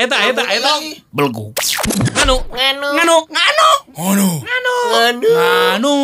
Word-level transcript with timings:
eta 0.00 0.16
eta 0.16 0.32
eta 0.32 0.42
eta 0.48 0.48
eta 0.56 0.56
eta 0.56 0.72
eta 0.80 0.96
belgu 1.12 1.52
nganu 2.16 2.36
nganu 2.56 2.88
nganu 2.96 3.16
nganu 3.28 3.68
nganu 3.92 4.74
nganu 5.52 5.94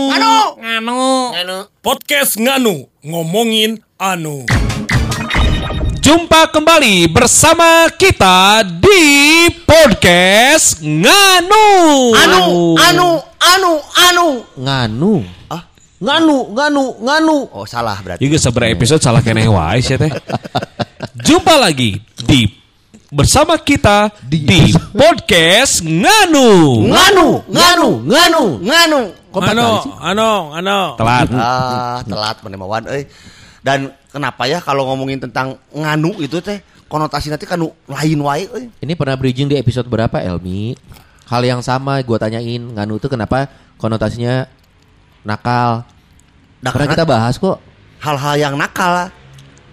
nganu 0.61 1.01
nganu 1.33 1.57
podcast 1.81 2.37
nganu 2.37 2.85
ngomongin 3.01 3.81
anu 3.97 4.45
Jumpa 6.07 6.47
kembali 6.55 7.11
bersama 7.11 7.91
kita 7.91 8.63
di 8.63 9.51
podcast 9.67 10.79
Nganu 10.79 11.67
Anu 12.15 12.79
Anu 12.79 13.09
Anu 13.43 13.73
Anu 14.07 14.27
nganu 14.55 15.27
ah 15.51 15.67
nganu 15.99 16.55
nganu 16.55 16.85
nganu 17.03 17.37
oh 17.51 17.67
salah 17.67 17.99
berarti 18.07 18.23
Juga 18.23 18.39
seberapa 18.39 18.71
episode 18.71 19.03
salah 19.03 19.19
keneh 19.19 19.51
wae 19.51 19.83
sih 19.83 19.99
teh. 19.99 20.13
Jumpa 21.27 21.59
lagi 21.59 21.99
di 22.23 22.66
bersama 23.13 23.55
kita 23.55 24.11
di, 24.27 24.75
podcast 24.91 25.79
Nganu. 25.85 26.87
nganu 26.91 27.29
nganu 27.47 27.91
nganu 28.03 28.45
nganu. 28.67 29.01
Anu 29.37 29.69
sih? 29.85 29.93
anu 30.01 30.31
anu 30.57 30.81
Telat. 30.97 31.29
ah 31.37 32.01
telat 32.09 32.37
penemawan 32.41 32.89
euy 32.89 33.05
dan 33.61 33.93
kenapa 34.09 34.49
ya 34.49 34.65
kalau 34.65 34.89
ngomongin 34.89 35.21
tentang 35.21 35.61
nganu 35.77 36.17
itu 36.25 36.41
teh 36.41 36.65
konotasi 36.89 37.29
nanti 37.29 37.45
kanu 37.45 37.69
lain 37.85 38.19
wae 38.25 38.49
euy 38.49 38.65
ini 38.81 38.93
pernah 38.97 39.15
bridging 39.15 39.53
di 39.53 39.61
episode 39.61 39.87
berapa 39.87 40.19
Elmi? 40.25 40.75
Hal 41.27 41.43
yang 41.43 41.61
sama 41.61 42.01
gue 42.01 42.17
tanyain 42.17 42.63
nganu 42.63 42.97
itu 42.97 43.13
kenapa 43.13 43.51
konotasinya 43.77 44.49
nakal? 45.27 45.85
Nah, 46.65 46.71
pernah 46.73 46.87
karena 46.89 46.95
kita 46.97 47.05
bahas 47.05 47.35
kok. 47.37 47.59
Hal-hal 48.01 48.35
yang 48.41 48.55
nakal 48.57 49.13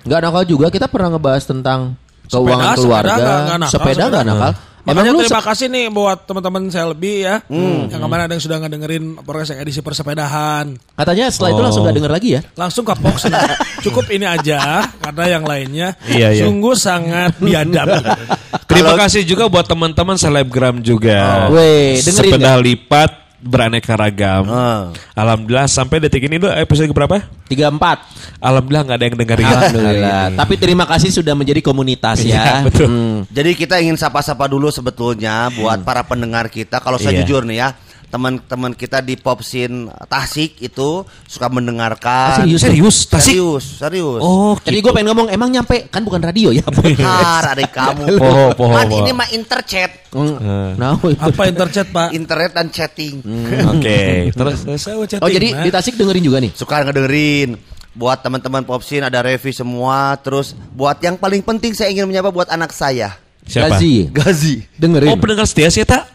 nggak 0.04 0.20
nakal 0.20 0.44
juga 0.44 0.68
kita 0.68 0.92
pernah 0.92 1.16
ngebahas 1.16 1.48
tentang 1.48 1.96
keuangan 2.28 2.66
Sepeda, 2.70 2.78
keluarga 2.78 3.10
sepeda 3.10 3.24
nggak- 3.24 3.58
nakal, 3.58 3.70
sepeda 3.70 4.04
nggak 4.04 4.22
sepeda. 4.22 4.24
nakal 4.26 4.54
Makanya 4.84 5.16
lu 5.16 5.24
terima 5.24 5.40
kasih 5.42 5.72
nih 5.72 5.88
buat 5.88 6.28
teman-teman 6.28 6.68
Selby 6.68 7.24
ya 7.24 7.40
Yang 7.88 8.02
kemarin 8.04 8.28
ada 8.28 8.36
yang 8.36 8.44
sudah 8.44 8.58
ngedengerin 8.60 9.16
podcast 9.18 9.56
yang 9.56 9.64
edisi 9.64 9.80
persepedahan 9.80 10.76
katanya 10.92 11.32
setelah 11.32 11.50
itu 11.50 11.56
Oh. 11.56 11.64
langsung 11.64 11.82
nggak 11.88 11.96
denger 11.96 12.12
lagi 12.12 12.30
ya 12.30 12.42
Langsung 12.54 12.84
kapok 12.84 13.16
senang. 13.16 13.48
Cukup 13.80 14.12
ini 14.12 14.28
aja 14.28 14.84
Karena 15.00 15.24
yang 15.30 15.44
lainnya 15.44 15.96
Iya, 16.04 16.36
iya. 16.36 16.44
Sungguh 16.44 16.76
sangat 16.76 17.32
biadab 17.40 17.96
Terima 18.68 19.00
kasih 19.00 19.24
juga 19.24 19.48
buat 19.48 19.64
teman-teman 19.64 20.20
selebgram 20.20 20.84
juga. 20.84 21.48
Weh, 21.48 21.96
dengerin 21.96 22.36
Sepeda 22.36 22.54
lipat 22.58 23.23
beraneka 23.44 23.94
ragam. 23.94 24.48
Ah. 24.48 24.90
Alhamdulillah 25.14 25.68
sampai 25.68 26.00
detik 26.00 26.26
ini 26.26 26.40
udah 26.40 26.56
episode 26.58 26.90
berapa? 26.90 27.20
tiga 27.44 27.70
empat 27.70 28.02
Alhamdulillah 28.42 28.84
nggak 28.88 28.98
ada 28.98 29.06
yang 29.06 29.18
dengerin. 29.20 29.46
Alhamdulillah 29.46 30.22
tapi 30.34 30.54
terima 30.58 30.86
kasih 30.90 31.14
sudah 31.14 31.36
menjadi 31.38 31.62
komunitas 31.62 32.24
Iya, 32.24 32.40
ya 32.40 32.54
betul. 32.66 32.88
Hmm. 32.90 33.18
Jadi 33.30 33.52
kita 33.54 33.78
ingin 33.78 34.00
sapa-sapa 34.00 34.48
dulu 34.50 34.72
sebetulnya 34.74 35.52
buat 35.54 35.84
para 35.86 36.02
pendengar 36.02 36.48
kita. 36.50 36.80
Kalau 36.82 36.98
saya 36.98 37.14
Iya. 37.14 37.28
jujur 37.28 37.46
nih 37.46 37.58
ya, 37.62 37.68
teman-teman 38.14 38.72
kita 38.72 39.02
di 39.02 39.18
Popsin 39.18 39.90
Tasik 40.06 40.62
itu 40.62 41.02
suka 41.26 41.46
Ah, 41.46 41.52
mendengarkan. 41.52 42.46
serius? 42.46 42.62
Serius, 42.62 42.98
Tasik? 43.10 43.34
Serius, 43.34 43.66
serius. 43.76 44.22
Oh, 44.22 44.54
Jadi 44.56 44.78
gue 44.80 44.92
pengen 44.94 45.10
ngomong 45.10 45.28
emang 45.28 45.50
nyampe 45.50 45.90
kan 45.90 46.06
bukan 46.06 46.22
radio 46.22 46.54
ya. 46.54 46.62
Har, 47.02 47.58
adik 47.58 47.74
kamu. 47.74 48.06
Poho, 48.22 48.46
poho, 48.54 48.70
Man, 48.70 48.86
poho. 48.86 49.02
ini 49.02 49.12
mah 49.12 49.26
interchat. 49.28 50.14
Hmm. 50.14 50.78
Nah, 50.78 50.94
Apa 51.02 51.50
interchat 51.50 51.90
pak? 51.90 52.14
Internet 52.14 52.54
dan 52.54 52.70
chatting. 52.70 53.26
Oke, 53.68 54.02
terus 54.38 54.62
Saya 54.78 54.94
mau 54.94 55.02
Oh 55.02 55.10
chatting, 55.10 55.34
jadi 55.34 55.48
Mak. 55.52 55.64
di 55.66 55.70
Tasik 55.74 55.94
dengerin 55.98 56.22
juga 56.22 56.38
nih. 56.38 56.54
Suka 56.54 56.86
ngedengerin. 56.86 57.58
Buat 57.94 58.22
teman-teman 58.22 58.62
Popsin 58.62 59.02
ada 59.02 59.22
review 59.22 59.50
semua. 59.52 60.14
Terus 60.18 60.54
buat 60.72 60.98
yang 61.00 61.18
paling 61.18 61.42
penting 61.42 61.74
saya 61.74 61.90
ingin 61.90 62.06
menyapa 62.06 62.30
buat 62.30 62.46
anak 62.48 62.70
saya. 62.70 63.18
Siapa? 63.46 63.76
Gazi. 63.76 63.94
Gazi. 64.10 64.56
Dengerin. 64.74 65.10
Oh 65.10 65.18
pendengar 65.18 65.46
setia 65.46 65.68
sih 65.68 65.84
tak? 65.84 66.08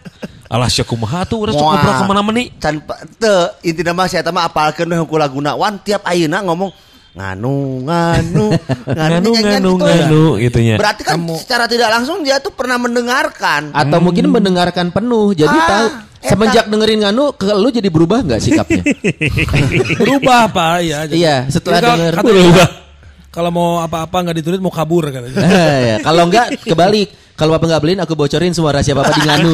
Alah 0.46 0.66
syakumaha 0.66 1.22
tuh 1.22 1.44
udah 1.44 1.52
Moal. 1.52 1.60
cukup 1.60 1.76
berapa 1.78 2.00
ke 2.00 2.04
mana 2.06 2.22
meni? 2.22 2.44
Can 2.56 2.80
te 3.14 3.34
inti 3.62 3.82
nama 3.82 4.04
saya 4.04 4.24
mah 4.26 4.48
apalkeun 4.48 4.88
we 4.88 4.96
hungkul 4.96 5.16
laguna 5.16 5.52
wan 5.52 5.76
tiap 5.78 6.00
ayeuna 6.02 6.40
ngomong 6.40 6.72
nganu 7.18 7.82
nganu 7.84 8.46
Nganu, 8.86 9.30
nganu, 9.34 9.70
nganu, 9.76 10.24
gitu 10.38 10.58
ya. 10.62 10.76
Berarti 10.78 11.02
kan 11.02 11.18
secara 11.34 11.66
tidak 11.66 11.90
langsung 11.90 12.22
dia 12.22 12.38
tuh 12.38 12.50
pernah 12.50 12.78
mendengarkan. 12.78 13.74
Atau 13.74 13.98
mungkin 13.98 14.30
mendengarkan 14.30 14.88
penuh. 14.88 15.34
Jadi 15.34 15.50
Ah, 15.52 15.66
tahu 15.66 15.86
eta. 15.90 16.28
semenjak 16.30 16.64
dengerin 16.64 17.02
nganu 17.02 17.34
ke 17.34 17.50
lu 17.50 17.68
jadi 17.68 17.88
berubah 17.88 18.22
nggak 18.22 18.40
sikapnya? 18.40 18.82
Berubah 20.00 20.48
pak 20.48 20.74
ya 20.80 20.98
jadi- 21.04 21.18
Iya, 21.18 21.36
setelah 21.48 21.78
denger. 21.82 22.12
Berubah. 22.22 22.68
Kalau 23.28 23.52
mau 23.52 23.84
apa-apa 23.84 24.24
nggak 24.24 24.36
ditulis 24.40 24.60
mau 24.60 24.72
kabur 24.72 25.12
katanya 25.12 25.36
ya. 25.92 25.96
Kalau 26.00 26.24
enggak 26.28 26.56
kebalik. 26.64 27.08
Kalau 27.38 27.54
Bapak 27.54 27.66
nggak 27.70 27.82
beliin 27.86 28.00
aku 28.02 28.18
bocorin 28.18 28.50
semua 28.50 28.74
rahasia 28.74 28.98
Bapak 28.98 29.14
di 29.14 29.22
nganu. 29.22 29.52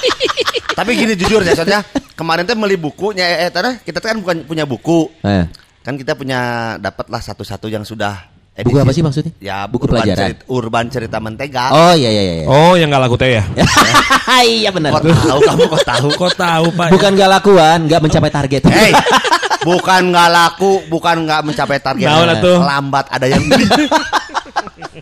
Tapi 0.78 0.90
gini 0.96 1.12
jujur 1.16 1.40
ya 1.40 1.52
soalnya 1.56 1.80
kemarin 2.12 2.44
tuh 2.44 2.56
beli 2.56 2.76
bukunya 2.76 3.24
eh, 3.24 3.38
eh 3.46 3.50
tadi 3.52 3.80
kita 3.84 4.00
kan 4.00 4.20
bukan 4.20 4.44
punya 4.44 4.64
buku. 4.68 5.08
Eh, 5.24 5.44
Kan 5.80 5.96
kita 5.96 6.12
punya 6.12 6.76
dapatlah 6.76 7.24
satu-satu 7.24 7.72
yang 7.72 7.88
sudah 7.88 8.28
Buku 8.64 8.76
apa 8.76 8.92
sih 8.92 9.02
maksudnya? 9.02 9.32
Ya, 9.38 9.64
Buku 9.64 9.84
urban 9.86 10.02
pelajaran. 10.02 10.20
Cerita, 10.32 10.42
urban 10.48 10.84
cerita 10.90 11.16
mentega. 11.18 11.64
Oh 11.72 11.94
iya 11.94 12.10
iya 12.10 12.22
iya. 12.22 12.44
Oh 12.46 12.74
yang 12.74 12.88
nggak 12.90 13.02
laku 13.08 13.16
teh 13.16 13.40
ya? 13.40 13.44
iya 14.44 14.70
benar. 14.70 14.96
Kok 14.96 15.04
tahu 15.06 15.40
kamu 15.44 15.62
kok 15.68 15.84
tahu? 15.84 16.08
Kok 16.20 16.32
tahu 16.36 16.66
pak 16.74 16.86
ya? 16.88 16.92
Bukan 16.94 17.10
nggak 17.16 17.30
lakuan, 17.30 17.78
nggak 17.88 18.00
mencapai 18.00 18.30
target. 18.30 18.62
Hei, 18.72 18.92
bukan 19.62 20.02
nggak 20.12 20.28
laku, 20.28 20.72
bukan 20.88 21.16
nggak 21.24 21.40
mencapai 21.46 21.78
target. 21.80 22.06
Naon 22.08 22.28
atuh? 22.28 22.58
Lambat 22.60 23.06
ada 23.08 23.26
yang 23.26 23.42
beli. 23.46 23.66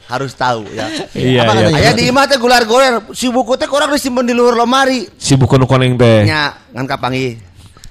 Harus 0.09 0.33
tahu 0.33 0.65
ya. 0.73 0.89
Iya 1.13 1.45
Apa 1.45 1.53
iya. 1.53 1.67
katanya? 1.69 1.79
Aya 1.81 1.91
di 1.97 2.05
imah 2.09 2.25
teh 2.29 2.39
gular-gular, 2.41 3.13
si 3.13 3.29
buku 3.29 3.57
teh 3.61 3.69
kurang 3.69 3.93
disimpan 3.93 4.25
di 4.25 4.35
luar 4.37 4.57
lemari. 4.57 5.05
Si 5.17 5.37
buku 5.37 5.57
nu 5.61 5.67
koneng 5.69 5.97
teh. 5.97 6.25
Nya 6.25 6.55
ngan 6.73 6.87
kapangi 6.89 7.37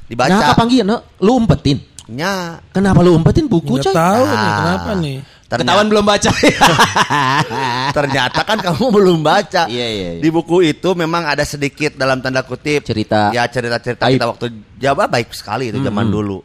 dibaca. 0.07 0.31
Nah, 0.31 0.53
kapan 0.53 0.67
no? 0.85 0.97
Lu 1.21 1.37
umpetin. 1.37 1.77
Nya 2.07 2.63
Kenapa 2.71 3.03
lu 3.03 3.19
umpetin 3.19 3.51
buku, 3.51 3.75
Nggak 3.75 3.91
coy? 3.91 3.95
tahu 3.95 4.23
nih 4.23 4.39
Ah. 4.39 4.55
kenapa 4.63 4.91
nih 4.95 5.17
ternyata, 5.47 5.63
Ketahuan 5.63 5.87
belum 5.87 6.05
baca. 6.05 6.29
ternyata 7.97 8.39
kan 8.43 8.57
kamu 8.59 8.85
belum 8.91 9.19
baca. 9.23 9.63
Iya, 9.71 9.87
iya, 9.87 10.09
iya. 10.17 10.21
Di 10.21 10.29
buku 10.29 10.63
itu 10.63 10.89
memang 10.93 11.23
ada 11.23 11.43
sedikit 11.47 11.95
dalam 11.95 12.19
tanda 12.19 12.43
kutip 12.43 12.83
Cerita. 12.83 13.31
Ya 13.31 13.47
cerita-cerita 13.47 14.07
kita 14.07 14.27
waktu 14.27 14.47
Jawa 14.77 15.07
baik 15.07 15.31
sekali 15.31 15.71
itu 15.71 15.79
zaman 15.79 16.07
dulu. 16.11 16.43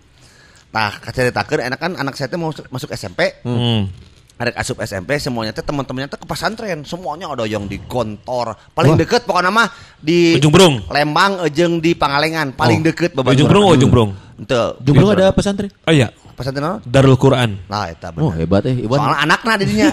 Nah, 0.72 0.88
ceritakan 1.04 1.68
enak 1.68 1.78
kan 1.78 1.92
anak 2.00 2.14
saya 2.16 2.32
teh 2.32 2.40
mau 2.40 2.48
masuk 2.48 2.88
SMP. 2.96 3.44
Hmm. 3.44 3.92
Ada 4.40 4.58
asup 4.58 4.80
SMP 4.82 5.20
semuanya 5.20 5.52
teh 5.52 5.62
teman-temannya 5.62 6.08
teh 6.08 6.18
ke 6.18 6.26
pesantren, 6.26 6.82
semuanya 6.82 7.30
ada 7.30 7.44
yang 7.44 7.68
di 7.68 7.78
Gontor, 7.78 8.56
paling 8.72 8.96
deket 8.98 9.22
pokoknya 9.22 9.52
mah 9.52 9.68
di 10.00 10.34
Ujung 10.40 10.50
Berung. 10.50 10.82
Lembang 10.88 11.44
jeung 11.52 11.78
di 11.78 11.92
Pangalengan, 11.94 12.56
paling 12.56 12.80
Oh. 12.82 12.86
deket 12.90 13.12
Ujung 13.14 13.46
Berung, 13.46 13.64
oh, 13.70 13.76
Ujung 13.76 13.92
Berung. 13.92 14.10
Ente. 14.40 14.58
Jumlah 14.82 15.14
ada 15.14 15.30
pesantren. 15.30 15.70
Oh 15.86 15.92
iya, 15.94 16.10
pesantren 16.32 16.64
apa? 16.64 16.78
Darul 16.82 17.16
Quran. 17.16 17.60
Nah, 17.66 17.86
eta 17.86 18.10
Oh 18.16 18.28
bener. 18.28 18.44
hebat 18.44 18.62
eh 18.66 18.76
Iwan. 18.82 18.98
Soalnya 18.98 19.18
anaknya 19.22 19.54
di 19.54 19.64
dinya. 19.68 19.88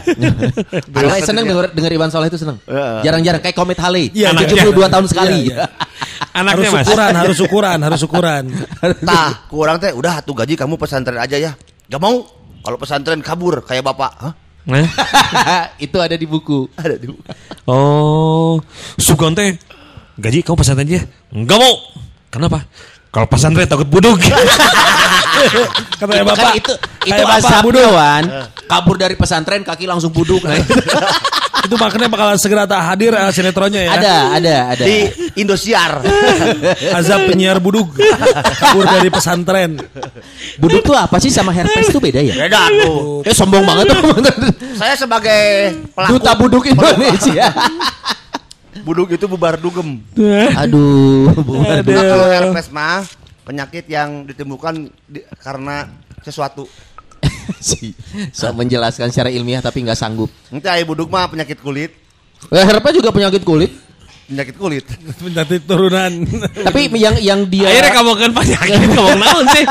Anak 0.96 1.18
seneng 1.24 1.44
denger, 1.46 1.66
denger 1.72 1.92
Iwan 1.94 2.10
Soleh 2.10 2.28
itu 2.28 2.40
seneng. 2.40 2.58
Jarang-jarang 3.04 3.42
kayak 3.42 3.56
Komit 3.56 3.78
Hale. 3.78 4.10
Iya, 4.12 4.32
Anaknya. 4.32 4.64
72 4.70 4.90
tahun 4.90 5.06
sekali. 5.08 5.38
Iya, 5.48 5.56
iya. 5.56 5.66
Anaknya 6.40 6.70
Harus 6.70 6.76
mas. 6.76 6.86
ukuran 6.86 7.14
harus 7.16 7.40
ukuran 7.46 7.78
harus 7.82 8.02
ukuran 8.06 8.44
Tah, 9.10 9.32
kurang 9.50 9.82
teh 9.82 9.92
udah 9.92 10.22
atuh 10.22 10.36
gaji 10.36 10.54
kamu 10.56 10.76
pesantren 10.76 11.18
aja 11.18 11.36
ya. 11.36 11.52
Gak 11.88 12.00
mau. 12.00 12.22
Kalau 12.60 12.78
pesantren 12.78 13.20
kabur 13.24 13.64
kayak 13.64 13.84
bapak. 13.84 14.12
Hah? 14.20 14.34
Nah. 14.70 14.86
itu 15.82 15.98
ada 15.98 16.14
di 16.14 16.28
buku. 16.28 16.70
Ada 16.76 17.00
di 17.00 17.10
Oh, 17.66 18.62
Sugon 18.96 19.34
teh 19.34 19.58
gaji 20.16 20.44
kamu 20.44 20.58
pesantren 20.58 20.86
aja? 20.86 21.02
Enggak 21.34 21.58
mau. 21.58 21.74
Kenapa? 22.30 22.62
Kalau 23.10 23.26
pesantren 23.26 23.66
takut 23.66 23.90
buduk. 23.90 24.22
katanya 26.00 26.22
Itu 26.22 26.30
bapak 26.30 26.36
kan 26.36 26.54
itu 26.60 26.74
itu 27.10 27.22
kayak 27.26 27.90
Wan. 27.90 28.24
Kabur 28.70 28.96
dari 29.02 29.16
pesantren 29.18 29.66
kaki 29.66 29.90
langsung 29.90 30.14
buduk. 30.14 30.46
Nah, 30.46 30.62
itu 31.66 31.76
makanya 31.76 32.08
bakalan 32.08 32.38
segera 32.38 32.64
tak 32.70 32.86
hadir 32.86 33.12
eh, 33.12 33.32
sinetronnya 33.34 33.82
ya 33.84 33.92
ada, 33.98 34.16
ada, 34.38 34.56
ada. 34.78 34.84
di 34.86 35.10
Indosiar. 35.42 36.06
azab 37.00 37.28
penyiar 37.28 37.58
budug 37.60 37.98
kabur 38.62 38.86
dari 38.88 39.10
pesantren 39.12 39.76
Buduk 40.62 40.86
tuh 40.86 40.96
apa 40.96 41.18
sih 41.18 41.32
sama 41.32 41.56
herpes 41.56 41.90
tuh 41.90 42.04
beda 42.04 42.20
ya? 42.20 42.36
Beda 42.36 42.68
tuh. 42.84 43.24
Eh 43.24 43.34
sombong 43.34 43.64
banget 43.64 43.96
tuh. 43.96 44.02
Saya 44.76 44.94
sebagai 44.96 45.42
pelaku 45.96 46.12
Duta 46.20 46.32
buduk 46.36 46.64
Indonesia. 46.68 47.48
Buduk 48.82 49.10
itu 49.10 49.26
bubar 49.26 49.56
dugem. 49.56 50.00
Aduh, 50.62 51.32
bubar 51.36 51.80
Nah, 51.80 52.04
kalau 52.06 52.28
herpes 52.28 52.68
mah 52.70 53.04
penyakit 53.42 53.86
yang 53.86 54.24
ditemukan 54.24 54.76
di- 55.04 55.26
karena 55.38 55.90
sesuatu. 56.22 56.68
si 57.60 57.92
so 58.32 58.48
menjelaskan 58.50 59.10
secara 59.10 59.28
ilmiah 59.28 59.60
tapi 59.60 59.82
nggak 59.82 59.96
sanggup. 59.96 60.32
Nanti 60.48 60.68
ayah 60.68 60.86
buduk 60.86 61.08
mah 61.08 61.28
penyakit 61.28 61.60
kulit, 61.60 61.92
Eh, 62.48 62.64
herpes 62.64 62.94
juga 62.94 63.10
penyakit 63.10 63.44
kulit. 63.44 63.68
penyakit 64.26 64.56
kulit. 64.56 64.86
Penyakit 65.20 65.66
turunan. 65.66 66.12
Tapi 66.62 66.94
yang 66.96 67.18
yang 67.18 67.42
dia 67.44 67.68
Akhirnya 67.68 67.94
kamu 67.94 68.12
kan 68.16 68.32
penyakit 68.32 68.80
ngomong 68.88 69.18
naon 69.18 69.46
sih? 69.50 69.66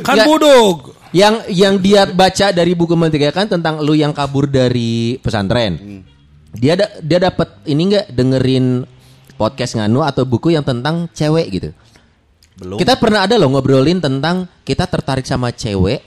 kan 0.00 0.16
Nggak. 0.16 0.26
buduk. 0.26 0.78
yang 1.08 1.40
yang 1.48 1.76
dia 1.76 2.04
baca 2.04 2.50
dari 2.50 2.72
buku 2.72 2.92
mentega 2.92 3.30
kan 3.30 3.46
tentang 3.46 3.80
lu 3.80 3.92
yang 3.92 4.10
kabur 4.10 4.44
dari 4.44 5.16
pesantren. 5.18 6.04
Dia 6.58 6.74
da, 6.74 6.86
dia 6.98 7.18
dapat 7.22 7.48
ini 7.70 7.94
nggak 7.94 8.06
dengerin 8.10 8.66
podcast 9.38 9.78
nganu 9.78 10.02
atau 10.02 10.26
buku 10.26 10.52
yang 10.52 10.66
tentang 10.66 11.06
cewek 11.14 11.46
gitu. 11.54 11.70
Belum. 12.58 12.74
Kita 12.74 12.98
pernah 12.98 13.22
ada 13.22 13.38
loh 13.38 13.54
ngobrolin 13.54 14.02
tentang 14.02 14.50
kita 14.66 14.90
tertarik 14.90 15.22
sama 15.22 15.54
cewek 15.54 16.02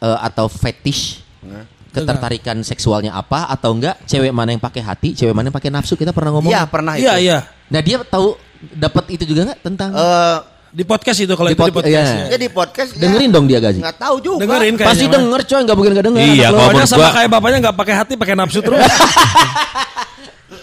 eh, 0.00 0.18
atau 0.24 0.48
fetish. 0.48 1.20
Ketertarikan 1.88 2.60
seksualnya 2.64 3.16
apa 3.16 3.48
atau 3.48 3.72
enggak? 3.72 4.00
Cewek 4.04 4.32
mana 4.32 4.52
yang 4.52 4.60
pakai 4.60 4.84
hati, 4.84 5.08
cewek 5.16 5.32
mana 5.32 5.48
yang 5.48 5.56
pakai 5.56 5.72
nafsu? 5.72 5.96
Kita 5.96 6.12
pernah 6.12 6.36
ngomong. 6.36 6.52
Iya, 6.52 6.68
pernah 6.68 6.94
itu. 6.96 7.04
Iya 7.08 7.14
iya. 7.16 7.38
Nah, 7.68 7.80
dia 7.80 8.00
tahu 8.04 8.36
dapat 8.76 9.04
itu 9.12 9.24
juga 9.24 9.52
nggak 9.52 9.60
tentang 9.64 9.90
Eh, 9.96 10.38
Di 10.68 10.84
podcast 10.84 11.18
itu 11.18 11.32
kalau 11.32 11.48
Di 11.48 11.56
itu 11.56 11.60
di 11.60 11.72
pod- 11.72 11.76
podcast. 11.80 12.10
iya. 12.12 12.20
ya. 12.20 12.26
ya 12.28 12.36
di 12.36 12.48
podcast 12.48 12.90
ya, 12.92 13.00
dengerin 13.00 13.30
dong 13.32 13.46
dia 13.46 13.58
gaji. 13.58 13.80
nggak 13.80 13.96
tahu 13.96 14.16
juga. 14.20 14.40
Dengerin 14.44 14.74
kayaknya. 14.74 14.88
Pasti 14.92 15.04
denger 15.08 15.40
coy, 15.42 15.60
nggak 15.64 15.76
mungkin 15.76 15.92
nggak 15.96 16.06
denger. 16.06 16.20
Iya, 16.22 16.46
kalau 16.48 16.68
menurut 16.68 16.86
sama 16.86 17.00
gua- 17.00 17.14
kayak 17.14 17.30
bapaknya 17.30 17.58
nggak 17.64 17.76
pakai 17.76 17.94
hati, 17.96 18.12
pakai 18.14 18.34
nafsu 18.36 18.60
terus. 18.60 18.80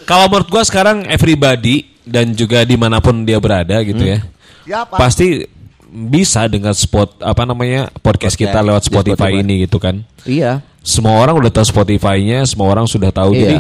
Kalau 0.06 0.30
menurut 0.30 0.50
gua 0.50 0.62
sekarang 0.62 1.06
everybody 1.10 1.90
dan 2.06 2.30
juga 2.31 2.62
di 2.62 2.78
mana 2.78 3.02
pun 3.02 3.25
dia 3.25 3.42
berada 3.42 3.81
gitu 3.81 4.02
ya, 4.06 4.22
Ya 4.63 4.86
apa? 4.86 5.02
pasti 5.02 5.50
bisa 5.90 6.46
dengan 6.46 6.78
spot 6.78 7.18
apa 7.18 7.42
namanya 7.42 7.90
podcast, 7.98 8.38
Podcast 8.38 8.38
kita 8.38 8.60
lewat 8.62 8.84
Spotify, 8.86 9.34
Spotify. 9.34 9.42
ini 9.42 9.54
gitu 9.66 9.78
kan. 9.81 10.06
Iya. 10.22 10.62
Semua 10.86 11.18
orang 11.18 11.34
udah 11.34 11.50
tahu 11.50 11.66
Spotify-nya, 11.66 12.46
semua 12.46 12.69
orang 12.69 12.86
sudah 12.86 13.10
tahu. 13.10 13.34
Iya. 13.34 13.42
Jadi 13.42 13.57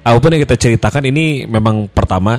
apa 0.00 0.16
pun 0.16 0.30
yang 0.30 0.42
kita 0.46 0.54
ceritakan 0.56 1.02
ini 1.10 1.42
memang 1.44 1.90
pertama 1.90 2.38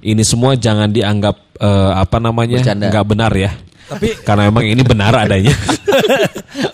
ini 0.00 0.22
semua 0.22 0.54
jangan 0.54 0.86
dianggap 0.86 1.34
eh, 1.60 1.90
apa 1.94 2.16
namanya 2.18 2.58
nggak 2.64 3.06
benar 3.06 3.32
ya. 3.36 3.52
Tapi 3.90 4.22
Karena 4.22 4.46
memang 4.46 4.62
ini 4.70 4.82
benar 4.86 5.10
adanya. 5.18 5.50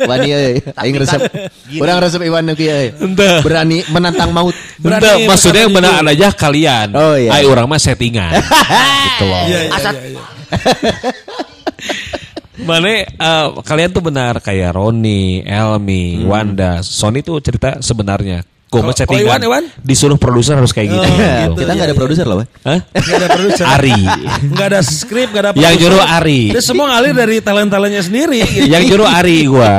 Wani 0.04 0.28
euy, 0.28 0.60
aing 0.60 0.96
resep. 1.00 1.20
gini. 1.64 1.80
Urang 1.80 2.04
resep 2.04 2.20
Iwan 2.20 2.52
euy. 2.52 2.92
Entah. 2.92 3.40
Berani 3.40 3.80
menantang 3.88 4.36
maut. 4.36 4.52
Berani 4.84 5.24
maksudnya 5.24 5.64
yang 5.64 5.72
benar 5.72 6.04
aja 6.04 6.28
kalian. 6.36 6.92
Oh, 6.92 7.16
iya. 7.16 7.40
Ay, 7.40 7.48
orang 7.48 7.64
mah 7.64 7.80
settingan. 7.80 8.36
gitu 9.08 9.24
loh. 9.24 9.44
iya 9.48 9.60
iya 9.64 9.78
iya. 9.80 9.92
iya. 10.12 10.22
Mana 12.68 12.88
eh, 13.04 13.46
kalian 13.64 13.90
tuh 13.92 14.04
benar 14.04 14.40
kayak 14.44 14.76
Roni, 14.76 15.40
Elmi, 15.44 16.24
Wanda, 16.24 16.84
Sony 16.84 17.24
tuh 17.24 17.40
cerita 17.40 17.80
sebenarnya. 17.80 18.44
Gue 18.76 18.84
Kalau- 18.84 18.96
settingan. 18.96 19.20
kalau 19.24 19.32
Iwan, 19.32 19.40
Iwan? 19.46 19.64
Disuruh 19.80 20.18
produser 20.18 20.54
harus 20.56 20.72
kayak 20.72 20.88
gitu. 20.92 21.00
Oh, 21.00 21.14
gitu. 21.16 21.60
Kita 21.64 21.72
nggak 21.72 21.86
ada 21.86 21.94
iya, 21.94 22.00
produser 22.00 22.24
loh. 22.24 22.36
Hah? 22.62 22.78
Nggak 22.92 23.16
ada 23.16 23.28
produser. 23.32 23.64
Ari. 23.76 24.00
Nggak 24.52 24.66
ada 24.68 24.80
skrip, 24.82 25.28
nggak 25.32 25.42
ada 25.42 25.50
Yang 25.56 25.74
nyuruh 25.80 26.02
Ari. 26.04 26.40
Dia 26.52 26.62
semua 26.62 26.86
ngalir 26.92 27.14
dari 27.14 27.36
talent-talentnya 27.40 28.02
sendiri. 28.04 28.38
gitu. 28.44 28.68
Yang 28.68 28.82
juru 28.92 29.04
Ari 29.04 29.38
gua. 29.48 29.72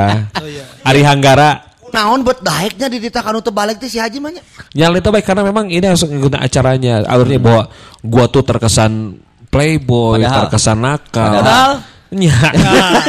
Ari 0.82 1.02
Hanggara. 1.06 1.50
Naon 1.88 2.20
buat 2.20 2.44
daeknya 2.44 2.92
di 2.92 3.00
ditakan 3.00 3.40
untuk 3.40 3.56
balik 3.56 3.80
tuh 3.80 3.88
si 3.88 3.96
Haji 3.96 4.20
mah 4.20 4.28
nya. 4.28 4.42
Yang 4.76 5.00
itu 5.00 5.08
baik 5.08 5.24
karena 5.24 5.40
memang 5.40 5.72
ini 5.72 5.80
harus 5.82 6.04
ngikutin 6.04 6.36
acaranya. 6.36 7.00
Alurnya 7.08 7.40
bahwa 7.40 7.62
gua 8.04 8.28
tuh 8.28 8.44
terkesan 8.44 9.16
playboy, 9.48 10.20
Padahal. 10.20 10.36
terkesan 10.44 10.78
nakal. 10.78 11.32
Padahal. 11.40 11.72
Ya. 12.08 12.32
Nah, 12.32 13.04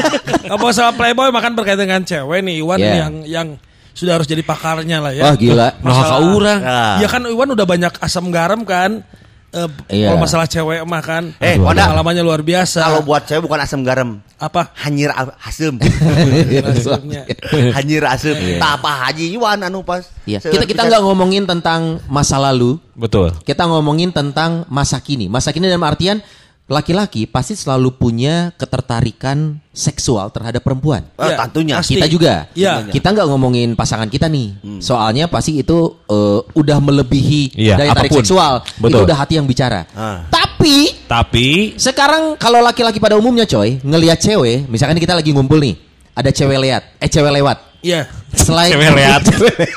ngomong 0.51 0.75
soal 0.75 0.91
Playboy 0.91 1.31
makan 1.31 1.56
berkaitan 1.56 1.88
dengan 1.88 2.03
cewek 2.03 2.44
nih 2.44 2.59
Iwan 2.59 2.80
Yeah. 2.80 2.95
yang 3.00 3.13
yang 3.24 3.47
sudah 3.94 4.19
harus 4.19 4.27
jadi 4.27 4.41
pakarnya 4.41 4.97
lah 5.00 5.12
ya. 5.12 5.24
Wah, 5.27 5.36
gila. 5.36 5.68
Nah, 5.81 5.94
ka 5.94 6.18
urang. 6.24 6.59
Ya. 6.63 6.81
Ya 7.03 7.07
kan 7.07 7.21
Iwan 7.25 7.51
udah 7.51 7.65
banyak 7.68 7.94
asam 8.00 8.31
garam 8.31 8.63
kan. 8.63 9.03
Eh, 9.50 9.65
Iya. 9.89 10.13
Kalau 10.13 10.21
masalah 10.21 10.45
cewek 10.45 10.86
mah 10.86 11.01
kan. 11.01 11.33
Eh, 11.41 11.57
Wanda. 11.57 11.89
pengalamannya 11.89 12.21
luar 12.21 12.45
biasa. 12.45 12.86
Kalau 12.86 13.01
buat 13.01 13.25
cewek 13.25 13.50
bukan 13.50 13.57
asam 13.57 13.81
garam, 13.81 14.21
apa? 14.38 14.69
hanyir 14.77 15.09
asem. 15.41 15.74
Maksudnya. 16.69 17.25
hanyir 17.74 18.06
asem. 18.06 18.38
Tak 18.62 18.71
apa 18.77 19.09
Haji 19.09 19.33
Iwan 19.33 19.65
anu 19.65 19.81
pas. 19.81 20.06
Iya. 20.30 20.38
Kita 20.38 20.69
kita 20.69 20.81
nggak 20.86 21.01
ngomongin 21.01 21.50
tentang 21.50 21.97
masa 22.06 22.38
lalu, 22.38 22.77
Betul. 22.94 23.33
kita 23.41 23.65
ngomongin 23.65 24.13
tentang 24.13 24.69
masa 24.69 25.01
kini. 25.01 25.25
Masa 25.25 25.50
kini 25.50 25.65
dalam 25.65 25.81
artian 25.81 26.21
laki-laki 26.69 27.25
pasti 27.25 27.57
selalu 27.57 27.89
punya 27.92 28.54
ketertarikan 28.54 29.57
seksual 29.74 30.30
terhadap 30.30 30.62
perempuan. 30.62 31.01
Eh, 31.18 31.25
Iya, 31.25 31.36
tentunya. 31.42 31.75
pasti. 31.81 31.98
Kita 31.98 32.06
juga. 32.06 32.45
Iya. 32.54 32.86
Kita 32.88 33.10
nggak 33.10 33.25
ngomongin 33.25 33.74
pasangan 33.74 34.06
kita 34.06 34.30
nih. 34.30 34.54
Hmm. 34.62 34.77
Soalnya 34.80 35.25
pasti 35.25 35.57
itu 35.57 35.77
eh, 36.06 36.39
udah 36.54 36.77
melebihi 36.77 37.57
Iya, 37.57 37.75
daya 37.75 37.98
tarik 37.98 38.13
apa 38.13 38.13
pun. 38.13 38.19
seksual. 38.21 38.54
Betul. 38.77 38.88
Itu 38.88 38.98
udah 39.10 39.18
hati 39.18 39.33
yang 39.36 39.50
bicara. 39.50 39.89
Ah. 39.92 40.30
Tapi 40.30 41.01
Tapi 41.10 41.48
sekarang 41.74 42.38
kalau 42.38 42.62
laki-laki 42.62 43.01
pada 43.01 43.18
umumnya 43.18 43.44
coy, 43.44 43.81
ngelihat 43.81 44.22
cewek, 44.22 44.69
misalkan 44.69 45.01
kita 45.01 45.18
lagi 45.18 45.33
ngumpul 45.33 45.57
nih, 45.57 45.74
ada 46.13 46.30
cewek 46.30 46.60
lewat, 46.60 46.83
eh 47.01 47.10
cewek 47.10 47.33
lewat. 47.33 47.57
Iya. 47.81 48.06
Selain 48.30 48.69
Cewek 48.69 48.92
lewat. 48.94 49.22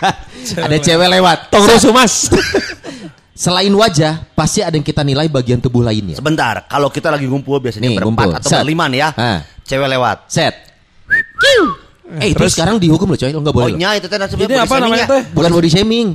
ada 0.67 0.77
cewek 0.77 1.09
lewat. 1.09 1.39
tong 1.49 1.65
rusuh 1.65 1.95
mas. 1.95 2.29
Selain 3.33 3.73
wajah, 3.73 4.29
pasti 4.37 4.61
ada 4.61 4.77
yang 4.77 4.85
kita 4.85 5.01
nilai 5.01 5.25
bagian 5.25 5.57
tubuh 5.57 5.81
lainnya. 5.81 6.21
Sebentar, 6.21 6.69
kalau 6.69 6.93
kita 6.93 7.09
lagi 7.09 7.25
ngumpul 7.25 7.65
biasanya 7.65 7.89
Nih, 7.89 7.97
berempat 7.97 8.29
ngumpul. 8.29 8.41
atau 8.45 8.51
Set. 8.53 8.61
berlima 8.61 8.85
nih 8.93 9.01
ya. 9.01 9.09
Ah. 9.17 9.39
Cewek 9.65 9.89
lewat. 9.89 10.17
Set. 10.29 10.55
Eh 12.21 12.37
itu 12.37 12.45
sekarang 12.53 12.77
dihukum 12.77 13.09
loh 13.09 13.17
coy, 13.17 13.33
lo 13.33 13.41
nggak 13.41 13.57
boleh. 13.57 13.73
Oh 13.73 13.77
loh. 13.77 13.81
nya 13.81 13.97
itu 13.97 14.05
teh 14.05 14.21
Ini 14.21 14.55
apa 14.61 14.75
namanya 14.85 15.07
teh? 15.09 15.23
Bukan 15.33 15.49
body 15.49 15.71
shaming, 15.73 16.09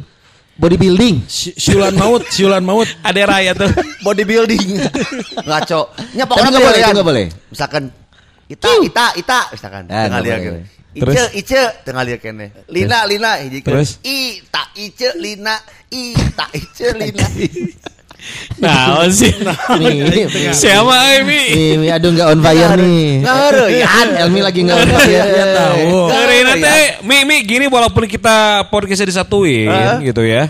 bodybuilding. 0.62 1.26
Si- 1.26 1.58
Siulan 1.58 1.98
maut, 1.98 2.22
siulan 2.30 2.62
maut. 2.62 2.86
Ada 3.08 3.26
raya 3.26 3.52
tuh. 3.58 3.70
Bodybuilding. 4.06 4.78
Ngaco. 5.50 5.82
Nya 6.14 6.30
Tapi 6.30 6.48
nggak 6.54 6.62
boleh, 6.62 6.80
itu 6.86 6.92
nggak 6.94 7.08
boleh. 7.08 7.26
Misalkan 7.50 7.84
Ita, 8.48 8.70
Ita, 8.80 9.06
Ita, 9.14 9.40
misalkan. 9.50 9.84
Ah, 9.88 10.08
tengah 10.08 10.22
lihat 10.22 10.40
boleh. 10.40 10.48
kene. 10.48 10.62
Terus? 10.98 11.14
Ice, 11.14 11.26
Ice, 11.38 11.62
tengah 11.84 12.04
lihat 12.04 12.20
kene. 12.20 12.46
Lina, 12.68 13.00
Lina, 13.06 13.32
hiji 13.38 13.60
kene. 13.60 13.76
Terus? 13.76 13.90
Ita, 14.02 14.64
Ice, 14.78 15.10
Lina, 15.16 15.56
Ita, 15.88 16.46
Ice, 16.54 16.88
Lina. 17.00 17.28
Nah, 18.58 19.06
sih. 19.10 19.30
Siapa 20.52 20.96
Emi? 21.16 21.42
nih, 21.48 21.70
nih, 21.78 21.90
aduh 21.94 22.10
nggak 22.10 22.28
on 22.28 22.40
fire 22.42 22.74
nih. 22.76 23.08
Ngareuyan. 23.22 24.08
Elmi 24.18 24.40
lagi 24.42 24.60
nggak 24.64 24.78
on 24.78 24.90
Ya, 24.90 24.98
fire. 24.98 25.48
tahu. 25.54 25.92
Karena 26.10 26.54
teh, 26.58 26.86
Mi, 27.04 27.18
Mi, 27.24 27.38
gini 27.44 27.66
walaupun 27.68 28.04
kita 28.04 28.66
podcastnya 28.68 29.08
disatuin 29.08 29.70
gitu 30.02 30.24
ya. 30.24 30.50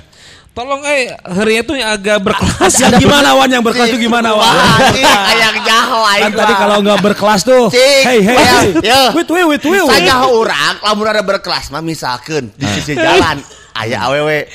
Tolong 0.58 0.82
eh 0.90 1.14
harinya 1.22 1.62
tuh 1.70 1.76
yang 1.78 1.90
agak 1.94 2.18
berkelas. 2.18 2.74
Yang 2.82 3.06
gimana 3.06 3.38
Wan 3.38 3.46
yang 3.46 3.62
berkelas 3.62 3.94
tuh 3.94 4.02
gimana 4.02 4.34
Wan? 4.34 4.58
Kayak 4.90 5.54
jaho 5.62 6.02
aing 6.02 6.24
Kan 6.26 6.32
tadi 6.34 6.54
kalau 6.58 6.78
nggak 6.82 7.00
berkelas 7.06 7.42
tuh. 7.46 7.70
Hey 7.70 8.26
hey. 8.26 8.34
ya, 8.42 8.58
ya. 8.82 9.02
Wait 9.14 9.30
wait 9.30 9.46
wait 9.46 9.62
wait. 9.62 9.86
Saya 9.86 10.26
orang, 10.26 10.82
lamun 10.82 11.06
ada 11.06 11.22
berkelas 11.22 11.70
mah 11.70 11.86
misalkan 11.86 12.50
di 12.58 12.66
sisi 12.74 12.98
jalan, 12.98 13.38
ayah 13.86 14.10
awewe 14.10 14.50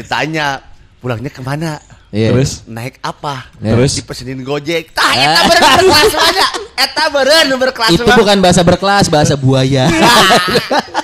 ditanya 0.00 0.64
pulangnya 1.04 1.28
ke 1.28 1.44
mana? 1.44 1.76
Iya. 2.08 2.32
Terus? 2.32 2.64
Naik 2.64 2.96
apa? 3.04 3.52
Terus? 3.60 3.92
Dipesenin 4.00 4.40
Gojek. 4.40 4.96
Tah, 4.96 5.12
eta 5.16 5.40
beren 5.52 5.64
berkelas 5.68 6.12
aja. 6.16 6.46
Eta 6.80 7.04
beren 7.12 7.46
berkelas 7.60 7.90
Itu 7.92 8.04
bukan 8.08 8.36
bahasa 8.40 8.60
berkelas, 8.64 9.08
bahasa 9.12 9.34
buaya. 9.36 9.88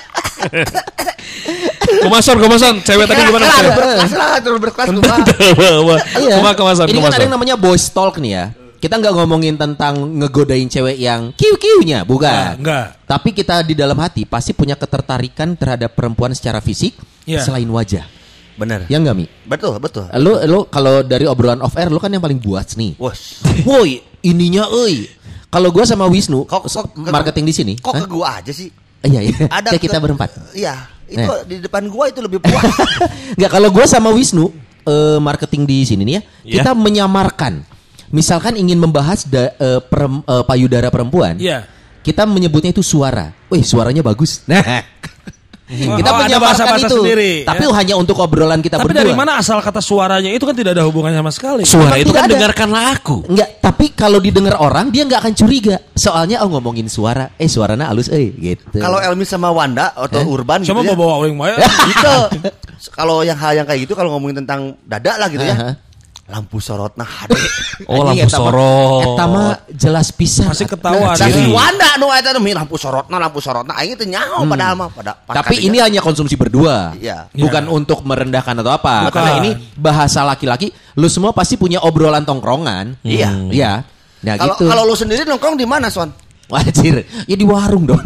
Kemason, 1.98 2.36
kemason. 2.36 2.74
Cewek 2.84 3.04
tadi 3.08 3.20
gimana? 3.24 3.44
Lah, 3.44 3.58
berkelas 3.74 4.12
lah, 4.12 4.32
terus 4.38 4.58
berkelas. 4.60 4.86
Iya. 6.18 6.34
Ke 6.36 6.42
mana 6.42 6.54
kemason, 6.54 6.86
Ini 6.86 6.98
kan 7.00 7.12
ada 7.12 7.24
yang 7.24 7.34
namanya 7.34 7.56
boys 7.56 7.88
talk 7.88 8.20
nih 8.20 8.32
ya. 8.32 8.44
Kita 8.78 8.94
nggak 8.94 9.10
ngomongin 9.10 9.58
tentang 9.58 9.98
ngegodain 10.14 10.70
cewek 10.70 10.94
yang 10.96 11.34
kiu-kiunya, 11.34 12.02
Nah, 12.02 12.06
bukan. 12.06 12.62
enggak. 12.62 12.86
Tapi 13.04 13.34
kita 13.34 13.66
di 13.66 13.74
dalam 13.74 13.98
hati 13.98 14.22
pasti 14.22 14.54
punya 14.54 14.78
ketertarikan 14.78 15.58
terhadap 15.58 15.98
perempuan 15.98 16.30
secara 16.30 16.62
fisik 16.62 16.94
Iya. 17.26 17.42
selain 17.42 17.66
wajah. 17.66 18.06
Bener. 18.54 18.86
Ya 18.86 19.02
enggak 19.02 19.18
Mi? 19.18 19.26
Betul, 19.42 19.82
betul. 19.82 20.06
Lu 20.18 20.38
lu 20.46 20.58
kalau 20.66 21.02
dari 21.02 21.26
obrolan 21.26 21.58
off 21.58 21.74
air 21.74 21.90
lu 21.90 21.98
kan 21.98 22.06
yang 22.08 22.22
paling 22.22 22.38
buat 22.38 22.70
nih. 22.74 22.94
Wos. 22.98 23.42
Woi, 23.66 23.98
ininya 24.22 24.70
euy. 24.70 25.10
Kalau 25.48 25.72
gua 25.72 25.82
sama 25.82 26.06
Wisnu 26.06 26.44
Kok- 26.44 26.66
kok- 26.66 26.90
marketing 27.08 27.50
di 27.50 27.54
sini. 27.54 27.74
Kok 27.74 27.90
Hah? 27.90 28.02
ke 28.02 28.06
gua 28.06 28.38
aja 28.38 28.52
sih? 28.52 28.70
Iya, 28.98 29.20
iya. 29.22 29.36
Ada 29.46 29.68
Kayak 29.74 29.82
kita 29.84 29.98
berempat. 29.98 30.28
Iya, 30.52 30.74
itu 31.06 31.22
Eh. 31.22 31.40
di 31.46 31.56
depan 31.62 31.86
gua 31.86 32.10
itu 32.10 32.18
lebih 32.18 32.42
puas. 32.42 32.64
Enggak 33.38 33.50
kalau 33.52 33.68
gua 33.70 33.86
sama 33.86 34.10
Wisnu 34.10 34.50
eh, 34.82 35.18
marketing 35.20 35.62
di 35.64 35.78
sini 35.84 36.02
nih 36.02 36.14
ya, 36.14 36.22
Iya. 36.42 36.54
kita 36.60 36.70
menyamarkan. 36.72 37.62
Misalkan 38.08 38.56
ingin 38.56 38.80
membahas 38.80 39.22
da- 39.22 39.52
eh, 39.52 39.80
perem- 39.84 40.24
eh, 40.24 40.44
payudara 40.44 40.88
perempuan, 40.88 41.36
Iya. 41.36 41.68
kita 42.00 42.24
menyebutnya 42.24 42.72
itu 42.72 42.80
suara. 42.80 43.30
Wih, 43.46 43.62
suaranya 43.62 44.00
bagus. 44.00 44.42
Nah, 44.50 44.64
Kita 45.68 45.84
Oh, 45.84 46.00
menyamarkan 46.00 46.40
bahasa-bahasa 46.40 46.88
itu. 46.88 46.96
sendiri, 46.96 47.32
Tapi 47.44 47.60
ya. 47.62 47.76
hanya 47.76 47.94
untuk 47.94 48.16
obrolan 48.16 48.64
kita 48.64 48.80
Tapi 48.80 48.88
berdua. 48.88 49.04
dari 49.04 49.12
mana 49.12 49.36
asal 49.36 49.60
kata 49.60 49.84
suaranya 49.84 50.32
itu 50.32 50.48
kan 50.48 50.56
tidak 50.56 50.72
ada 50.72 50.88
hubungannya 50.88 51.20
sama 51.20 51.28
sekali. 51.28 51.62
Suara 51.68 51.92
Memang 51.92 52.00
itu 52.00 52.12
kan 52.16 52.24
ada. 52.24 52.32
dengarkanlah 52.32 52.84
aku. 52.96 53.16
Enggak, 53.28 53.48
tapi 53.60 53.92
kalau 53.92 54.16
didengar 54.16 54.56
orang 54.56 54.88
dia 54.88 55.04
nggak 55.04 55.20
akan 55.20 55.34
curiga. 55.36 55.76
Soalnya 55.92 56.40
oh 56.40 56.48
ngomongin 56.48 56.88
suara, 56.88 57.36
eh 57.36 57.52
suaranya 57.52 57.92
halus 57.92 58.08
eh 58.08 58.32
gitu. 58.32 58.80
Kalau 58.80 58.96
Elmi 58.96 59.28
sama 59.28 59.52
Wanda 59.52 59.92
atau 59.92 60.24
Urban 60.24 60.64
Coba 60.64 60.80
gitu 60.80 60.88
ya. 60.88 60.96
bawa 60.96 61.14
itu 61.92 62.14
kalau 62.88 63.20
yang 63.20 63.36
hal 63.36 63.52
yang 63.52 63.66
kayak 63.68 63.84
gitu 63.84 63.92
kalau 63.92 64.16
ngomongin 64.16 64.40
tentang 64.40 64.72
dada 64.88 65.20
lah 65.20 65.28
gitu 65.28 65.44
Aha. 65.44 65.52
ya. 65.52 65.87
Lampu 66.28 66.60
sorotna 66.60 67.08
hade. 67.08 67.40
Oh, 67.88 68.02
Anjing, 68.04 68.26
lampu 68.26 68.26
eta 68.26 68.36
mah- 68.36 68.42
sorot. 68.42 69.02
Eta 69.06 69.24
mah 69.24 69.48
jelas 69.70 70.08
pisan. 70.10 70.50
Masih 70.50 70.66
ketahuan. 70.66 71.14
Dan 71.14 71.30
Ciri. 71.30 71.40
si 71.40 71.54
Wanda 71.54 71.88
nu 71.96 72.10
eta 72.10 72.34
nu 72.34 72.42
lampu 72.42 72.74
sorotna 72.74 73.16
lampu 73.16 73.38
sorotna 73.38 73.72
aing 73.78 73.94
teh 73.94 74.04
nyaho 74.04 74.42
padahal 74.44 74.74
mah 74.76 74.88
pada 74.90 75.14
Tapi 75.14 75.56
kadinya. 75.56 75.66
ini 75.70 75.76
hanya 75.78 76.00
konsumsi 76.02 76.34
berdua. 76.34 76.92
Iya. 76.98 77.30
Bukan 77.32 77.70
untuk 77.70 78.02
merendahkan 78.02 78.52
atau 78.58 78.74
apa. 78.74 79.08
Bukan. 79.08 79.14
Karena 79.14 79.32
ini 79.40 79.50
bahasa 79.72 80.20
laki-laki. 80.20 80.68
Lu 80.98 81.06
semua 81.06 81.30
pasti 81.30 81.54
punya 81.54 81.80
obrolan 81.80 82.26
tongkrongan. 82.26 82.98
Iya. 83.00 83.30
Iya. 83.48 83.72
Nah 84.18 84.34
Kalau 84.34 84.54
gitu. 84.58 84.64
kalau 84.66 84.82
lu 84.84 84.98
sendiri 84.98 85.22
nongkrong 85.22 85.54
di 85.54 85.64
mana, 85.64 85.86
Son? 85.88 86.10
Wajir. 86.48 87.04
Ya 87.24 87.34
di 87.34 87.44
warung 87.44 87.84
dong. 87.84 88.00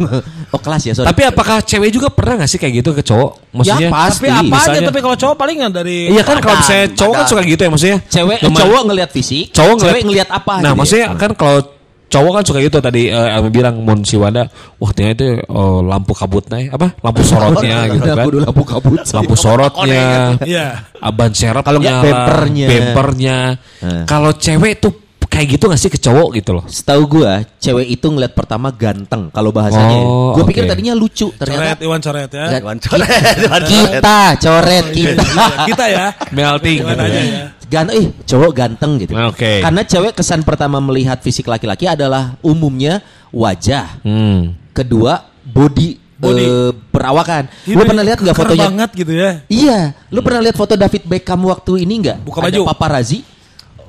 Oh 0.49 0.59
kelas 0.59 0.83
ya, 0.83 0.93
sorry. 0.93 1.07
Tapi 1.07 1.21
apakah 1.25 1.59
cewek 1.59 1.89
juga 1.89 2.07
pernah 2.07 2.43
gak 2.43 2.49
sih 2.49 2.57
kayak 2.57 2.73
gitu 2.77 2.91
ke 2.91 3.01
cowok? 3.01 3.31
Maksudnya 3.53 3.79
Ya, 3.81 3.89
pasti. 3.89 4.19
Tapi 4.21 4.49
apa 4.49 4.57
aja 4.61 4.79
tapi 4.83 4.99
kalau 4.99 5.15
cowok 5.15 5.35
paling 5.37 5.55
nggak 5.57 5.73
dari 5.73 5.97
Iya 6.09 6.21
kan 6.21 6.37
kalau 6.37 6.57
misalnya 6.57 6.85
cowok 6.93 7.13
kan 7.13 7.23
suka 7.25 7.41
gitu 7.43 7.61
ya 7.61 7.69
maksudnya. 7.69 7.97
cewek 8.05 8.37
Teman- 8.39 8.59
cowok 8.59 8.81
ngelihat 8.85 9.09
fisik, 9.09 9.45
cowok 9.49 9.75
cewek 9.79 10.01
ngelihat 10.03 10.29
apa 10.29 10.53
Nah, 10.53 10.59
gitu 10.59 10.67
ya. 10.67 10.73
maksudnya 10.75 11.07
kan 11.15 11.31
kalau 11.33 11.59
cowok 12.05 12.31
kan 12.31 12.43
suka 12.45 12.59
gitu 12.59 12.77
tadi 12.77 13.01
eh, 13.07 13.33
Elmi 13.33 13.49
bilang 13.49 13.75
mun 13.79 14.03
si 14.03 14.13
Wanda, 14.15 14.45
wah 14.77 14.91
ternyata 14.91 15.17
itu 15.17 15.39
eh, 15.39 15.79
lampu 15.81 16.13
kabutnya 16.13 16.59
apa? 16.69 16.87
Lampu 16.99 17.21
sorotnya 17.25 17.77
gitu 17.89 18.05
kan. 18.05 18.25
lampu 18.27 18.63
kabut. 18.63 18.99
Lampu 19.07 19.33
sorotnya. 19.33 20.03
Iya. 20.43 20.67
Aban 20.99 21.31
serep 21.31 21.63
Kalau 21.63 21.79
nggak 21.79 21.99
bempernya. 22.01 22.67
bempernya. 22.67 23.37
Nah. 23.81 24.03
Kalau 24.03 24.31
cewek 24.31 24.77
tuh 24.77 24.93
kayak 25.33 25.47
gitu 25.49 25.65
gak 25.65 25.77
sih 25.77 25.89
ke 25.89 25.97
cowok 25.97 26.29
gitu 26.33 26.51
loh? 26.53 26.63
Setahu 26.63 27.03
gua, 27.09 27.41
cewek 27.57 27.89
itu 27.89 28.05
ngeliat 28.05 28.31
pertama 28.31 28.69
ganteng 28.69 29.27
kalau 29.27 29.49
bahasanya. 29.49 29.89
ya. 29.91 30.05
Oh, 30.05 30.31
gua 30.31 30.45
pikir 30.45 30.63
oke. 30.63 30.69
tadinya 30.69 30.93
lucu, 30.93 31.27
coret 31.27 31.41
ternyata 31.41 31.81
Iwan 31.81 31.99
coret 31.99 32.29
ya. 32.29 32.45
Iwan 32.55 32.77
coret, 32.77 33.09
Iwan 33.41 33.61
coret. 33.61 33.89
kita 33.97 34.19
coret 34.39 34.85
kita. 34.87 35.23
Iya, 35.23 35.45
kita 35.65 35.85
ya. 35.87 36.05
Melting 36.29 36.77
gitu 36.79 37.01
aja 37.01 37.09
ya. 37.09 37.23
ya. 37.25 37.45
Ganteng, 37.65 37.95
ih 37.97 38.07
cowok 38.23 38.51
ganteng 38.53 38.91
gitu. 39.01 39.13
Oke. 39.17 39.59
Karena 39.59 39.81
cewek 39.81 40.13
kesan 40.13 40.41
pertama 40.41 40.77
melihat 40.77 41.17
fisik 41.19 41.45
laki-laki 41.45 41.89
adalah 41.89 42.37
umumnya 42.39 43.01
wajah, 43.29 43.97
Hmm. 43.99 44.53
kedua 44.69 45.25
body, 45.43 45.97
Body. 46.15 46.45
eh, 46.45 46.71
perawakan. 46.87 47.49
Ini 47.63 47.73
Lu 47.73 47.83
pernah 47.83 48.05
lihat 48.05 48.19
nggak 48.21 48.37
fotonya? 48.37 48.69
banget 48.69 48.89
gitu 48.93 49.11
ya. 49.11 49.29
Iya, 49.47 49.79
lu 50.07 50.21
pernah 50.21 50.39
lihat 50.39 50.53
foto 50.53 50.73
David 50.73 51.03
Beckham 51.03 51.41
waktu 51.43 51.81
ini 51.81 51.93
nggak? 51.99 52.17
Buka 52.21 52.39
Ada 52.39 52.47
baju. 52.53 52.61
paparazzi 52.69 53.25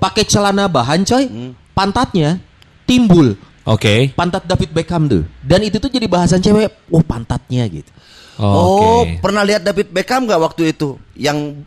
pakai 0.04 0.24
celana 0.28 0.68
bahan 0.68 1.00
coy, 1.00 1.24
Hmm. 1.24 1.52
pantatnya 1.72 2.36
timbul. 2.84 3.40
Oke. 3.64 4.12
Pantat 4.12 4.44
David 4.44 4.70
Beckham 4.70 5.08
tuh. 5.08 5.24
Dan 5.40 5.64
itu 5.64 5.80
tuh 5.80 5.88
jadi 5.88 6.04
bahasan 6.04 6.38
cewek. 6.38 6.68
Oh 6.92 7.00
pantatnya 7.00 7.64
gitu. 7.64 7.88
Oh, 8.36 9.00
Oke. 9.00 9.24
pernah 9.24 9.40
lihat 9.40 9.64
David 9.64 9.88
Beckham 9.88 10.28
nggak 10.28 10.36
waktu 10.36 10.76
itu? 10.76 11.00
Yang 11.16 11.64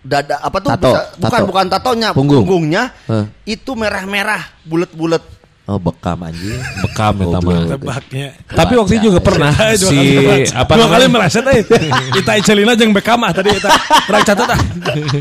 dada 0.00 0.40
apa 0.40 0.58
tuh 0.58 0.70
Tato, 0.72 0.88
bisa- 0.88 1.06
bukan 1.14 1.30
tato. 1.30 1.46
bukan 1.46 1.66
tatonya, 1.68 2.08
Punggung. 2.10 2.42
punggungnya 2.42 2.82
Hah. 3.06 3.30
itu 3.44 3.70
merah-merah, 3.74 4.42
bulat-bulat. 4.64 5.22
Oh 5.68 5.76
Beckham 5.76 6.16
anjing. 6.24 6.56
Bekam 6.80 7.12
ya 7.20 7.26
mah. 7.44 7.60
Tebaknya. 7.76 8.26
Tapi 8.48 8.72
waktu 8.72 8.92
itu 8.96 9.12
juga 9.12 9.20
pernah 9.20 9.52
Dua 9.52 9.76
si 9.76 9.96
kali- 10.16 10.48
apa 10.48 10.72
dua 10.72 10.86
kali 10.88 11.04
namanya? 11.04 11.28
meleset 11.28 11.44
eh. 11.44 11.60
Ita 12.16 12.32
Icelina 12.40 12.72
jeung 12.72 12.96
Beckham 12.96 13.20
ah 13.20 13.36
tadi 13.36 13.52
Ita. 13.52 13.68
Rek 14.08 14.22
catat 14.24 14.48
ah. 14.48 14.60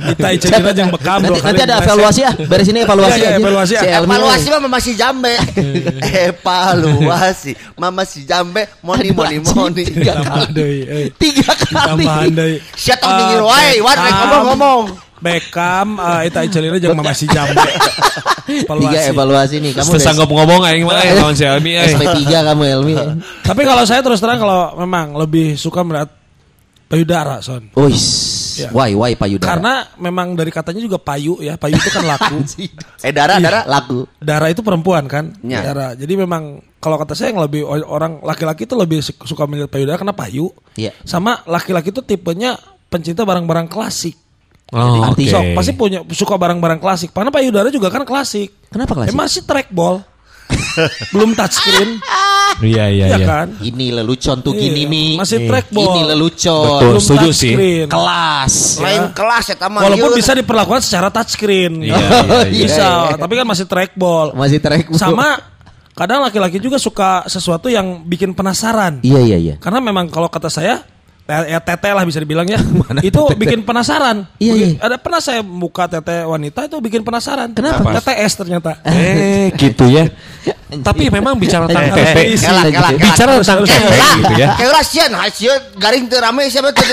Ita 0.07 0.27
Icelina 0.31 0.71
jeung 0.71 0.87
Beckham 0.87 1.19
dua 1.19 1.35
Nanti, 1.35 1.43
nanti 1.43 1.61
ada 1.67 1.75
evaluasi 1.83 2.21
ya. 2.23 2.31
Beres 2.47 2.67
ini 2.71 2.79
evaluasi 2.79 3.19
Iya, 3.19 3.27
iya, 3.27 3.27
aja. 3.27 3.39
evaluasi. 3.43 3.73
Si 3.75 3.87
Elmi 3.91 4.07
Evaluasi 4.07 4.47
mah 4.47 4.71
masih 4.71 4.93
jambe. 4.95 5.33
Evaluasi 5.99 7.51
mama 7.75 8.03
si 8.07 8.23
jambe 8.23 8.71
moni 8.79 9.11
moni 9.11 9.43
moni. 9.43 9.83
Tiga 9.83 10.13
kali. 10.23 10.71
eh. 10.87 11.05
Tiga 11.11 11.51
kali. 11.51 11.75
Tambahan 11.75 12.31
deui. 12.31 12.55
Siapa 12.71 13.03
tong 13.03 13.35
Ah, 13.87 14.85
Beckham. 15.17 15.97
Beckham, 15.97 16.21
eh, 16.21 16.27
Ita 16.29 16.39
Icelina 16.43 16.77
jeung 16.77 16.95
Mama 16.95 17.12
si 17.12 17.25
Jambe. 17.25 17.57
Tiga 18.47 18.63
Evaluasi. 18.69 19.09
evaluasi 19.12 19.55
nih. 19.59 19.71
Kamu 19.75 19.89
Terus 19.91 20.03
sanggup 20.03 20.29
ngomong 20.29 20.62
aing 20.63 20.83
mah 20.86 20.97
eh 21.00 21.13
lawan 21.13 21.36
si 21.36 21.43
Elmi 21.43 21.71
eh. 21.74 21.91
SP3 21.91 22.21
kamu 22.47 22.62
Elmi. 22.63 22.93
Tapi 23.41 23.62
kalau 23.62 23.83
saya 23.83 24.00
terus 24.00 24.17
terang 24.17 24.39
kalau 24.39 24.77
memang 24.77 25.15
lebih 25.15 25.53
suka 25.53 25.83
melihat 25.83 26.09
payudara, 26.88 27.43
Son. 27.43 27.67
Uis. 27.75 28.05
Ya. 28.57 28.74
Why 28.74 28.97
why 28.97 29.13
payudara? 29.13 29.53
Karena 29.53 29.74
memang 29.97 30.33
dari 30.33 30.50
katanya 30.50 30.81
juga 30.81 30.97
payu 30.97 31.38
ya, 31.38 31.59
payu 31.59 31.77
itu 31.77 31.89
kan 31.91 32.01
laku. 32.01 32.41
Eh 33.05 33.13
darah 33.13 33.38
darah. 33.38 33.63
laku. 33.69 34.09
Darah 34.17 34.50
itu 34.50 34.65
perempuan 34.65 35.05
kan? 35.05 35.29
Ya. 35.45 35.62
Darah. 35.62 35.93
Jadi 35.93 36.17
memang 36.17 36.57
kalau 36.81 36.97
kata 36.97 37.13
saya 37.13 37.29
yang 37.29 37.43
lebih 37.43 37.62
orang 37.67 38.17
laki-laki 38.25 38.65
itu 38.65 38.74
lebih 38.74 39.05
su- 39.05 39.13
suka 39.25 39.45
melihat 39.45 39.69
payudara 39.69 40.00
karena 40.00 40.15
payu. 40.15 40.50
Iya. 40.74 40.89
Sama 41.05 41.45
laki-laki 41.45 41.93
itu 41.93 42.01
tipenya 42.01 42.57
pencinta 42.88 43.21
barang-barang 43.21 43.69
klasik. 43.69 44.17
Oh, 44.67 45.00
Arti- 45.00 45.27
oke. 45.27 45.31
Sok, 45.31 45.43
pasti 45.55 45.71
punya 45.74 46.00
suka 46.12 46.36
barang-barang 46.36 46.77
klasik. 46.77 47.15
Karena 47.15 47.31
payudara 47.31 47.71
juga 47.71 47.88
kan 47.88 48.03
klasik. 48.03 48.51
Kenapa 48.67 48.91
klasik? 48.93 49.12
Eh, 49.12 49.15
masih 49.15 49.41
trackball. 49.43 50.03
Belum 51.15 51.31
touchscreen. 51.31 52.00
Iya 52.57 52.88
iya 52.88 53.05
Iya 53.12 53.17
iya. 53.19 53.27
kan? 53.27 53.47
Ini 53.59 53.91
lelucon 53.91 54.39
tuh 54.39 54.55
gini 54.55 54.83
Iya, 54.83 54.91
nih. 54.91 55.12
Masih 55.19 55.38
Iya. 55.38 55.47
trackball. 55.47 55.88
Ini 55.88 56.01
lelucon. 56.07 56.63
Betul. 56.63 56.79
Belum 56.88 57.01
setuju 57.03 57.29
sih. 57.29 57.51
touchscreen. 57.51 57.88
Kelas. 57.88 58.53
Lain 58.79 59.03
kelas 59.12 59.45
ya 59.45 59.55
taman. 59.57 59.81
Walaupun 59.83 60.12
bisa 60.15 60.31
diperlakukan 60.33 60.81
secara 60.81 61.07
touchscreen. 61.12 61.74
Iya, 61.79 61.95
gitu. 61.95 62.07
iya, 62.27 62.39
iya. 62.47 62.63
Bisa, 62.63 62.88
tapi 63.15 63.33
kan 63.36 63.45
masih 63.45 63.65
trackball. 63.67 64.31
Masih 64.33 64.59
track. 64.59 64.88
Sama 64.95 65.39
kadang 65.91 66.24
laki-laki 66.24 66.59
juga 66.59 66.75
suka 66.77 67.24
sesuatu 67.27 67.67
yang 67.67 68.03
bikin 68.03 68.31
penasaran. 68.31 69.00
Iya 69.00 69.19
iya 69.21 69.38
iya. 69.38 69.55
Karena 69.59 69.79
memang 69.79 70.07
kalau 70.07 70.27
kata 70.27 70.47
saya 70.47 70.79
ya, 71.27 71.39
ya 71.48 71.60
tete 71.60 71.89
lah 71.89 72.03
bisa 72.03 72.17
dibilang 72.17 72.43
ya. 72.43 72.57
itu 73.03 73.22
bikin 73.36 73.62
penasaran. 73.62 74.25
Iya, 74.38 74.53
iya. 74.55 74.67
Ada 74.79 74.96
pernah 74.98 75.19
saya 75.19 75.41
buka 75.41 75.86
tete 75.86 76.24
wanita 76.24 76.65
itu 76.65 76.77
bikin 76.79 77.01
penasaran. 77.01 77.51
Kenapa? 77.51 78.00
TTS 78.00 78.34
ternyata. 78.38 78.79
Eh 78.84 79.51
gitu 79.53 79.86
ya. 79.86 80.07
Tapi 80.67 81.07
memang 81.07 81.36
bicara 81.36 81.63
tentang 81.63 81.84
Eh, 81.86 81.91
tete. 81.93 82.22
eh, 82.25 82.36
Kelak 82.38 82.65
kelak 82.69 82.91
Bicara 83.00 83.31
tentang 83.39 83.60
tete 83.63 83.88
harus- 83.88 84.15
gitu 84.17 84.34
ya. 84.36 84.48
Kayak 84.53 84.72
rasian, 84.74 85.12
hasil 85.13 85.51
garing 85.75 86.05
teu 86.07 86.19
rame 86.19 86.43
siapa 86.48 86.72
teu 86.72 86.84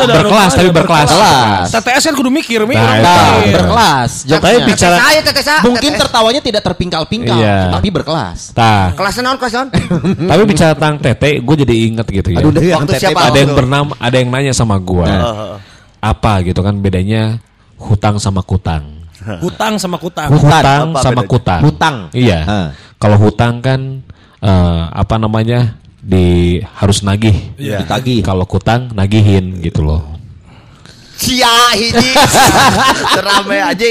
Berkelas 0.00 0.50
tapi 0.52 0.70
berkelas. 0.70 1.08
Kelas. 1.10 1.66
TTS 1.72 2.02
kan 2.04 2.14
kudu 2.14 2.30
mikir, 2.30 2.60
mikir. 2.64 2.78
Nah, 2.78 2.98
Nah, 3.00 3.42
berkelas. 3.44 4.10
Tapi 4.28 4.56
bicara 4.64 4.96
saya 5.00 5.20
teteh 5.20 5.42
saya. 5.42 5.60
Mungkin 5.60 5.90
tertawanya 5.96 6.40
tidak 6.40 6.62
terpingkal-pingkal, 6.62 7.34
Iya. 7.36 7.74
tapi 7.74 7.88
berkelas. 7.90 8.54
Tah, 8.54 8.94
kelas 8.94 9.14
naon 9.20 9.36
kelas 9.36 9.52
naon? 9.52 9.68
tapi 10.24 10.42
bicara 10.46 10.72
tentang 10.72 10.96
tete, 11.00 11.30
gue 11.40 11.56
jadi 11.58 11.74
inget 11.90 12.06
gitu 12.06 12.28
ya. 12.30 12.38
Aduh, 12.40 12.50
Waktu 12.54 12.90
tete 12.90 13.00
siapa? 13.02 13.20
ada 13.26 13.38
yang 13.38 13.52
Bernama, 13.60 13.92
ada 14.00 14.16
yang 14.16 14.28
nanya 14.32 14.52
sama 14.56 14.76
gua 14.80 15.06
Heeh. 15.06 15.54
apa 16.00 16.32
gitu 16.42 16.60
kan 16.64 16.80
bedanya 16.80 17.36
hutang 17.76 18.16
sama 18.16 18.40
kutang. 18.40 19.04
Hutang 19.44 19.76
sama 19.76 20.00
kutang. 20.00 20.32
Hutang 20.32 20.96
Apa 20.96 21.04
sama 21.04 21.20
bedanya? 21.20 21.28
kutang. 21.28 21.60
Hutang. 21.60 21.96
Iya. 22.16 22.38
Kalau 22.96 23.16
hutang 23.20 23.60
kan 23.60 24.00
eh, 24.40 24.82
apa 24.88 25.20
namanya 25.20 25.76
di 26.00 26.56
harus 26.80 27.04
nagih. 27.04 27.36
Iya. 27.60 27.84
Ditagih. 27.84 28.24
Kalau 28.24 28.48
kutang 28.48 28.92
nagihin 28.96 29.60
gitu 29.60 29.84
loh. 29.84 30.02
Cia 31.20 31.76
hiji. 31.76 32.16
Terame 33.20 33.60
aja. 33.60 33.86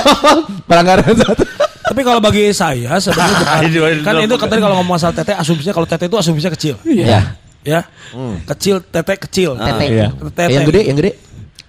Pelanggaran 0.68 1.12
satu. 1.12 1.44
Tapi 1.86 2.00
kalau 2.02 2.18
bagi 2.18 2.50
saya 2.50 2.96
sebenarnya 2.98 3.36
bukan. 3.44 3.56
Ini, 3.60 3.78
ini, 3.78 4.02
kan 4.02 4.14
ini. 4.18 4.24
itu 4.24 4.34
kan 4.40 4.48
tadi 4.48 4.60
kalau 4.64 4.74
ngomong 4.80 4.96
masalah 4.96 5.14
tete 5.14 5.36
asumsinya 5.36 5.74
kalau 5.76 5.86
tete 5.86 6.08
itu 6.08 6.16
asumsinya 6.16 6.52
kecil. 6.56 6.74
Iya. 6.82 7.36
Ya. 7.66 7.80
Kecil 8.46 8.78
tete 8.80 9.18
kecil. 9.18 9.58
Tete. 9.58 9.84
Iya. 9.90 10.08
Tete. 10.14 10.42
Yang 10.54 10.64
gede, 10.70 10.80
yang 10.86 10.96
gede. 10.96 11.12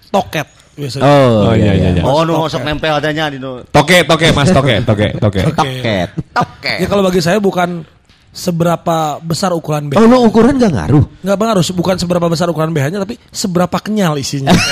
Toket 0.08 0.48
biasanya. 0.78 1.02
Oh, 1.04 1.50
Oh 1.50 1.54
iya 1.58 1.72
iya 1.74 1.88
iya. 1.98 2.02
Oh 2.06 2.22
nu 2.22 2.46
sok 2.46 2.62
nempel 2.62 2.94
adanya 2.94 3.26
di 3.28 3.42
nu. 3.42 3.66
Toke 3.68 4.06
toke 4.06 4.30
Mas 4.30 4.48
toke 4.48 4.78
toke 4.86 5.18
toke. 5.18 5.40
Toket. 5.52 6.08
Oke. 6.38 6.72
Ya 6.82 6.86
kalau 6.86 7.02
bagi 7.02 7.18
saya 7.18 7.42
bukan 7.42 7.82
seberapa 8.30 9.18
besar 9.18 9.50
ukuran 9.50 9.90
BH. 9.90 9.98
Oh, 9.98 10.06
lu 10.06 10.22
ukuran 10.22 10.54
gak 10.62 10.70
ngaruh? 10.70 11.02
Nggak 11.26 11.38
pengaruh, 11.42 11.62
bukan 11.74 11.96
seberapa 11.98 12.26
besar 12.30 12.46
ukuran 12.46 12.70
BH-nya 12.70 13.02
tapi 13.02 13.18
seberapa 13.34 13.76
kenyal 13.82 14.14
isinya. 14.14 14.54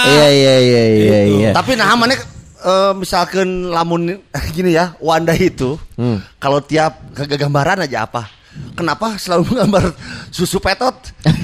Iya, 0.00 0.26
iya, 0.32 0.54
iya, 0.64 0.82
iya, 0.88 1.20
iya. 1.28 1.50
Tapi 1.52 1.76
nah 1.76 1.92
mana 1.92 2.16
eh, 2.16 2.92
misalkan 2.96 3.68
lamun 3.68 4.16
gini 4.56 4.72
ya, 4.72 4.96
Wanda 4.96 5.36
itu 5.36 5.76
Hmm. 6.00 6.24
kalau 6.40 6.64
tiap 6.64 7.04
gambaran 7.12 7.84
aja 7.84 8.08
apa? 8.08 8.24
Kenapa 8.74 9.14
selalu 9.14 9.54
menggambar 9.54 9.94
susu 10.30 10.58
petot? 10.58 10.94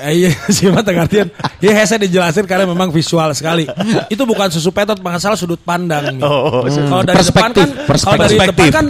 Eh, 0.00 0.24
iya 0.24 0.32
sih 0.48 0.64
mah 0.72 0.80
artian. 0.80 1.28
Ya 1.60 1.76
saya 1.84 2.00
dijelasin 2.00 2.48
karena 2.48 2.64
memang 2.64 2.88
visual 2.88 3.28
sekali. 3.36 3.68
Itu 4.08 4.24
bukan 4.24 4.48
susu 4.48 4.72
petot, 4.72 4.96
masalah 5.04 5.36
sudut 5.36 5.60
pandang. 5.60 6.16
nih. 6.16 6.24
Oh, 6.24 6.64
Kalau 6.64 7.04
dari 7.04 7.20
depan 7.20 7.52
Perspektif, 7.52 7.68
kan, 7.84 8.00
kalau 8.00 8.16
dari 8.16 8.32
perspektif. 8.32 8.64
depan 8.64 8.72
kan 8.72 8.86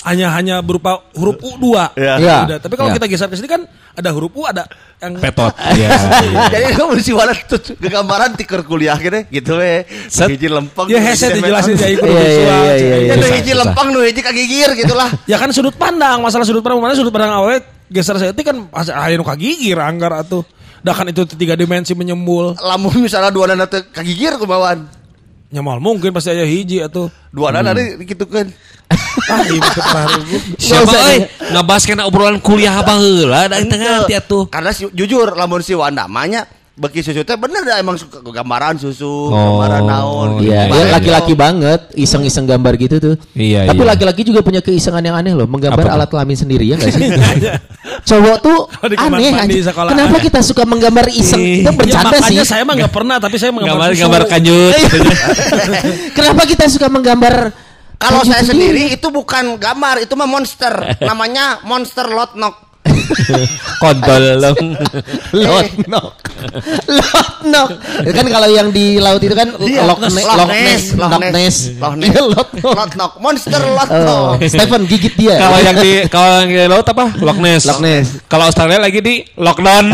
hanya 0.00 0.32
hanya 0.32 0.64
berupa 0.64 1.04
huruf 1.12 1.36
U 1.44 1.60
dua. 1.60 1.92
Iya. 1.92 2.14
Iya. 2.16 2.36
Udah. 2.48 2.58
Tapi 2.62 2.74
kalau 2.76 2.88
Iya. 2.88 2.96
kita 2.96 3.06
geser 3.12 3.28
ke 3.28 3.36
sini 3.36 3.48
kan 3.52 3.62
ada 3.92 4.08
huruf 4.16 4.32
U 4.32 4.48
ada 4.48 4.64
yang 4.96 5.20
Petot. 5.20 5.52
Iya. 5.76 5.88
Jadi 6.48 6.64
kamu 6.72 6.92
Walat 7.20 7.38
tuh 7.44 7.60
gambaran 7.76 8.30
tiker 8.38 8.64
kuliah 8.64 8.96
gitu 8.96 9.20
gitu 9.28 9.52
we. 9.60 9.84
Hiji 10.08 10.48
lempeng. 10.48 10.88
Ya 10.88 11.00
heset 11.04 11.36
dijelasin 11.36 11.76
ya 11.76 11.88
ikut 11.92 12.04
Iya, 12.08 12.16
iya, 12.16 12.24
visual. 12.24 12.60
iya, 12.64 12.74
iya, 12.76 12.96
Ya 12.96 13.14
iya. 13.18 13.36
hiji 13.36 13.52
lempeng 13.52 13.88
nu 13.92 14.00
hiji 14.00 14.20
kagigir 14.24 14.68
gitulah. 14.72 15.08
Ya 15.28 15.36
kan 15.36 15.52
sudut 15.52 15.76
pandang, 15.76 16.24
masalah 16.24 16.48
sudut 16.48 16.64
pandang 16.64 16.80
mana 16.80 16.96
sudut 16.96 17.12
pandang 17.12 17.36
awet 17.36 17.64
geser 17.92 18.16
saya 18.16 18.32
kan 18.32 18.56
aya 18.72 19.14
nu 19.20 19.24
kagigir 19.26 19.76
anggar 19.76 20.16
atuh. 20.16 20.46
Dah 20.80 20.96
kan 20.96 21.04
itu 21.12 21.28
tiga 21.36 21.60
dimensi 21.60 21.92
menyembul. 21.92 22.56
Lamun 22.56 23.04
misalnya 23.04 23.28
dua 23.28 23.52
teu 23.68 23.84
kagigir 23.92 24.40
kumawan. 24.40 24.99
Nyamal 25.50 25.82
mungkin 25.82 26.14
pasti 26.14 26.30
aya 26.30 26.46
hiji 26.46 26.78
atuh. 26.78 27.10
Dua 27.34 27.50
nana 27.50 27.74
gitu 27.74 28.22
kan. 28.30 28.46
Ah, 29.30 29.42
pernah 29.46 30.04
rubuh. 30.18 30.40
Siapa 30.58 30.94
euy 31.10 31.18
ngabahas 31.54 31.86
kena 31.86 32.06
obrolan 32.06 32.42
kuliah 32.42 32.74
apa 32.74 32.98
heula 32.98 33.46
da 33.46 33.62
tengah 33.62 34.06
Ente. 34.06 34.10
tia 34.10 34.22
tuh. 34.22 34.50
Karena 34.50 34.70
si, 34.74 34.86
jujur 34.90 35.34
lamun 35.34 35.62
si 35.62 35.74
Wanda 35.78 36.10
mahnya 36.10 36.46
beki 36.72 37.02
susu 37.02 37.20
teh 37.20 37.34
bener 37.34 37.60
dah 37.60 37.76
emang 37.76 37.92
suka 37.94 38.22
gambaran 38.22 38.78
susu, 38.78 39.28
Oh, 39.28 39.60
gambaran 39.60 39.82
naon. 39.84 40.28
Iya, 40.38 40.64
gitu. 40.64 40.72
dia 40.72 40.84
laki-laki 40.88 41.32
banget, 41.34 41.80
iseng-iseng 41.92 42.46
gambar 42.46 42.72
gitu 42.74 42.96
tuh. 42.96 43.14
Iya, 43.32 43.68
Tapi 43.68 43.82
iya. 43.82 43.90
laki-laki 43.90 44.22
juga 44.22 44.40
punya 44.40 44.60
keisengan 44.60 45.02
yang 45.02 45.12
aneh 45.12 45.34
loh, 45.34 45.44
menggambar 45.44 45.82
Apa 45.82 45.92
alat 45.92 46.08
kelamin 46.08 46.38
sendiri 46.38 46.64
ya 46.64 46.80
nggak 46.80 46.88
sih? 46.88 47.04
Cowok 48.06 48.36
tuh 48.40 48.58
aneh 48.96 49.60
sekolah. 49.60 49.90
Kenapa 49.92 50.16
kita 50.20 50.40
suka 50.40 50.62
menggambar 50.64 51.10
iseng? 51.10 51.36
Ih. 51.36 51.60
Itu 51.60 51.68
Ya, 51.68 51.72
bercanda 51.74 52.16
sih. 52.16 52.22
makanya 52.22 52.44
saya 52.44 52.62
mah 52.64 52.74
nggak 52.78 52.92
pernah, 52.94 53.16
tapi 53.18 53.36
saya 53.36 53.50
menggambar 53.50 53.76
Gambar 53.76 53.90
susu. 53.90 54.02
gambar 54.02 54.22
kanjut. 54.24 54.74
Kenapa 56.16 56.42
kita 56.44 56.64
suka 56.66 56.86
menggambar 56.88 57.34
Kalau 57.98 58.24
saya 58.24 58.40
sendiri? 58.40 58.88
sendiri 58.88 58.96
itu 58.96 59.08
bukan 59.10 59.60
gambar, 59.60 60.00
itu 60.00 60.16
mah 60.16 60.24
monster. 60.24 60.72
Namanya 61.02 61.60
monster 61.62 62.08
lotnok. 62.08 62.69
Kontol 63.82 64.24
dong. 64.38 64.58
Lotnok. 65.32 66.06
Lotnok. 66.86 67.68
Kan 68.06 68.26
kalau 68.26 68.48
yang 68.48 68.68
di 68.70 68.96
laut 68.96 69.20
itu 69.20 69.32
kan 69.32 69.48
Dia, 69.58 69.82
Loch 69.84 70.00
Ness, 70.00 70.14
Loch 70.20 70.48
Ness, 70.48 70.82
Loch 70.94 71.18
Ness. 71.20 71.56
Loch 71.76 71.94
Ness. 71.96 72.10
Iya, 72.10 72.22
Lotnok. 72.24 72.72
Lotnok, 72.76 73.12
monster 73.18 73.60
Oh, 73.60 73.74
lotnok. 73.76 74.40
Stephen 74.46 74.82
gigit 74.86 75.14
dia. 75.16 75.36
Kalau 75.38 75.58
yang 75.60 75.76
di 75.76 75.92
kalau 76.08 76.28
yang 76.40 76.48
di 76.48 76.56
laut 76.66 76.86
apa? 76.86 77.04
Loch 77.18 77.38
Ness. 77.38 77.62
Loch 77.66 77.80
Ness. 77.80 78.06
Kalau 78.26 78.44
Australia 78.46 78.78
lagi 78.78 79.00
di 79.00 79.14
lockdown. 79.36 79.86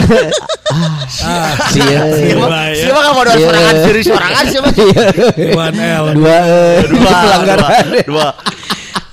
Ah, 1.23 1.55
Iya. 1.73 2.01
Siapa 2.11 2.47
ya. 2.75 2.91
siapa 2.91 3.01
ada 3.23 3.33
Iya. 3.33 3.47
sorangan 3.47 3.75
diri 3.81 4.01
sorangan 4.03 4.45
siapa? 4.45 4.69
One 5.55 5.79
L. 5.79 6.05
Dua 6.13 6.37
eh, 6.43 6.77
Dua, 6.91 7.11
pelanggaran. 7.15 7.87
dua, 7.87 8.03
dua. 8.03 8.29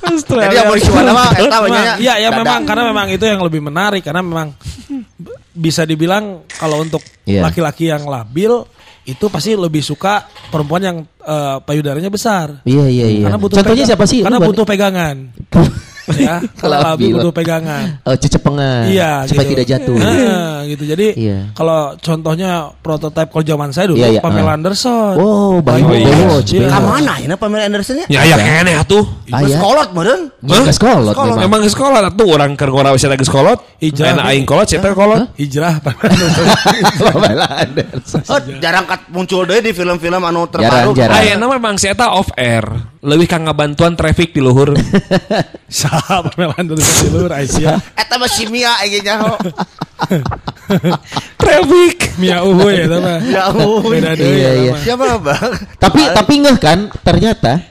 Australia. 0.04 0.64
Jadi 0.68 0.90
mana 0.90 1.12
mah 1.12 1.32
eta 1.34 1.58
banyak. 1.60 1.84
Iya, 2.00 2.14
ya 2.20 2.30
memang 2.34 2.62
karena 2.64 2.84
memang 2.86 3.08
itu 3.10 3.24
yang 3.24 3.40
lebih 3.40 3.62
menarik 3.62 4.04
karena 4.04 4.20
memang 4.20 4.52
bisa 5.50 5.84
dibilang 5.84 6.44
kalau 6.50 6.82
untuk 6.82 7.00
Iya. 7.24 7.46
laki-laki 7.46 7.88
yang 7.88 8.04
labil 8.04 8.52
itu 9.04 9.26
pasti 9.28 9.54
lebih 9.54 9.80
suka 9.80 10.24
perempuan 10.48 10.82
yang 10.82 10.98
eh, 11.04 11.58
payudaranya 11.62 12.08
besar. 12.08 12.64
Iya 12.64 12.88
iya 12.88 13.08
iya. 13.08 13.24
Karena 13.28 13.40
butuh 13.40 13.56
Contohnya 13.60 13.84
pegang- 13.84 13.92
siapa 13.96 14.06
sih? 14.06 14.20
Karena 14.24 14.40
butuh 14.40 14.66
pegangan. 14.66 15.16
ya, 16.12 16.40
kalau 16.62 16.78
labil 16.80 17.10
Labil. 17.10 17.12
butuh 17.16 17.34
pegangan. 17.34 17.86
Oh, 18.04 18.16
cecepengan. 18.16 18.88
Iya, 18.88 19.24
supaya 19.28 19.46
gitu. 19.48 19.52
tidak 19.56 19.66
jatuh. 19.68 19.96
Nah, 19.98 20.58
gitu. 20.68 20.84
Jadi 20.84 21.08
Iya. 21.16 21.40
kalau 21.54 21.96
contohnya 21.98 22.52
prototipe 22.80 23.30
kalau 23.32 23.44
zaman 23.44 23.70
saya 23.72 23.86
dulu 23.92 23.98
Iya, 24.00 24.08
iya, 24.18 24.22
Pamela 24.22 24.52
ah. 24.52 24.58
Anderson. 24.60 25.14
Oh, 25.16 25.58
Bang 25.64 25.84
Oh, 25.84 25.96
iya. 25.96 26.08
Baywatch, 26.08 26.52
Iya. 26.54 26.68
Mana 26.76 27.14
ini 27.20 27.34
Pamela 27.40 27.64
Anderson 27.66 28.04
ya? 28.04 28.08
Ya 28.10 28.22
ya 28.28 28.36
kene 28.40 28.72
atuh. 28.76 29.04
Ah, 29.32 29.42
iya. 29.44 29.56
Sekolot 29.58 29.90
meureun. 29.96 30.22
Ya, 30.44 30.60
ke 30.64 30.74
sekolot 30.76 31.14
Sekolot. 31.16 31.38
memang. 31.40 31.62
Sekolah 31.64 32.00
atuh 32.06 32.28
orang 32.28 32.52
keur 32.60 32.70
ngora 32.70 32.92
wisata 32.92 33.16
lagi 33.16 33.26
sekolot. 33.26 33.60
Hijrah. 33.80 34.14
Enak 34.14 34.26
aing 34.30 34.46
kolot 34.46 34.68
teh 34.68 34.80
kolot. 34.94 35.32
Hijrah 35.40 35.80
Pamela 35.80 36.12
Anderson. 36.14 36.46
Pamela 37.00 37.48
Anderson. 37.48 38.22
Oh, 38.30 38.40
jarang 38.60 38.86
kat 38.86 39.02
muncul 39.10 39.48
deh 39.48 39.60
di 39.60 39.72
film-film 39.72 40.22
anu 40.22 40.46
terbaru. 40.52 40.92
Ayeuna 40.96 41.48
memang 41.48 41.76
eta 41.80 42.14
off 42.16 42.30
air. 42.36 42.64
Leuwih 43.04 43.28
ka 43.28 43.36
ngabantuan 43.36 44.00
traffic 44.00 44.32
di 44.32 44.40
luhur. 44.40 44.72
Siapa 45.94 46.26
Pamela 46.26 46.56
Anderson 46.58 46.96
di 47.06 47.08
luar 47.14 47.34
Aisyah. 47.38 47.78
Eta 48.02 48.16
mah 48.18 48.30
si 48.30 48.50
Mia 48.50 48.74
egenya 48.82 49.22
ho. 49.22 49.34
traffic. 51.42 52.18
Mia 52.18 52.42
Uhuy 52.42 52.86
ya 52.86 52.98
mah. 52.98 53.20
Ya. 53.34 53.44
Beda 53.54 54.12
deui 54.18 54.38
Iya, 54.38 54.50
ya, 54.50 54.52
iya. 54.58 54.74
Siapa 54.82 55.22
Bang? 55.22 55.54
Tapi 55.78 56.02
tapi 56.14 56.34
ngeh 56.42 56.58
kan 56.58 56.90
ternyata 57.02 57.62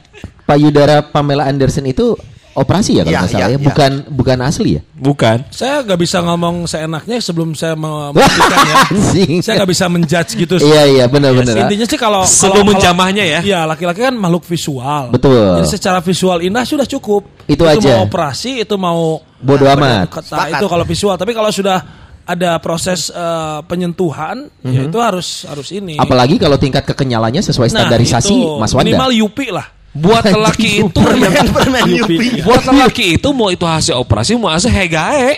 payudara 0.47 1.03
Pamela 1.07 1.47
Anderson 1.47 1.87
itu 1.91 2.15
operasi 2.53 2.97
ya 2.97 3.03
kalau 3.03 3.11
Iya, 3.11 3.19
nggak 3.19 3.31
salah 3.31 3.41
iya, 3.41 3.49
ya, 3.49 3.57
iya. 3.57 3.65
bukan 3.65 3.93
bukan 4.09 4.39
asli 4.41 4.71
ya. 4.77 4.83
Bukan. 4.93 5.39
Saya 5.49 5.75
nggak 5.81 5.99
bisa 5.99 6.19
ngomong 6.21 6.55
seenaknya 6.65 7.17
sebelum 7.19 7.53
saya 7.53 7.75
membuktikan 7.83 8.59
ya. 8.63 8.77
Saya 9.41 9.55
nggak 9.61 9.71
bisa 9.71 9.85
menjudge 9.89 10.31
gitu. 10.37 10.55
sih. 10.57 10.67
Iya 10.67 10.83
iya 10.87 11.05
benar 11.07 11.33
benar. 11.33 11.65
Intinya 11.65 11.87
sih 11.87 11.97
kalau 11.97 12.23
Sebelum 12.23 12.63
kalau- 12.63 12.71
menjamahnya 12.77 13.25
ya. 13.25 13.41
Iya, 13.41 13.61
laki-laki 13.65 14.01
kan 14.01 14.15
makhluk 14.15 14.45
visual. 14.45 15.11
Betul. 15.11 15.59
Jadi 15.59 15.69
secara 15.71 15.99
visual 15.99 16.39
indah 16.41 16.63
sudah 16.63 16.85
cukup. 16.85 17.25
Itu 17.45 17.65
aja. 17.65 17.81
mau 17.99 18.07
operasi, 18.07 18.61
itu 18.61 18.75
mau 18.77 19.19
Bodo 19.37 19.65
Nah, 19.65 19.75
amat. 19.75 20.07
Nah, 20.07 20.23
Sepakat. 20.23 20.55
itu 20.55 20.67
kalau 20.69 20.85
visual. 20.85 21.15
Tapi 21.19 21.33
kalau 21.33 21.51
sudah 21.51 21.79
ada 22.23 22.55
proses 22.59 23.11
eh, 23.11 23.59
penyentuhan, 23.67 24.47
ya 24.63 24.87
itu 24.87 24.95
harus 24.97 25.43
harus 25.45 25.69
ini. 25.73 25.99
Apalagi 25.99 26.39
kalau 26.39 26.55
tingkat 26.55 26.87
kekenyalannya 26.87 27.43
sesuai 27.43 27.67
Nah, 27.69 27.83
standarisasi 27.83 28.31
itu. 28.31 28.61
Mas 28.61 28.71
Wanda. 28.71 28.87
Minimal 28.87 29.11
Yupi 29.19 29.51
lah. 29.51 29.67
Buat 29.93 30.25
lelaki 30.25 30.81
itu 30.81 31.01
yang 31.05 31.53
Permen 31.53 31.85
Yupi. 31.85 32.41
buat 32.41 32.65
lelaki 32.65 33.21
itu 33.21 33.29
mau 33.37 33.53
itu 33.53 33.61
hasil 33.69 33.93
operasi 33.93 34.41
mau 34.41 34.49
hasil 34.49 34.73
hegae. 34.73 35.37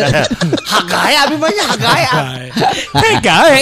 Hagae 0.76 1.14
abi 1.16 1.36
mah 1.40 1.48
nya 1.48 1.64
hagae. 1.64 2.04
hegae. 2.92 3.60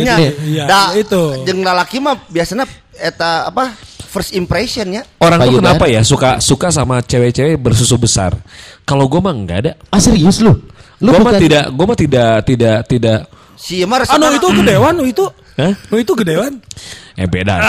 Nya. 0.00 0.14
Iya, 0.22 0.64
Da 0.64 0.82
itu. 0.94 1.44
Jeung 1.44 1.60
lalaki 1.60 1.98
mah 1.98 2.16
biasanya 2.30 2.64
eta 2.96 3.50
apa? 3.50 3.74
First 4.12 4.36
impression 4.36 4.92
ya. 4.92 5.02
Orang 5.20 5.40
tuh 5.40 5.56
kenapa 5.58 5.84
ya 5.88 6.04
suka 6.04 6.36
suka 6.36 6.68
sama 6.68 7.00
cewek-cewek 7.00 7.56
bersusu 7.56 7.96
besar? 7.96 8.36
Kalau 8.84 9.08
gue 9.08 9.20
mah 9.20 9.32
enggak 9.32 9.58
ada. 9.68 9.72
Ah 9.88 10.00
serius 10.00 10.40
lu? 10.40 10.52
Lu 11.00 11.10
Gue 11.10 11.18
mah 11.18 11.32
bukan- 11.32 11.40
tidak, 11.40 11.64
gue 11.72 11.84
mah 11.88 11.98
tidak 11.98 12.32
tidak 12.44 12.78
tidak. 12.86 13.20
Si 13.56 13.80
mah 13.84 14.00
Anu 14.04 14.26
itu 14.32 14.48
gedewan, 14.54 14.94
itu. 15.06 15.24
Hah? 15.54 15.72
Itu 15.94 16.12
gedewan. 16.14 16.58
Eh 17.12 17.28
beda. 17.28 17.60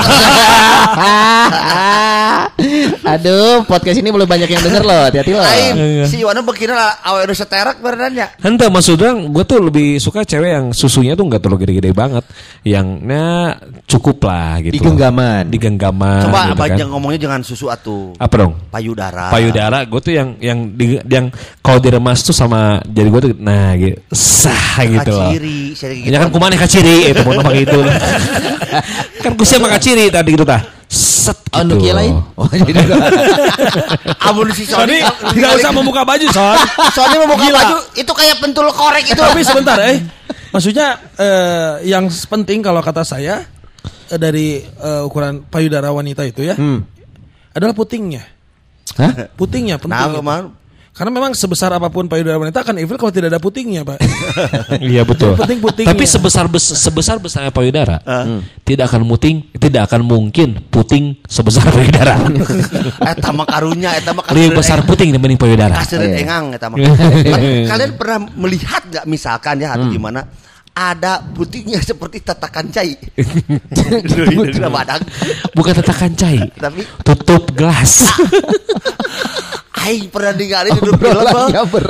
Aduh, 3.03 3.67
podcast 3.67 3.99
ini 3.99 4.07
belum 4.07 4.23
banyak 4.23 4.47
yang 4.47 4.63
denger 4.63 4.83
loh. 4.87 5.01
Hati-hati 5.09 5.31
loh. 5.35 5.43
Lain 5.43 5.75
si 6.07 6.23
Iwana 6.23 6.39
bekina 6.39 6.73
lah 6.75 6.91
awe 7.03 7.27
nu 7.27 7.35
seterek 7.35 7.83
beneran 7.83 8.15
ya. 8.15 8.27
Henteu 8.39 8.71
maksudnya 8.71 9.11
gue 9.11 9.43
tuh 9.43 9.59
lebih 9.59 9.99
suka 9.99 10.23
cewek 10.23 10.49
yang 10.55 10.65
susunya 10.71 11.17
tuh 11.17 11.27
nggak 11.27 11.43
terlalu 11.43 11.67
gede-gede 11.67 11.91
banget, 11.91 12.23
yang 12.63 13.03
nah 13.03 13.59
cukup 13.83 14.23
lah 14.29 14.63
gitu. 14.63 14.73
Di 14.75 14.79
genggaman. 14.79 15.43
Di 15.51 15.57
genggaman. 15.59 16.23
Coba 16.29 16.39
gitu 16.47 16.55
apa 16.55 16.65
kan. 16.71 16.87
ngomongnya 16.87 17.19
jangan 17.27 17.41
susu 17.43 17.67
atuh. 17.67 18.15
Apa 18.15 18.47
dong? 18.47 18.53
Payudara. 18.71 19.27
Payudara, 19.27 19.83
gue 19.83 19.99
tuh 19.99 20.13
yang 20.15 20.39
yang 20.39 20.59
di, 20.71 20.99
yang 21.03 21.27
kalau 21.59 21.83
diremas 21.83 22.23
tuh 22.23 22.31
sama 22.31 22.79
jadi 22.87 23.07
gue 23.11 23.21
tuh 23.27 23.33
nah 23.39 23.75
gitu 23.75 23.99
sah 24.13 24.83
gitu 24.85 25.11
loh. 25.11 25.31
Kaciri, 25.31 25.59
saya 25.75 25.93
gitu. 25.97 26.11
Ya 26.11 26.17
kan 26.21 26.29
kumane 26.31 26.55
kaciri 26.55 27.11
itu 27.11 27.21
mau 27.25 27.51
gitu. 27.51 27.79
kan 29.23 29.32
kusia 29.33 29.57
mah 29.57 29.71
kaciri 29.71 30.07
tadi 30.07 30.33
gitu 30.33 30.43
tah. 30.43 30.61
Set 30.87 31.39
gitu. 31.49 31.57
Oh, 31.57 31.63
Nokia 31.65 31.93
lain? 31.93 32.13
Oh, 32.35 32.45
jadi 32.45 32.85
Amun 34.29 34.53
si 34.53 34.63
Sony 34.63 35.01
nggak 35.01 35.51
usah 35.57 35.71
membuka 35.71 36.05
baju, 36.05 36.25
Son. 36.29 36.57
Sony 36.95 37.17
mau 37.17 37.29
buka 37.29 37.43
Gila. 37.43 37.57
baju 37.57 37.77
itu 37.95 38.11
kayak 38.11 38.35
pentul 38.37 38.67
korek 38.69 39.05
itu. 39.05 39.17
Tapi 39.17 39.41
sebentar, 39.41 39.77
eh. 39.81 39.97
Maksudnya 40.53 40.87
eh, 41.17 41.89
yang 41.89 42.05
penting 42.09 42.61
kalau 42.61 42.77
kata 42.79 43.01
saya 43.01 43.41
eh, 44.07 44.19
dari 44.21 44.61
eh, 44.61 45.01
ukuran 45.01 45.41
payudara 45.43 45.89
wanita 45.89 46.21
itu 46.23 46.45
ya 46.45 46.53
Hmm. 46.53 46.85
adalah 47.51 47.73
putingnya. 47.73 48.21
Hah? 48.93 49.33
Putingnya 49.33 49.81
penting. 49.81 49.97
Nah? 49.97 50.45
Karena 50.93 51.09
memang 51.09 51.33
sebesar 51.33 51.73
apa 51.73 51.89
pun 51.89 52.05
payudara 52.05 52.37
wanita 52.37 52.61
akan 52.61 52.77
evil 52.77 52.95
kalau 52.95 53.09
tidak 53.09 53.33
ada 53.33 53.41
putingnya, 53.41 53.81
Pak. 53.81 53.97
Iya 54.79 55.01
betul. 55.01 55.33
Penting 55.33 55.57
putingnya. 55.57 55.89
Tapi 55.89 56.05
sebesar 56.05 56.45
bes- 56.45 56.69
sebesar 56.71 57.17
besarnya 57.17 57.49
payudara, 57.49 57.97
Hmm. 57.99 58.45
tidak 58.61 58.93
akan 58.93 59.01
muting, 59.01 59.41
tidak 59.57 59.89
akan 59.89 60.05
mungkin 60.05 60.61
puting 60.63 61.17
sebesar 61.25 61.65
payudara. 61.67 62.21
Eta 63.09 63.33
mah 63.33 63.41
karunya, 63.43 63.89
eta 63.91 64.13
mah 64.13 64.21
Lebih 64.29 64.53
besar 64.53 64.85
puting 64.85 65.09
dibanding 65.09 65.35
payudara. 65.35 65.73
Kasirin 65.75 66.13
Iya. 66.13 66.17
engang 66.21 66.45
eta 66.53 66.69
mah. 66.69 66.77
Kan 66.77 67.73
Kalian 67.73 67.91
pernah 67.97 68.19
melihat 68.37 68.81
nggak 68.85 69.05
misalkan 69.09 69.57
ya 69.59 69.73
atau 69.73 69.89
Hmm. 69.89 69.97
gimana 69.97 70.21
ada 70.73 71.21
putingnya 71.23 71.77
seperti 71.79 72.21
tatakan 72.21 72.69
cai. 72.69 72.97
Bukan 75.53 75.73
tatakan 75.75 76.11
cai, 76.13 76.37
Tapi 76.53 76.81
tutup 77.01 77.49
gelas. 77.53 78.09
Aing 79.83 80.07
pernah 80.07 80.31
ningali 80.31 80.71
di 80.71 80.91
film. 80.95 81.27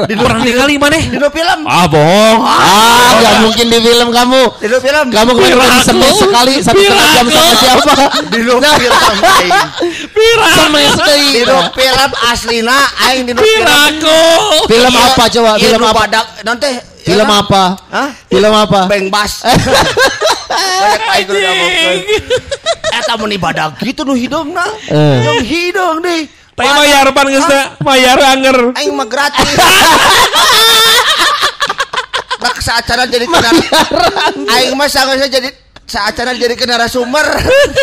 Di 0.10 0.16
Orang 0.18 0.42
ningali 0.42 0.76
mana? 0.82 0.98
di 0.98 1.14
film. 1.14 1.60
Ah 1.70 1.86
bohong. 1.86 2.40
Ah, 2.42 3.10
nggak 3.22 3.36
mungkin 3.46 3.66
di 3.70 3.80
film 3.86 4.10
kamu. 4.10 4.42
Di 4.58 4.68
film. 4.82 5.06
Kamu 5.14 5.32
kemarin 5.38 5.70
semes 5.86 6.14
sekali 6.18 6.54
satu 6.58 6.82
setengah 6.82 7.08
jam 7.14 7.26
sama 7.30 7.54
siapa? 7.54 7.94
di 8.34 8.40
film 8.42 8.62
aing. 8.66 9.54
Semes 10.58 10.90
sekali. 10.98 11.28
Di 11.38 11.44
film 11.78 12.12
aslina 12.26 12.78
aing 13.10 13.24
di 13.30 13.34
film. 13.38 13.68
Film 14.66 14.92
Iya, 14.94 15.06
apa 15.10 15.24
coba? 15.30 15.52
iya, 15.58 15.66
Film 15.70 15.82
apa? 15.86 15.94
badak 16.06 16.26
nanti 16.42 16.70
Film 17.04 17.28
iya, 17.30 17.42
apa? 17.44 17.64
Hah? 17.92 18.10
Film 18.26 18.54
apa? 18.56 18.80
Beng 18.90 19.12
bas. 19.14 19.44
Banyak 20.82 21.02
aing 21.14 21.26
kudu 21.28 21.40
ngomongkeun. 21.40 21.98
Eta 22.94 23.14
mun 23.18 23.32
ibadah 23.34 23.68
gitu 23.82 24.02
nu 24.02 24.14
hidungna. 24.18 24.66
Eh. 24.88 25.18
Yang 25.26 25.42
hidung 25.46 25.98
deh. 26.02 26.22
Tapi 26.54 26.70
mayar 26.70 27.08
pan 27.13 27.28
geus 27.30 27.46
teh. 27.50 27.66
Mayar 27.82 28.20
anger. 28.22 28.58
Aing 28.78 28.94
mah 28.94 29.08
gratis. 29.10 29.50
Rak 32.44 32.60
saacara 32.60 33.08
jadi 33.08 33.26
kena 33.26 33.50
Aing 34.52 34.76
mah 34.76 34.89
sangat 34.92 35.32
jadi 35.32 35.50
saacara 35.88 36.36
jadi 36.38 36.54
kena 36.54 36.78
narasumber. 36.78 37.26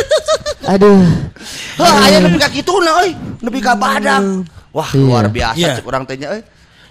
Aduh. 0.76 1.02
Hah, 1.80 2.04
aya 2.06 2.20
nepi 2.20 2.36
ka 2.36 2.52
kituna 2.52 3.00
euy, 3.00 3.16
nepi 3.40 3.58
ka 3.64 3.72
badak. 3.72 4.20
Wah, 4.70 4.90
luar 4.92 5.32
biasa 5.32 5.56
Iya. 5.56 5.80
cek 5.80 5.86
urang 5.88 6.04
teh 6.04 6.20
nya 6.20 6.36
euy. 6.36 6.42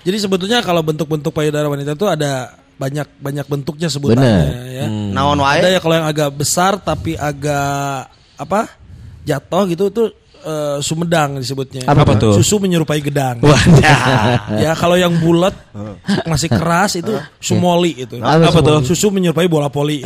Jadi 0.04 0.18
sebetulnya 0.18 0.65
kalau 0.65 0.82
bentuk-bentuk 0.82 1.30
payudara 1.30 1.70
wanita 1.70 1.94
itu 1.94 2.08
ada 2.10 2.58
banyak 2.80 3.08
banyak 3.20 3.46
bentuknya 3.46 3.88
sebutannya 3.92 4.26
Bener. 4.26 4.74
ya. 4.74 4.86
Naon 4.89 5.38
wae? 5.44 5.60
Ada 5.62 5.70
ya 5.78 5.80
kalau 5.84 5.96
yang 6.00 6.08
agak 6.10 6.30
besar 6.34 6.80
tapi 6.82 7.13
agak 7.15 8.10
apa? 8.36 8.80
jatuh 9.20 9.70
gitu 9.70 9.94
tuh 9.94 10.10
eh, 10.45 10.78
sumedang 10.80 11.39
disebutnya. 11.39 11.84
Apa 11.88 12.15
tuh? 12.15 12.36
Susu 12.39 12.60
menyerupai 12.62 12.99
gedang. 12.99 13.39
ya 14.63 14.71
kalau 14.75 14.95
yang 14.95 15.15
bulat 15.19 15.56
masih 16.28 16.49
keras 16.52 16.99
itu 16.99 17.13
sumoli 17.39 18.08
itu. 18.08 18.19
Apa 18.19 18.60
tuh? 18.63 18.84
Susu 18.84 19.12
menyerupai 19.12 19.47
bola 19.52 19.67
poli. 19.67 20.04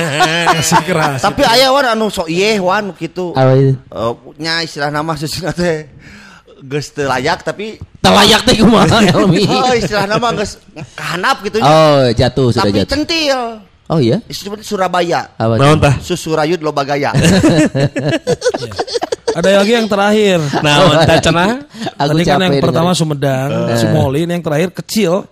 masih 0.56 0.80
keras. 0.86 1.24
Tapi 1.24 1.42
aya 1.44 1.70
wan 1.72 1.86
anu 1.96 2.08
sok 2.08 2.28
ieu 2.30 2.64
wan 2.64 2.92
kitu. 2.96 3.32
Apa 3.36 3.52
itu? 3.56 3.74
Eh, 3.76 4.12
nya 4.40 4.62
istilah 4.64 4.90
nama 4.92 5.12
susuna 5.20 5.52
teh 5.52 5.88
geus 6.64 6.96
teu 6.96 7.04
layak 7.04 7.44
tapi 7.44 7.76
Terlayak 8.00 8.44
teh 8.44 8.56
kumaha 8.60 9.00
Elmi? 9.00 9.44
oh 9.48 9.72
istilah 9.76 10.04
nama 10.04 10.28
geus 10.36 10.60
kahanap 10.96 11.40
gitu. 11.44 11.60
Oh, 11.60 12.08
jatuh 12.12 12.52
sudah 12.52 12.68
tapi 12.68 12.78
jatuh. 12.84 12.92
centil. 13.00 13.40
Oh 13.84 14.00
iya? 14.00 14.16
Seperti 14.32 14.64
Surabaya. 14.64 15.36
Apa? 15.36 15.60
Naon 15.60 15.76
tah? 15.76 15.94
Susu 16.00 16.32
rayut 16.32 16.60
loba 16.64 16.88
gaya. 16.88 17.12
Ada 19.34 19.66
lagi 19.66 19.74
yang 19.74 19.90
terakhir. 19.90 20.38
Naon 20.62 20.94
tah 21.04 21.18
cenah? 21.18 21.66
Aku 21.98 22.14
Tadi 22.14 22.22
kan 22.22 22.38
yang 22.38 22.62
pertama. 22.62 22.94
Sumedang, 22.94 23.50
Sumoli, 23.76 24.24
ini 24.24 24.38
yang 24.38 24.44
terakhir 24.46 24.70
kecil, 24.70 25.26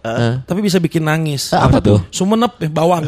tapi 0.45 0.59
bisa 0.61 0.83
bikin 0.83 1.07
nangis. 1.07 1.55
Apa 1.55 1.79
tuh? 1.79 2.03
Sumenep, 2.11 2.59
eh, 2.61 2.69
bawang. 2.69 3.07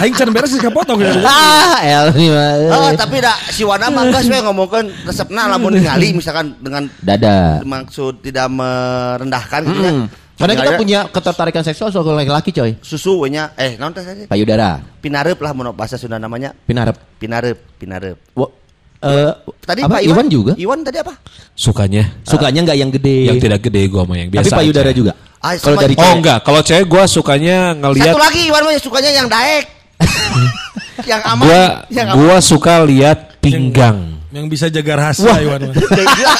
Aing 0.00 0.14
can 0.14 0.30
beres 0.32 0.52
sih 0.52 0.60
kepotong 0.60 1.00
gitu. 1.00 1.20
Ah, 1.30 1.80
Elmi 1.80 2.28
mah. 2.28 2.52
Oh, 2.72 2.88
eh. 2.92 2.96
tapi 2.96 3.20
dah 3.20 3.36
si 3.52 3.64
Wana 3.64 3.88
mah 3.88 4.08
geus 4.12 4.28
we 4.28 4.36
ngomongkeun 4.40 4.86
resepna 5.04 5.48
lamun 5.48 5.76
ningali 5.76 6.12
misalkan 6.12 6.56
dengan 6.60 6.88
Dada. 7.00 7.60
maksud 7.64 8.20
tidak 8.20 8.48
merendahkan 8.52 9.60
gitu 9.64 9.80
ya. 9.80 9.92
Karena 10.40 10.54
kita 10.56 10.72
punya 10.74 11.00
ketertarikan 11.06 11.60
seksual 11.60 11.92
soal 11.92 12.16
laki-laki 12.16 12.48
coy. 12.50 12.72
susu 12.80 13.20
we 13.20 13.28
nya 13.28 13.52
eh 13.54 13.76
naon 13.76 13.92
teh 13.92 14.00
tadi? 14.00 14.24
Payudara, 14.24 14.80
Pinareup 14.98 15.36
lah 15.36 15.52
mun 15.52 15.68
bahasa 15.70 15.94
Sunda 15.94 16.16
namanya. 16.16 16.56
pinarep. 16.64 16.96
Pinareup, 17.20 17.60
pinareup. 17.76 18.16
Wo- 18.32 18.56
eh, 18.98 19.32
Tadi 19.60 19.80
apa? 19.84 19.96
Pak 19.96 20.02
Iwan 20.02 20.26
juga? 20.26 20.52
Iwan 20.56 20.80
tadi 20.80 20.98
apa? 20.98 21.12
Sukanya 21.52 22.08
Sukanya 22.24 22.64
nggak 22.64 22.78
yang 22.78 22.90
gede. 22.90 23.16
yang 23.28 23.36
tidak 23.36 23.60
gede 23.60 23.84
gua 23.86 24.08
mah 24.08 24.16
yang 24.16 24.32
biasa. 24.32 24.48
Tapi 24.48 24.58
payudara 24.64 24.88
aja. 24.88 24.96
juga. 24.96 25.12
Ah, 25.40 25.56
Kalau 25.56 25.76
dari 25.76 25.96
Oh 25.96 26.12
enggak, 26.16 26.38
kalau 26.44 26.60
cewek 26.60 26.84
gua 26.84 27.04
sukanya 27.04 27.72
ngelihat 27.72 28.12
Satu 28.12 28.20
lagi 28.20 28.40
Iwan 28.48 28.62
mah 28.64 28.72
sukanya 28.76 29.10
yang 29.12 29.28
daek. 29.28 29.64
yang 31.10 31.20
aman. 31.22 31.44
gua 31.44 31.62
yang 31.88 32.08
aman. 32.08 32.16
gua 32.16 32.36
suka 32.40 32.74
lihat 32.84 33.18
pinggang. 33.40 34.19
Yang 34.30 34.46
bisa 34.46 34.66
jaga 34.70 34.92
rahasia 34.94 35.42
Iwan. 35.42 35.74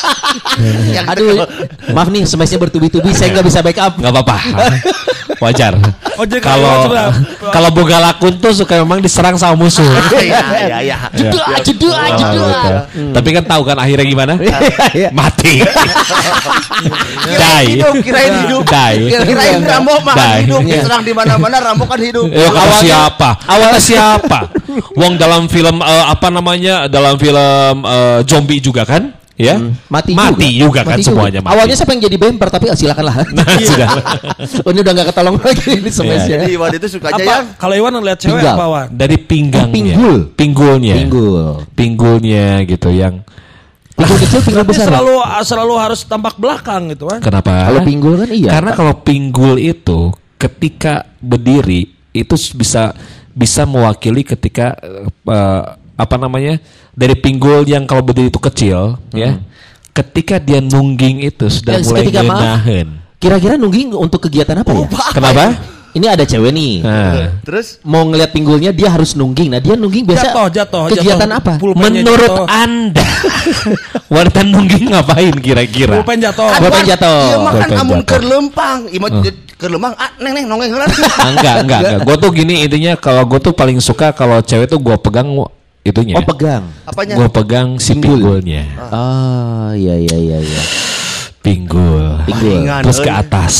yang 0.94 1.06
Aduh, 1.10 1.42
maaf 1.90 2.06
nih, 2.06 2.22
smashnya 2.22 2.62
bertubi-tubi, 2.62 3.10
saya 3.10 3.34
nggak 3.34 3.46
bisa 3.50 3.60
backup. 3.66 3.98
nggak 3.98 4.12
apa-apa. 4.14 4.36
Wajar. 5.40 5.72
Oh, 6.20 6.28
jadi 6.28 6.44
Kalau 6.44 6.92
kalau 7.48 7.68
boga 7.72 7.96
lakun 7.96 8.36
tuh 8.36 8.52
suka 8.52 8.76
memang 8.84 9.00
diserang 9.00 9.40
sama 9.40 9.56
musuh. 9.56 9.88
Iya, 10.20 10.44
iya, 10.68 10.78
iya. 10.84 10.96
Jeduk, 11.16 11.40
jeduk, 11.64 11.94
Oh, 11.96 12.12
jeduk. 12.12 12.44
gitu. 12.44 12.70
Tapi 13.16 13.28
kan 13.32 13.44
tahu 13.48 13.62
kan 13.64 13.76
akhirnya 13.80 14.04
gimana? 14.04 14.32
Iya. 14.92 15.08
Mati. 15.16 15.64
Die. 17.24 17.66
hidup, 17.80 17.94
kirain 18.04 18.32
hidup. 18.44 18.62
Die. 18.68 19.00
Kirain 19.16 19.60
Rambo 19.64 19.94
mah 20.04 20.14
hidup, 20.40 20.60
Iya. 20.60 20.74
diserang 20.76 21.02
di 21.04 21.12
mana-mana 21.16 21.56
Rambo 21.60 21.84
kan 21.88 22.00
hidup. 22.00 22.28
Eh, 22.28 22.50
kata 22.50 22.72
siapa? 22.80 23.28
Awalnya 23.48 23.80
siapa? 23.80 24.38
Wong 24.96 25.16
dalam 25.16 25.48
film 25.48 25.80
eh, 25.80 26.04
apa 26.04 26.28
namanya? 26.28 26.84
Dalam 26.84 27.16
film 27.16 27.76
eh, 27.80 28.18
zombie 28.28 28.60
juga 28.60 28.84
kan? 28.84 29.12
Ya. 29.40 29.56
Mati, 29.88 30.12
mati 30.12 30.60
juga, 30.60 30.84
kan 30.84 31.00
Mati 31.00 31.02
semuanya 31.08 31.40
mati. 31.40 31.52
Awalnya 31.56 31.76
siapa 31.80 31.96
yang 31.96 32.02
jadi 32.04 32.16
bemper 32.20 32.48
tapi 32.52 32.68
oh, 32.68 32.76
silakanlah. 32.76 33.24
Nah, 33.32 33.46
sudah. 33.72 33.88
oh, 34.60 34.70
ini 34.70 34.80
udah 34.84 34.92
nggak 34.92 35.08
ketolong 35.08 35.36
lagi 35.40 35.68
ini 35.80 35.90
smashnya. 35.90 36.36
Jadi 36.44 36.52
Iwan 36.60 36.70
itu 36.76 36.86
sukanya 36.92 37.16
Apa? 37.16 37.24
yang 37.24 37.44
Kalau 37.56 37.74
Iwan 37.80 37.92
ngeliat 37.96 38.18
cewek 38.20 38.36
Pinggang. 38.36 38.56
apa 38.60 38.64
Wan? 38.68 38.86
Dari 38.92 39.16
pinggangnya. 39.16 39.72
Pinggul. 39.72 40.16
Pinggulnya. 40.36 40.94
Pinggul. 41.00 41.44
Pinggulnya 41.72 42.46
gitu 42.68 42.88
yang 42.92 43.14
Pinggul 43.96 44.16
kecil, 44.16 44.40
pinggul 44.40 44.64
besar. 44.64 44.86
selalu 44.88 45.14
selalu 45.44 45.74
harus 45.76 46.00
tampak 46.08 46.34
belakang 46.40 46.88
gitu 46.92 47.04
kan. 47.04 47.20
kenapa? 47.20 47.68
Kalau 47.68 47.80
pinggul 47.84 48.14
kan 48.16 48.28
iya. 48.32 48.50
Karena 48.56 48.70
kalau 48.72 48.94
pinggul 49.00 49.60
itu 49.60 50.08
ketika 50.40 51.04
berdiri 51.20 51.84
itu 52.16 52.34
bisa 52.56 52.96
bisa 53.30 53.62
mewakili 53.68 54.24
ketika 54.24 54.72
eh, 54.80 55.64
apa 56.00 56.16
namanya 56.16 56.56
dari 56.96 57.12
pinggul 57.12 57.68
yang 57.68 57.84
kalau 57.84 58.00
berdiri 58.00 58.32
itu 58.32 58.40
kecil 58.40 58.96
ya. 59.12 59.36
Ketika 59.92 60.40
dia 60.40 60.62
nungging 60.64 61.20
itu 61.20 61.50
sudah 61.50 61.76
Ya, 61.76 61.84
mulai 61.84 62.08
ngenahen. 62.08 62.88
Kira-kira 63.20 63.60
nungging 63.60 63.92
untuk 63.92 64.24
kegiatan 64.24 64.56
apa 64.64 64.70
ya? 64.72 64.86
Kenapa? 65.12 65.60
Ini 65.90 66.06
ada 66.06 66.22
cewek 66.22 66.54
nih. 66.54 66.72
Nah, 66.86 67.42
terus 67.42 67.82
Mau 67.82 68.06
ngeliat 68.06 68.30
pinggulnya 68.30 68.70
dia 68.70 68.94
harus 68.94 69.18
nungging. 69.18 69.50
Nah, 69.50 69.58
dia 69.58 69.74
nungging 69.74 70.06
biasa 70.06 70.30
Jatuh, 70.30 70.46
jatuh, 70.54 70.82
kegiatan 70.94 71.26
jatuh. 71.26 71.40
apa? 71.42 71.52
Menurut 71.74 72.30
jatuh. 72.30 72.46
Anda 72.46 73.06
wanita 74.14 74.40
nungging 74.46 74.86
ngapain 74.94 75.34
kira-kira? 75.42 75.98
Pulpen 75.98 76.22
jatuh. 76.22 76.46
Pulpen 76.62 76.84
jatuh. 76.86 77.18
Iya 77.26 77.36
mah 77.42 77.52
kan 77.52 77.66
Pulpen 77.66 77.80
amun 77.82 78.00
keur 78.06 78.22
lempang, 78.22 78.78
ima 78.94 79.08
keur 79.58 79.70
lempang, 79.74 79.92
ah 79.98 80.10
neng 80.22 80.32
neng 80.38 80.46
nongeng 80.46 80.70
heula. 80.70 80.86
Ah, 80.86 81.28
enggak, 81.34 81.54
enggak, 81.66 81.80
enggak. 81.82 81.98
Gue 82.06 82.16
tuh 82.22 82.30
gini 82.38 82.54
intinya 82.62 82.92
kalau 82.94 83.26
gue 83.26 83.40
tuh 83.42 83.52
paling 83.52 83.82
suka 83.82 84.14
kalau 84.14 84.38
cewek 84.46 84.70
tuh 84.70 84.78
gue 84.78 84.94
pegang 85.02 85.26
itunya. 85.82 86.14
Oh, 86.18 86.24
pegang. 86.24 86.64
Apanya? 86.84 87.14
Gue 87.16 87.28
pegang 87.28 87.68
si 87.80 87.96
Pinggul. 87.96 88.40
pinggulnya. 88.40 88.64
Oh, 88.92 89.70
iya 89.72 89.96
iya 89.96 90.16
iya 90.16 90.38
iya. 90.40 90.62
Pinggul. 91.40 92.20
Pinggul. 92.28 92.52
Paingan, 92.60 92.80
Terus 92.84 93.00
ke 93.00 93.08
euy. 93.08 93.20
atas. 93.24 93.54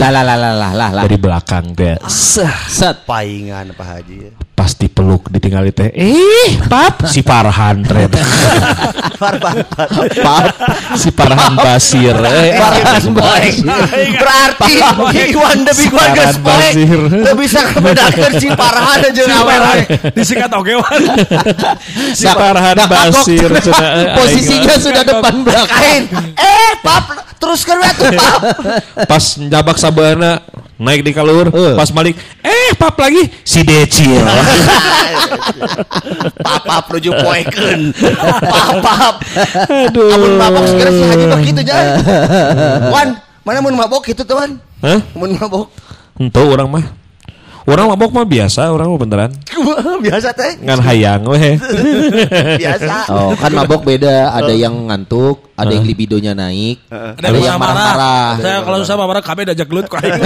Lah 0.00 0.08
lah 0.08 0.24
lah 0.24 0.36
lah 0.36 0.72
lah. 0.72 1.04
Dari 1.04 1.18
belakang 1.20 1.76
teh. 1.76 2.00
Seh. 2.08 2.48
Set. 2.66 3.04
Paingan 3.04 3.76
Pak 3.76 3.86
Haji. 3.86 4.45
Pas 4.56 4.72
dipeluk 4.72 5.28
ditinggali 5.28 5.68
teh. 5.68 5.92
Eh, 5.92 6.56
pap 6.64 7.04
si 7.04 7.20
Farhan. 7.20 7.84
Farban. 9.20 9.56
Pap. 10.24 10.44
si 10.96 11.12
Farhan 11.12 11.60
Basir. 11.60 12.16
Eh, 12.16 12.56
Farban 12.56 13.04
Basir. 13.20 13.68
Berarti 14.16 14.72
Iwan 15.36 15.60
demi 15.60 15.84
Iwan 15.92 15.92
Farhan 15.92 16.16
geus 16.16 16.36
poek. 16.40 16.56
Basir. 16.72 17.00
Bisa 17.36 17.60
membedakan 17.68 18.32
si 18.40 18.48
Farhan 18.48 19.00
jeung 19.12 19.28
awewe. 19.28 19.76
Disikat 20.16 20.48
oke 20.48 20.72
Wan. 20.80 21.02
si 22.16 22.24
Farhan 22.24 22.80
Basir. 22.88 23.50
cenah, 23.60 23.90
eh, 23.92 24.06
Posisinya 24.16 24.74
sudah 24.80 25.04
depan 25.04 25.34
belakang. 25.44 26.08
Eh, 26.32 26.70
pap 26.80 27.04
teruskan 27.36 27.76
we 27.76 27.90
tuh 27.92 28.08
pap. 28.16 28.40
pas 29.04 29.24
nyabak 29.36 29.76
sabana 29.76 30.40
naik 30.76 31.00
di 31.02 31.12
kalur, 31.12 31.48
Eh. 31.48 31.74
pas 31.74 31.88
balik, 31.88 32.16
eh 32.40 32.70
pap 32.76 32.96
lagi 32.96 33.28
si 33.42 33.64
Decil. 33.64 34.20
Papap 36.46 36.84
nuju 36.92 37.10
poekeun. 37.18 37.80
Papap. 38.42 39.14
Aduh. 39.90 40.14
Amun 40.14 40.32
mabok 40.38 40.64
segera 40.70 40.90
si 40.92 41.02
Haji 41.02 41.24
mah 41.26 41.40
kitu 41.42 41.60
nya. 41.64 41.76
Wan, 42.92 43.08
mana 43.42 43.58
mun 43.64 43.74
mabok 43.74 44.06
kitu 44.06 44.22
tuh 44.22 44.36
Wan? 44.38 44.58
Hah? 44.84 45.00
Mun 45.16 45.34
mabok. 45.34 45.66
Ento 46.16 46.40
orang 46.46 46.68
mah. 46.70 46.84
Orang 47.66 47.90
mabok 47.90 48.14
mah 48.14 48.22
biasa, 48.22 48.70
orang 48.70 48.86
mah 48.94 49.00
beneran. 49.02 49.30
Biasa 50.06 50.30
teh. 50.30 50.54
Ngan 50.62 50.78
hayang 50.86 51.26
weh. 51.26 51.58
Biasa. 52.62 53.10
Oh, 53.10 53.34
kan 53.34 53.50
mabok 53.50 53.82
beda. 53.82 54.30
Ada 54.30 54.54
yang 54.54 54.86
ngantuk, 54.86 55.50
ada 55.56 55.72
yang 55.72 55.88
libidonya 55.88 56.32
naik, 56.36 56.84
Ada 56.92 57.32
yang 57.32 57.56
marah. 57.56 58.36
Saya 58.36 58.60
kalau 58.60 58.78
susah 58.84 58.94
marah 59.00 59.24
kami 59.24 59.48
diajak 59.48 59.64
gelut 59.64 59.88
kok 59.88 60.04
aing. 60.04 60.20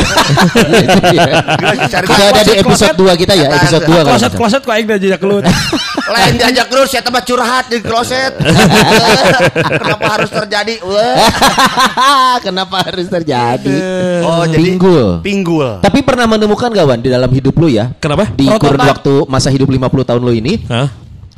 Cari 1.86 2.06
Kita 2.10 2.24
ada 2.34 2.42
di 2.42 2.54
episode 2.58 2.96
2 2.98 3.22
kita 3.22 3.32
ya, 3.38 3.46
episode 3.54 3.84
2 3.86 3.94
kalau 3.94 4.10
Kloset 4.10 4.32
kloset 4.34 4.62
kok 4.66 4.74
aing 4.74 4.86
diajak 4.90 5.22
gelut. 5.22 5.46
Lain 6.14 6.34
diajak 6.34 6.66
terus 6.66 6.90
ya 6.90 7.00
tempat 7.06 7.22
curhat 7.22 7.70
di 7.70 7.78
kloset. 7.78 8.34
Kenapa 9.80 10.06
harus 10.18 10.30
terjadi? 10.34 10.74
Kenapa 12.46 12.76
harus 12.82 13.06
terjadi? 13.06 13.76
Oh, 14.26 14.42
jadi 14.50 14.66
Pinggul. 14.74 15.06
Pinggul. 15.22 15.68
Tapi 15.78 16.02
pernah 16.02 16.26
menemukan 16.26 16.74
gak 16.74 16.86
Wan 16.90 16.98
di 16.98 17.06
dalam 17.06 17.30
hidup 17.30 17.54
lu 17.54 17.70
ya? 17.70 17.94
Kenapa? 18.02 18.26
Di 18.34 18.50
kurun 18.58 18.82
waktu 18.82 19.14
masa 19.30 19.54
hidup 19.54 19.70
50 19.70 20.08
tahun 20.10 20.20
lu 20.26 20.34
ini? 20.34 20.66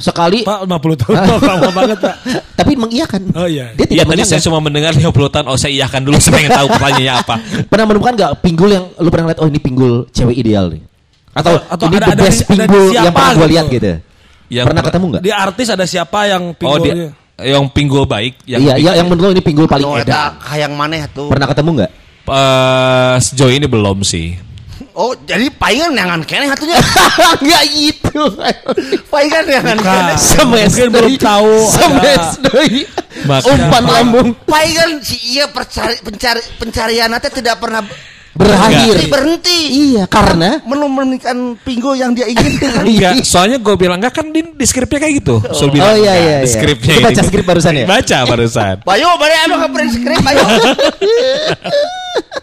Sekali 0.02 0.42
Pak 0.42 0.66
50 0.66 0.98
tahun 0.98 1.14
lama 1.38 1.70
banget 1.72 1.98
Pak. 1.98 2.14
tapi 2.58 2.72
mengiyakan. 2.74 3.20
Oh, 3.32 3.46
iya. 3.46 3.70
Dia 3.72 3.86
Iya 3.86 4.02
tidak 4.02 4.06
tadi 4.12 4.22
saya 4.26 4.40
cuma 4.42 4.58
mendengar 4.58 4.92
50 4.92 5.08
tahun. 5.30 5.44
Oh 5.46 5.54
saya 5.54 5.72
iyakan 5.72 6.00
dulu. 6.02 6.18
Saya 6.18 6.32
pengen 6.34 6.50
tahu 6.52 6.66
pertanyaannya 6.68 7.14
apa. 7.16 7.34
Pernah 7.70 7.84
menemukan 7.86 8.12
gak 8.14 8.32
pinggul 8.40 8.68
yang 8.68 8.84
lu 8.94 9.08
pernah 9.08 9.26
lihat 9.28 9.38
oh 9.38 9.46
ini 9.46 9.56
pinggul 9.56 9.92
cewek 10.08 10.36
ideal 10.36 10.66
nih? 10.68 10.82
Atau, 11.32 11.56
Atau 11.64 11.86
ini 11.86 11.96
ada- 11.96 12.08
the 12.08 12.14
ada 12.14 12.22
best 12.22 12.40
ada 12.40 12.50
pinggul 12.50 12.84
yang 12.90 13.04
siapa 13.04 13.16
pernah 13.16 13.30
gue 13.30 13.40
gitu. 13.40 13.52
lihat 13.54 13.66
gitu? 13.70 13.92
Yang 14.50 14.64
pernah 14.66 14.82
per- 14.82 14.88
ketemu 14.90 15.04
nggak? 15.08 15.22
Di 15.22 15.30
artis 15.32 15.68
ada 15.70 15.84
siapa 15.86 16.18
yang 16.26 16.42
Oh 16.44 16.56
pinggulnya? 16.58 16.94
dia 16.94 17.08
yang 17.42 17.64
pinggul 17.66 18.04
baik. 18.04 18.44
Yang 18.44 18.60
Iya, 18.60 18.74
iya 18.76 18.90
yang 19.00 19.08
menurut 19.08 19.32
lu 19.32 19.34
ini 19.34 19.42
pinggul 19.42 19.64
paling 19.64 19.88
edan. 19.96 20.06
eta 20.06 20.22
hayang 20.44 20.76
maneh 20.76 21.08
tuh. 21.08 21.26
Pernah 21.26 21.48
ketemu 21.48 21.70
nggak? 21.74 21.90
Eh, 22.22 23.14
sejauh 23.18 23.50
ini 23.50 23.66
belum 23.66 23.98
sih. 24.02 24.36
Oh, 24.92 25.16
jadi 25.18 25.48
palingan 25.48 25.96
yangan 25.96 26.20
keneh 26.20 26.48
atunya. 26.48 26.76
Enggak 27.40 27.64
gitu. 27.72 28.22
Palingan 29.08 29.44
yangan 29.46 29.76
Bukan. 29.76 29.88
keneh. 29.88 30.16
Semes 30.16 30.68
Mungkin 30.68 30.88
belum 30.90 31.12
tahu 31.16 31.52
ada- 31.56 31.72
Semes 31.72 32.24
deui. 32.40 32.80
Maka- 33.24 33.48
Umpan 33.48 33.84
lambung 33.84 34.28
Palingan 34.42 35.00
si 35.00 35.16
iya 35.32 35.44
pencari 35.46 35.96
pencari 35.98 36.40
pencarian 36.56 37.12
teh 37.14 37.32
tidak 37.32 37.56
pernah 37.56 37.84
berakhir. 38.32 38.96
berhenti. 38.96 39.12
berhenti. 39.12 39.58
Iya, 39.92 40.04
karena 40.08 40.60
menemukan 40.64 41.36
pinggul 41.60 41.94
yang 41.94 42.12
dia 42.12 42.24
inginkan. 42.24 42.84
Enggak, 42.88 43.22
soalnya 43.22 43.60
gue 43.60 43.74
bilang 43.76 44.00
enggak 44.00 44.16
kan 44.16 44.26
di, 44.28 44.40
di 44.42 44.64
skripnya 44.64 44.98
kayak 44.98 45.14
gitu. 45.20 45.36
So, 45.52 45.68
Oh 45.68 45.94
iya 45.94 46.12
iya. 46.16 46.36
Iya. 46.42 46.48
skripnya 46.48 46.96
baca 47.02 47.22
skrip 47.22 47.44
barusan 47.44 47.72
ya? 47.76 47.86
Baca 47.86 48.18
barusan. 48.24 48.76
Bayu, 48.88 49.08
balik 49.16 49.36
emang 49.44 49.60
ke 49.60 49.68
print 49.70 49.90
script, 49.92 50.22
Bayu. 50.22 50.40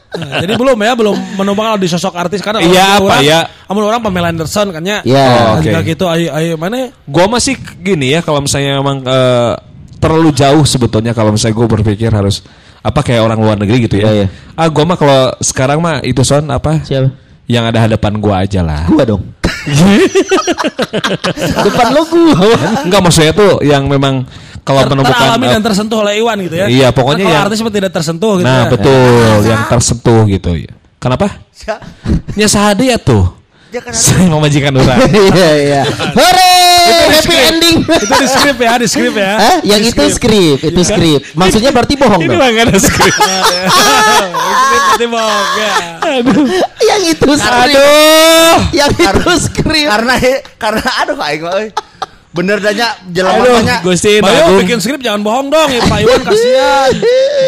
Nah, 0.10 0.42
jadi 0.42 0.58
belum 0.58 0.74
ya, 0.82 0.98
belum 0.98 1.16
menemukan 1.38 1.78
di 1.78 1.86
sosok 1.86 2.18
artis 2.18 2.42
karena 2.42 2.60
Iya, 2.60 2.98
orang- 2.98 3.06
apa 3.06 3.16
ya? 3.22 3.40
Amun 3.70 3.86
orang 3.86 4.02
Pamela 4.02 4.34
Anderson 4.34 4.74
kan 4.74 4.82
ya. 4.82 5.06
Iya. 5.06 5.26
Oh, 5.54 5.62
Jika 5.62 5.80
oke. 5.80 5.88
gitu 5.88 6.06
ayo 6.10 6.34
ayo 6.34 6.54
mana? 6.58 6.90
Gue 7.06 7.26
masih 7.30 7.54
gini 7.78 8.18
ya 8.18 8.26
kalau 8.26 8.42
misalnya 8.42 8.82
memang 8.82 9.06
eh, 9.06 9.54
terlalu 10.02 10.34
jauh 10.34 10.66
sebetulnya 10.66 11.14
kalau 11.14 11.30
misalnya 11.32 11.56
gue 11.56 11.68
berpikir 11.70 12.10
harus 12.10 12.42
apa 12.80 13.00
kayak 13.04 13.22
orang 13.24 13.40
luar 13.40 13.58
negeri 13.60 13.88
gitu 13.88 14.00
ya. 14.00 14.08
Iya, 14.08 14.12
iya. 14.26 14.28
Ah 14.56 14.68
gue 14.72 14.84
mah 14.84 14.96
kalau 14.96 15.36
sekarang 15.44 15.80
mah 15.84 16.00
itu 16.04 16.24
son 16.24 16.48
apa? 16.48 16.80
Siapa? 16.84 17.12
Yang 17.50 17.64
ada 17.76 17.80
hadapan 17.90 18.14
gue 18.22 18.34
aja 18.34 18.62
lah. 18.62 18.86
Gua 18.88 19.04
dong. 19.04 19.24
Depan 21.66 21.88
lo 21.92 22.02
gua. 22.08 22.56
Enggak 22.86 23.02
maksudnya 23.04 23.34
tuh 23.34 23.60
yang 23.66 23.90
memang 23.90 24.24
kalau 24.64 24.86
Ter- 24.86 24.90
menemukan 24.94 25.18
teralami 25.18 25.46
eh, 25.50 25.52
dan 25.58 25.64
tersentuh 25.66 25.98
oleh 26.06 26.14
Iwan 26.22 26.38
gitu 26.46 26.56
ya. 26.56 26.66
Iya, 26.70 26.88
pokoknya 26.94 27.26
kalau 27.26 27.36
yang- 27.36 27.46
artis 27.50 27.60
tidak 27.60 27.92
tersentuh 27.92 28.34
gitu. 28.38 28.48
Nah 28.48 28.64
ya. 28.64 28.70
betul 28.70 29.34
yang 29.50 29.62
tersentuh 29.66 30.22
gitu 30.30 30.52
ya. 30.56 30.72
Kenapa? 31.00 31.28
Ya 32.38 32.48
sahade 32.48 32.86
ya 32.86 32.98
tuh. 33.02 33.34
Dia 33.70 33.86
kan 33.86 33.94
Saya 33.94 34.26
memajikan 34.26 34.74
orang. 34.74 34.98
Iya 35.34 35.52
iya. 35.58 35.82
Hore! 36.18 36.69
Happy 36.90 37.36
ending. 37.50 37.78
itu 37.86 38.14
di 38.14 38.28
skrip 38.28 38.58
ya, 38.58 38.72
di 38.78 38.88
skrip 38.88 39.14
ya. 39.16 39.34
Hah? 39.38 39.58
Yang 39.66 39.82
Di 39.82 39.90
itu 39.92 40.04
skrip, 40.16 40.58
itu 40.64 40.82
skrip. 40.86 41.20
Maksudnya 41.36 41.72
berarti 41.74 41.94
bohong 41.98 42.22
Ini 42.22 42.28
dong. 42.30 42.40
nggak 42.40 42.66
ada 42.70 42.80
skrip. 42.80 43.14
Skrip 43.14 44.82
berarti 44.90 45.06
bohong 45.10 45.48
ya. 45.58 45.74
Yang 46.80 47.02
itu 47.18 47.30
skrip. 47.38 47.64
Aduh. 47.70 48.56
Yang 48.74 48.92
itu 48.98 49.32
skrip. 49.46 49.88
karena 49.90 50.14
karena 50.58 50.84
aduh 51.04 51.18
aing 51.20 51.42
mah 51.46 51.54
euy. 51.60 51.70
Bener 52.30 52.62
danya 52.62 52.94
jelema 53.06 53.42
Aduh, 53.42 53.58
tanya. 53.58 53.78
Gusti 53.82 54.22
Bayu 54.22 54.38
Agung. 54.46 54.58
bikin 54.62 54.78
skrip 54.78 55.02
jangan 55.02 55.26
bohong 55.26 55.50
dong 55.50 55.66
ya 55.68 55.82
Pak 55.82 55.98
Iwan 56.00 56.22
kasihan. 56.22 56.92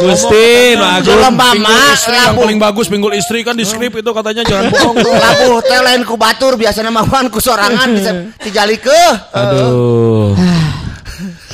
Gusti 0.01 0.41
Agung. 0.75 1.37
pinggul 1.37 1.61
mah, 1.61 1.93
istri 1.93 2.15
yang 2.15 2.33
labu. 2.33 2.41
paling 2.41 2.57
bagus 2.57 2.85
pinggul 2.89 3.13
istri 3.13 3.39
kan 3.41 3.53
di 3.53 3.61
skrip 3.61 3.93
itu 3.93 4.09
katanya 4.09 4.41
jangan 4.41 4.65
bohong. 4.69 4.95
Labuh 4.97 5.61
teh 5.61 5.79
lain 5.79 6.01
ku 6.01 6.17
batur 6.17 6.57
biasana 6.57 6.89
mah 6.89 7.05
wan 7.05 7.29
ku 7.29 7.37
sorangan 7.37 7.87
bisa 7.87 8.11
dijalikeun. 8.43 9.13
Aduh. 9.31 10.33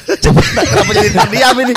Kenapa 0.07 0.91
jadi 0.95 1.11
terdiam 1.11 1.55
ini? 1.59 1.73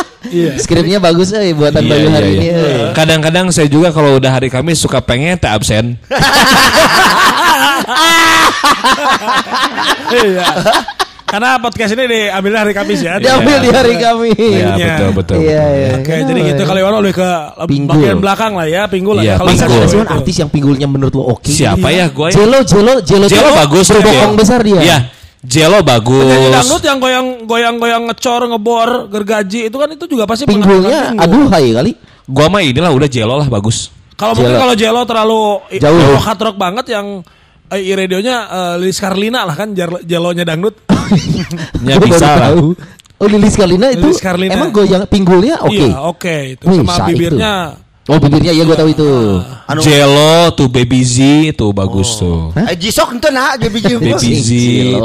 Skripnya 0.54 1.02
bagus 1.02 1.34
eh 1.34 1.50
buatan 1.50 1.82
Iya, 1.82 1.90
Bayu 1.90 1.98
iya, 2.00 2.14
hari 2.14 2.28
ini. 2.30 2.46
iya. 2.46 2.54
eh. 2.54 2.94
Kadang-kadang 2.94 3.50
saya 3.50 3.66
juga 3.66 3.90
kalau 3.90 4.14
udah 4.16 4.30
hari 4.30 4.46
Kamis 4.46 4.78
suka 4.78 5.02
pengen 5.02 5.34
tak 5.34 5.58
absen. 5.58 5.98
Iya. 10.10 10.46
Karena 11.30 11.62
podcast 11.62 11.94
ini 11.94 12.04
diambil 12.04 12.52
hari 12.58 12.72
Kamis 12.74 13.00
ya. 13.00 13.22
Diambil 13.22 13.56
di 13.62 13.70
hari 13.70 13.94
kami. 13.96 14.30
Iya 14.34 14.66
Iya. 14.74 14.86
betul 14.98 15.10
betul. 15.14 15.36
Iya, 15.38 15.62
iya. 15.70 15.90
Oke, 16.02 16.14
jadi 16.26 16.40
gitu 16.42 16.62
kalau 16.66 16.78
Iwan 16.82 16.92
lebih 16.98 17.14
ke 17.22 17.30
Pinggul. 17.70 17.90
bagian 17.94 18.16
belakang 18.18 18.52
lah 18.58 18.66
ya, 18.66 18.82
pinggul 18.90 19.14
lah. 19.14 19.22
Iya, 19.22 19.30
ya. 19.30 19.36
Kalau 19.38 19.50
pinggul. 19.54 19.62
saya 19.64 19.78
Ada 19.78 19.88
cuman 19.88 20.08
artis 20.10 20.34
yang 20.36 20.50
pinggulnya 20.50 20.86
menurut 20.90 21.14
lo 21.14 21.22
oke. 21.30 21.46
Siapa 21.46 21.88
ya 21.88 22.10
gue? 22.10 22.28
Jelo, 22.34 22.58
Jelo, 22.66 22.94
Jelo, 23.00 23.26
Jelo 23.30 23.46
tuh 23.46 23.54
bagus 23.56 23.86
dia. 23.94 24.26
besar 24.34 24.60
dia. 24.60 24.80
Iya. 24.82 24.98
Jelo 25.40 25.80
Penyanyi 25.80 25.88
bagus. 25.88 26.52
dangdut 26.52 26.82
yang 26.84 26.98
goyang 26.98 27.26
goyang 27.46 27.74
goyang 27.78 28.02
ngecor 28.10 28.44
ngebor 28.44 28.90
gergaji 29.08 29.72
itu 29.72 29.76
kan 29.78 29.88
itu 29.88 30.04
juga 30.04 30.28
pasti 30.28 30.44
Pinggulnya 30.44 31.14
aduh 31.16 31.48
hai 31.48 31.72
kali. 31.72 31.92
Gua 32.26 32.50
mah 32.50 32.60
inilah 32.60 32.90
udah 32.90 33.08
Jelo 33.08 33.38
lah 33.38 33.48
bagus. 33.48 33.88
Kalau 34.18 34.36
mungkin 34.36 34.52
Jelo. 34.52 34.60
kalau 34.60 34.74
Jelo 34.76 35.00
terlalu 35.06 35.40
Jauh. 35.78 36.20
rock 36.20 36.56
banget 36.58 36.92
yang 36.92 37.24
eh, 37.70 37.80
i 37.80 37.92
radionya 37.94 38.36
eh, 38.46 38.74
Lilis 38.78 38.98
Karlina 38.98 39.42
lah 39.42 39.54
kan 39.54 39.72
Jelonya 40.02 40.44
dangdut. 40.44 40.76
Ya 41.82 41.96
bisa 41.98 42.38
lah. 42.38 42.54
tahu. 42.54 42.76
Oh 43.20 43.26
Lilis 43.26 43.52
Karlina 43.52 43.90
itu 43.90 44.06
Lilis 44.06 44.22
Karlina. 44.22 44.54
emang 44.54 44.70
goyang 44.70 45.04
pinggulnya 45.04 45.60
oke. 45.60 45.74
Iya, 45.74 45.98
oke 46.00 46.36
itu 46.54 46.64
Wih, 46.64 46.78
sama 46.80 46.92
sa- 46.94 47.06
itu. 47.06 47.18
bibirnya. 47.18 47.54
Oh 48.08 48.18
bibirnya 48.18 48.50
ya 48.50 48.62
gue 48.64 48.74
tahu 48.74 48.90
itu. 48.90 49.10
Anu 49.66 49.80
Jelo 49.82 50.50
tuh 50.52 50.66
Baby 50.66 51.00
Z 51.04 51.16
tuh 51.54 51.70
bagus 51.70 52.18
tuh. 52.18 52.50
Eh 52.58 52.74
jisok 52.74 53.14
ente 53.14 53.28
nah 53.30 53.54
jadi 53.54 53.70
biji. 53.70 53.94
Baby 53.98 54.32
Z 54.40 54.50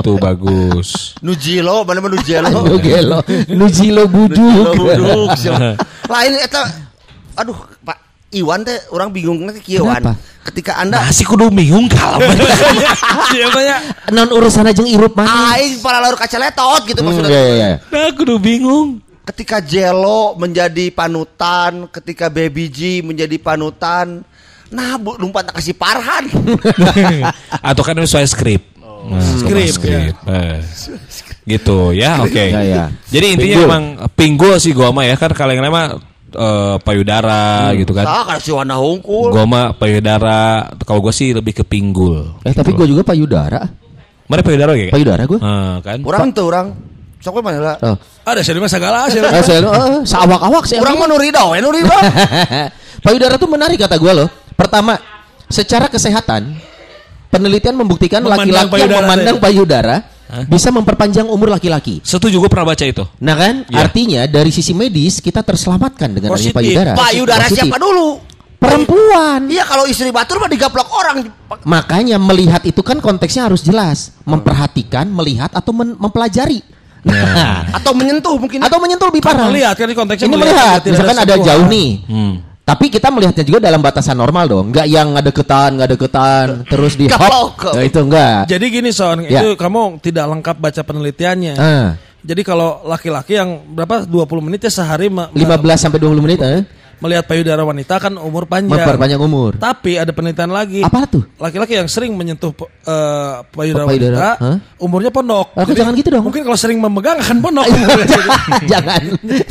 tuh 0.02 0.18
bagus. 0.18 0.90
Nujilo, 1.26 1.86
mana 1.86 2.02
mana 2.02 2.18
Nujilo. 2.18 2.50
Aduh 2.50 2.80
gelo, 2.80 3.20
Nujilo 3.52 4.04
buduk. 4.10 4.74
Buduk, 4.74 5.30
siapa. 5.38 5.78
Lain 6.14 6.34
eta 6.40 6.62
aduh 7.36 7.58
Pak 7.84 7.98
Iwan 8.36 8.62
teh 8.62 8.76
orang 8.90 9.10
bingung 9.10 9.40
nanti 9.42 9.64
kieu 9.64 9.82
Wan. 9.82 9.98
Kenapa? 9.98 10.14
Ketika 10.46 10.78
Anda 10.78 11.02
Nasi 11.02 11.24
kudu 11.24 11.50
bingung 11.50 11.88
kalau 11.88 12.20
Siapa 13.28 13.60
ya? 13.60 13.78
Non 14.12 14.30
urusan 14.30 14.68
aja 14.68 14.84
irup 14.84 15.16
mana? 15.16 15.56
aing 15.56 15.80
para 15.80 15.98
laur 15.98 16.14
kaca 16.14 16.36
letot 16.36 16.86
gitu 16.86 17.00
Hmm, 17.00 17.08
maksudnya. 17.10 17.32
iya, 17.32 17.44
iya. 17.50 17.70
Nah, 17.82 18.12
kudu 18.12 18.38
bingung. 18.38 19.00
Ketika 19.26 19.58
Jelo 19.58 20.36
menjadi 20.36 20.92
panutan, 20.92 21.90
ketika 21.90 22.30
Baby 22.30 22.70
G 22.70 22.80
menjadi 23.02 23.34
panutan, 23.36 24.22
nah 24.68 25.02
bu 25.02 25.18
lumpat 25.18 25.50
tak 25.50 25.58
kasih 25.58 25.74
Parhan. 25.74 26.30
Atau 27.72 27.82
kan 27.82 27.98
sesuai 27.98 28.28
skrip. 28.28 28.62
Nah, 29.06 29.22
Skrip, 29.22 29.70
skrip. 29.72 30.14
Eh. 30.26 30.62
Gitu 31.48 31.78
ya, 31.94 32.22
oke. 32.22 32.38
Ya, 32.44 32.62
ya. 32.62 32.84
Jadi 33.08 33.26
intinya 33.32 33.54
Pinggul. 33.56 33.70
emang 33.70 33.84
pinggul 34.14 34.54
sih 34.58 34.74
gua 34.74 34.90
mah 34.90 35.06
ya 35.06 35.14
kan 35.14 35.30
kalian 35.30 35.70
mah 35.70 35.98
eh, 36.36 36.76
payudara 36.84 37.72
gitu 37.80 37.96
kan. 37.96 38.06
Sah 38.06 38.24
kasih 38.36 38.60
warna 38.60 38.76
hungkul. 38.78 39.32
Gua 39.32 39.48
mah 39.48 39.66
payudara, 39.74 40.70
kalau 40.84 41.00
gua 41.00 41.16
sih 41.16 41.32
lebih 41.32 41.56
ke 41.56 41.64
pinggul. 41.64 42.38
Eh 42.44 42.52
tapi 42.52 42.76
gue 42.76 42.86
juga 42.86 43.02
payudara. 43.02 43.64
Mana 44.26 44.42
payudara 44.42 44.74
kayak? 44.74 44.92
Payudara 44.92 45.24
gue. 45.30 45.40
Ah, 45.40 45.78
kan? 45.86 46.02
Orang 46.02 46.34
tuh 46.34 46.50
orang. 46.50 46.68
Sok 47.22 47.42
mana 47.42 47.58
lah. 47.58 47.78
Oh. 47.82 47.98
Ada 48.26 48.46
sih 48.46 48.54
mah 48.54 48.70
segala 48.70 49.10
sih. 49.10 49.18
Eh, 49.18 49.42
saya 49.42 49.62
eh, 49.66 50.02
seawak-awak 50.06 50.70
sih. 50.70 50.78
Orang 50.78 51.02
mah 51.02 51.10
nurida 51.10 51.42
we 51.50 51.58
nurida. 51.58 51.98
Payudara 53.06 53.38
tuh 53.42 53.50
menarik 53.50 53.82
kata 53.82 53.98
gue 53.98 54.14
loh. 54.14 54.30
Pertama, 54.54 54.98
secara 55.50 55.90
kesehatan 55.90 56.54
penelitian 57.30 57.76
membuktikan 57.78 58.22
laki-laki 58.22 58.54
yang 58.54 58.70
payudara 58.70 59.02
memandang 59.06 59.38
tadi. 59.38 59.46
Bisa 60.46 60.70
memperpanjang 60.70 61.26
umur 61.26 61.50
laki-laki. 61.50 62.02
Setuju 62.02 62.38
gue 62.38 62.50
pernah 62.50 62.68
baca 62.68 62.82
itu. 62.82 63.06
Nah 63.20 63.36
kan, 63.36 63.54
Iya. 63.66 63.78
artinya 63.80 64.22
dari 64.26 64.50
sisi 64.50 64.72
medis 64.72 65.20
kita 65.20 65.40
terselamatkan 65.40 66.12
dengan 66.12 66.30
adanya 66.32 66.52
Positif. 66.52 66.58
payudara. 66.58 66.92
Payudara 66.94 67.46
Positif. 67.46 67.62
siapa 67.64 67.78
dulu? 67.78 68.08
Perempuan. 68.56 69.46
Iya 69.46 69.64
kalau 69.64 69.86
istri 69.86 70.10
batur 70.10 70.42
mah 70.42 70.50
digaplok 70.50 70.90
orang. 70.90 71.30
Makanya 71.64 72.18
melihat 72.18 72.66
itu 72.66 72.82
kan 72.82 72.98
konteksnya 72.98 73.46
harus 73.46 73.62
jelas. 73.62 74.18
Memperhatikan, 74.26 75.06
melihat 75.08 75.54
atau 75.54 75.70
men- 75.70 75.96
mempelajari. 75.96 76.66
Nah, 77.06 77.70
Atau 77.70 77.94
menyentuh 77.94 78.34
mungkin. 78.34 78.58
atau 78.58 78.82
menyentuh 78.82 79.06
lebih 79.06 79.22
Kan 79.22 79.38
parah. 79.38 79.54
melihat 79.54 79.78
kan 79.78 79.86
ini 79.86 79.94
konteksnya 79.94 80.26
Ini 80.26 80.34
melihat, 80.34 80.58
melihat, 80.58 80.82
misalkan 80.90 81.18
ada 81.22 81.36
jauh 81.38 81.66
nih. 81.70 81.90
Hmm. 82.10 82.34
Tapi 82.66 82.90
kita 82.90 83.14
melihatnya 83.14 83.46
juga 83.46 83.62
dalam 83.62 83.78
batasan 83.78 84.18
normal 84.18 84.50
dong, 84.50 84.74
nggak 84.74 84.88
yang 84.90 85.14
nggak 85.14 85.30
deketan, 85.30 85.78
nggak 85.78 85.90
deketan, 85.94 86.46
terus 86.74 86.98
di 86.98 87.06
hop, 87.08 87.62
nah, 87.62 87.84
itu 87.86 88.02
enggak. 88.02 88.50
Jadi 88.50 88.66
gini 88.74 88.90
Son, 88.90 89.22
Ya. 89.22 89.46
itu 89.46 89.54
kamu 89.54 90.02
tidak 90.02 90.26
lengkap 90.34 90.58
baca 90.58 90.82
penelitiannya. 90.82 91.54
Ah. 91.62 91.94
Jadi 92.26 92.42
kalau 92.42 92.82
laki-laki 92.82 93.38
yang 93.38 93.62
berapa 93.70 94.10
20 94.10 94.42
menit 94.42 94.66
ya 94.66 94.74
sehari 94.74 95.14
me- 95.14 95.30
me- 95.30 95.46
15 95.46 95.78
sampai 95.78 96.02
20 96.02 96.26
menit 96.26 96.42
eh? 96.42 96.66
Melihat 97.04 97.26
payudara 97.28 97.62
wanita 97.62 98.00
kan 98.00 98.14
umur 98.16 98.48
panjang. 98.48 98.76
Memperpanjang 98.80 99.22
umur. 99.22 99.60
Tapi 99.60 100.00
ada 100.00 100.12
penelitian 100.16 100.52
lagi. 100.52 100.82
Apa 100.82 101.06
tuh? 101.10 101.24
Laki-laki 101.36 101.76
yang 101.76 101.90
sering 101.92 102.16
menyentuh 102.16 102.56
eh, 102.86 103.34
payudara, 103.52 103.86
Payudara, 103.88 104.16
wanita 104.16 104.30
hah? 104.40 104.58
umurnya 104.80 105.12
pondok. 105.12 105.52
Aku 105.56 105.72
jangan 105.76 105.94
gitu 105.96 106.10
dong. 106.14 106.24
Mungkin 106.24 106.42
kalau 106.48 106.58
sering 106.58 106.80
memegang 106.80 107.20
akan 107.20 107.38
pondok 107.44 107.66
umurnya. 107.68 108.08
jangan. 108.72 109.02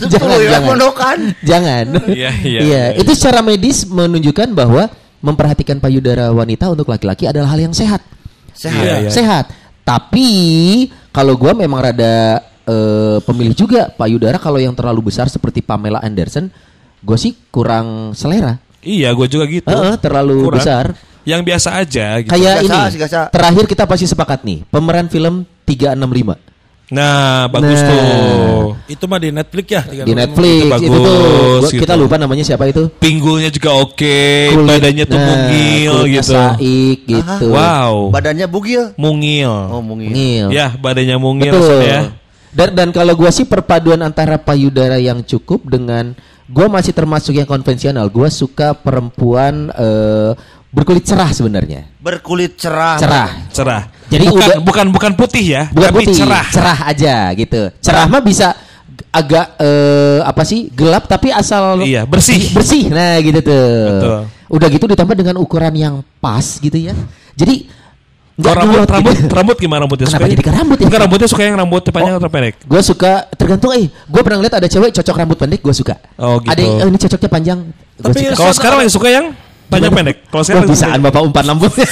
Jangan, 0.09 0.37
ya, 0.41 0.49
jangan. 0.57 0.69
pondokan. 0.69 1.19
Jangan. 1.45 1.87
Iya, 2.15 2.31
iya, 2.47 2.61
Iya, 2.61 2.61
iya. 2.63 2.85
itu 3.01 3.11
secara 3.17 3.43
medis 3.43 3.83
menunjukkan 3.91 4.55
bahwa 4.55 4.87
memperhatikan 5.19 5.81
payudara 5.83 6.31
wanita 6.31 6.71
untuk 6.71 6.87
laki-laki 6.87 7.27
adalah 7.27 7.51
hal 7.57 7.61
yang 7.65 7.75
sehat. 7.75 8.05
Sehat. 8.55 8.85
Iya, 8.85 8.95
iya. 9.07 9.11
Sehat. 9.11 9.45
Tapi 9.83 10.29
kalau 11.11 11.35
gua 11.35 11.53
memang 11.57 11.81
rada 11.81 12.41
eh, 12.65 13.19
pemilih 13.25 13.57
juga 13.57 13.91
payudara 13.93 14.37
kalau 14.41 14.57
yang 14.61 14.73
terlalu 14.77 15.13
besar 15.13 15.29
seperti 15.29 15.61
Pamela 15.61 16.01
Anderson, 16.01 16.49
gue 17.05 17.17
sih 17.17 17.37
kurang 17.49 17.87
selera. 18.13 18.57
Iya, 18.81 19.13
gue 19.13 19.27
juga 19.27 19.45
gitu. 19.47 19.69
Heeh, 19.69 19.95
terlalu 19.97 20.45
Kurang. 20.45 20.57
besar. 20.59 20.85
Yang 21.23 21.41
biasa 21.43 21.69
aja 21.75 22.07
gitu. 22.19 22.31
Kayak 22.31 22.55
Gasa, 22.59 22.65
ini. 22.67 22.81
si 22.87 22.99
gasa. 22.99 23.21
Terakhir 23.29 23.65
kita 23.65 23.85
pasti 23.85 24.05
sepakat 24.05 24.41
nih, 24.43 24.59
pemeran 24.67 25.09
film 25.09 25.35
365 25.65 26.37
Nah, 26.87 27.49
bagus 27.49 27.81
Nah. 27.81 27.89
tuh. 27.89 28.77
Itu 28.87 29.09
mah 29.09 29.17
di 29.17 29.33
Netflix 29.33 29.67
ya. 29.67 29.83
di 30.05 30.13
Netflix 30.13 30.61
Itu 30.61 30.85
itu, 30.85 30.93
tuh 30.93 31.01
bagus, 31.01 31.63
gua- 31.65 31.81
kita 31.81 31.95
gitu. 31.95 32.03
lupa 32.05 32.17
namanya 32.21 32.45
siapa 32.45 32.69
itu. 32.69 32.93
Pinggulnya 32.95 33.49
juga 33.49 33.73
oke, 33.73 34.21
Kulit- 34.53 34.69
badannya 34.69 35.05
tuh 35.09 35.17
nah, 35.17 35.25
mungil 35.27 35.95
gitu. 36.13 36.33
Saik 36.37 36.99
gitu. 37.09 37.47
Wow. 37.49 38.13
Badannya 38.13 38.45
bugil. 38.45 38.93
Mungil. 38.95 39.49
Oh, 39.49 39.81
mungil. 39.81 40.13
Mungil. 40.13 40.47
Ya, 40.53 40.77
badannya 40.77 41.17
mungil 41.17 41.57
Betul. 41.57 41.81
ya. 41.83 42.01
Dan 42.53 42.77
dan 42.77 42.89
kalau 42.93 43.17
gua 43.17 43.33
sih 43.33 43.43
perpaduan 43.43 43.99
antara 43.99 44.37
payudara 44.37 44.95
yang 44.95 45.25
cukup 45.25 45.65
dengan 45.65 46.13
gua 46.47 46.67
masih 46.69 46.91
termasuk 46.91 47.33
yang 47.33 47.45
konvensional. 47.45 48.07
Gua 48.07 48.29
suka 48.29 48.73
perempuan 48.73 49.69
eh, 49.71 50.33
berkulit 50.69 51.03
cerah 51.03 51.31
sebenarnya. 51.31 51.87
Berkulit 51.99 52.55
cerah. 52.55 52.99
Cerah. 52.99 53.29
Cerah. 53.49 53.83
Jadi 54.07 54.25
bukan, 54.27 54.39
udah- 54.45 54.61
bukan 54.61 54.87
bukan 54.91 55.13
putih 55.15 55.45
ya, 55.51 55.63
Bukan 55.71 55.91
tapi 55.91 56.05
putih, 56.05 56.15
cerah. 56.21 56.79
aja 56.85 57.17
gitu. 57.33 57.71
Cerah 57.79 58.05
mah 58.05 58.21
bisa 58.21 58.53
agak 59.11 59.59
eh, 59.59 60.21
apa 60.23 60.43
sih 60.43 60.69
gelap 60.69 61.07
tapi 61.07 61.31
asal 61.31 61.79
Iya, 61.81 62.03
bersih. 62.05 62.51
bersih 62.51 62.91
nah 62.91 63.19
gitu 63.19 63.41
tuh 63.41 63.67
Betul. 63.89 64.21
udah 64.51 64.69
gitu 64.71 64.85
ditambah 64.87 65.15
dengan 65.15 65.37
ukuran 65.39 65.71
yang 65.73 65.95
pas 66.19 66.59
gitu 66.59 66.75
ya 66.75 66.95
jadi 67.33 67.67
Kalau 68.35 68.51
rambut, 68.59 68.75
gelap 68.75 68.91
rambut, 68.91 69.15
gitu. 69.15 69.31
rambut 69.31 69.57
gimana 69.57 69.81
rambutnya? 69.87 70.07
Kenapa 70.11 70.27
jadi 70.27 70.43
ke 70.43 70.51
rambut 70.51 70.77
ya? 70.77 70.85
Enggak, 70.91 71.01
rambutnya 71.07 71.29
suka 71.31 71.43
yang 71.47 71.55
rambut 71.55 71.83
panjang 71.87 72.15
atau 72.19 72.27
pendek? 72.27 72.55
gue 72.61 72.81
suka 72.83 73.13
tergantung 73.31 73.71
eh 73.71 73.87
gue 73.87 74.21
pernah 74.27 74.39
lihat 74.43 74.55
ada 74.59 74.67
cewek 74.67 74.91
cocok 74.91 75.15
rambut 75.15 75.39
pendek 75.39 75.61
gue 75.63 75.71
suka 75.71 75.95
Oh, 76.19 76.43
gitu. 76.43 76.51
ada 76.51 76.59
yang 76.59 76.75
oh, 76.83 76.89
ini 76.91 76.99
cocoknya 76.99 77.31
panjang 77.31 77.59
Tapi 77.95 78.19
suka 78.27 78.35
Kalau 78.35 78.53
sekarang 78.53 78.77
lagi 78.83 78.91
suka 78.91 79.09
yang 79.09 79.27
panjang 79.71 79.93
pendek. 79.95 80.17
Kalau 80.27 80.43
sekarang 80.43 80.67
lagi 80.67 80.75
bisaan 80.75 80.99
suka- 80.99 81.07
bapak 81.07 81.21
umpan 81.23 81.45
lambung 81.47 81.73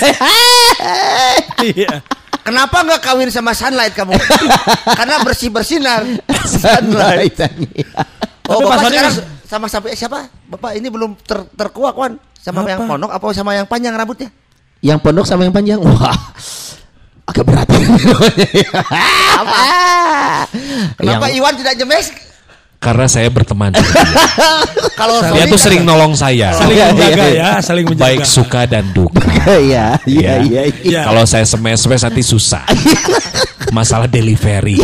Iya. 1.63 2.03
Kenapa 2.43 2.77
nggak 2.83 3.01
kawin 3.01 3.31
sama 3.31 3.55
sunlight 3.55 3.95
kamu? 3.95 4.19
Karena 4.99 5.23
bersih 5.23 5.47
bersinar. 5.47 6.03
sunlight 6.43 7.39
Oh, 8.51 8.59
Tapi 8.59 8.65
bapak 8.67 8.91
sekarang 8.91 9.15
mas- 9.15 9.23
sama 9.47 9.67
sampai 9.71 9.95
siapa? 9.95 10.27
Bapak 10.51 10.75
ini 10.75 10.91
belum 10.91 11.15
ter 11.23 11.47
terkuak 11.55 11.95
wan 11.95 12.19
sama 12.35 12.67
yang 12.67 12.91
pondok 12.91 13.15
apa 13.15 13.23
sama 13.31 13.55
yang 13.55 13.71
panjang 13.71 13.95
rambutnya? 13.95 14.35
Yang 14.83 14.99
pondok 14.99 15.25
sama 15.25 15.47
yang 15.47 15.55
panjang 15.55 15.79
wah 15.79 16.13
agak 17.25 17.45
berat 17.47 17.69
Kenapa 20.99 21.27
Yang- 21.29 21.37
Iwan 21.39 21.55
tidak 21.57 21.75
jemes? 21.77 22.07
Karena 22.77 23.07
saya 23.07 23.31
berteman. 23.31 23.71
Kalau 24.99 25.23
Dia 25.31 25.47
tuh 25.47 25.55
sering 25.55 25.87
nolong 25.87 26.19
saya. 26.19 26.51
Saling 26.51 26.75
Iya, 26.75 26.87
menjaga 26.91 27.25
iya. 27.31 27.39
ya, 27.39 27.51
saling 27.63 27.87
menjaga. 27.87 28.07
Baik 28.11 28.27
suka 28.27 28.61
dan 28.67 28.91
duka. 28.91 29.23
iya 29.63 30.03
iya 30.03 30.43
iya 30.43 30.63
iya. 30.67 30.83
Iya. 30.83 31.01
Kalau 31.07 31.23
saya 31.23 31.47
smes-smes 31.47 32.03
nanti 32.03 32.27
susah. 32.27 32.67
Masalah 33.71 34.11
delivery. 34.11 34.83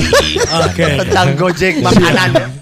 Oke. 0.63 0.87
tentang 1.03 1.35
Gojek 1.35 1.83
makanan. 1.83 2.55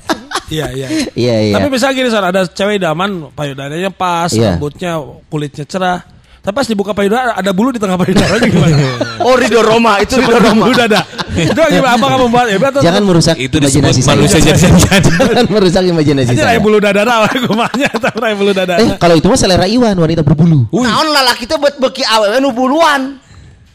Iya, 0.49 0.73
iya. 0.73 0.89
iya 1.13 1.37
iya 1.43 1.55
Tapi 1.59 1.69
misalnya 1.69 1.95
gini, 1.95 2.09
Son, 2.09 2.25
ada 2.25 2.41
cewek 2.47 2.81
idaman, 2.81 3.29
payudaranya 3.37 3.93
pas, 3.93 4.33
Iya. 4.33 4.57
rambutnya, 4.57 4.97
kulitnya 5.29 5.69
cerah. 5.69 6.01
Tapi 6.47 6.55
pas 6.55 6.63
dibuka 6.65 6.95
payudara 6.95 7.35
ada 7.35 7.51
bulu 7.51 7.75
di 7.75 7.83
tengah 7.83 7.99
payudaranya 7.99 8.47
gimana? 8.47 8.77
Oh 9.27 9.35
Ridho 9.35 9.59
Roma 9.59 9.99
itu 9.99 10.15
Ridho 10.15 10.39
Roma. 10.39 10.63
bulu 10.63 10.79
dada. 10.79 11.03
Itu 11.35 11.59
gimana? 11.59 11.99
Apa 11.99 12.07
kamu 12.07 12.23
membuat? 12.25 12.47
Ya, 12.47 12.57
betul. 12.57 12.81
jangan 12.81 13.03
merusak 13.03 13.35
Itu 13.35 13.59
disebut 13.59 13.91
imajinasi 13.91 14.01
saya 14.01 14.15
manusia 14.15 14.39
jadi-jadi. 14.39 15.11
jangan 15.27 15.47
merusak 15.51 15.83
imajinasi 15.85 16.31
saya 16.31 16.47
lah 16.47 16.63
bulu 16.63 16.79
dada 16.79 17.03
lah 17.03 17.27
kumanya, 17.27 17.91
tapi 17.91 18.19
lah 18.23 18.31
bulu 18.33 18.53
dada. 18.55 18.75
eh 18.79 18.95
kalau 18.95 19.15
itu 19.15 19.27
mah 19.27 19.35
selera 19.35 19.67
Iwan 19.67 19.99
wanita 19.99 20.23
berbulu 20.23 20.71
Naon 20.71 21.09
lalaki 21.11 21.45
itu 21.45 21.59
buat 21.59 21.75
beki 21.77 22.07
awewe 22.07 22.39
nu 22.39 22.55
buluan. 22.55 23.19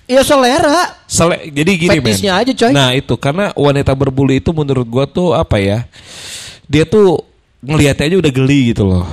iya 0.05 0.23
selera 0.23 1.03
Sele- 1.05 1.51
jadi 1.51 1.71
gini 1.75 1.89
men. 1.93 2.07
Fetisnya 2.07 2.39
aja, 2.39 2.51
coy. 2.51 2.71
Nah 2.71 2.89
itu 2.91 3.13
karena 3.15 3.51
wanita 3.51 3.91
berbulu 3.91 4.31
itu 4.31 4.49
menurut 4.49 4.87
gua 4.87 5.03
tuh 5.03 5.35
apa 5.35 5.59
ya? 5.59 5.83
Dia 6.65 6.87
tuh 6.87 7.19
ngelihatnya 7.61 8.05
aja 8.09 8.17
udah 8.17 8.31
geli 8.33 8.59
gitu 8.73 8.83
loh. 8.89 9.05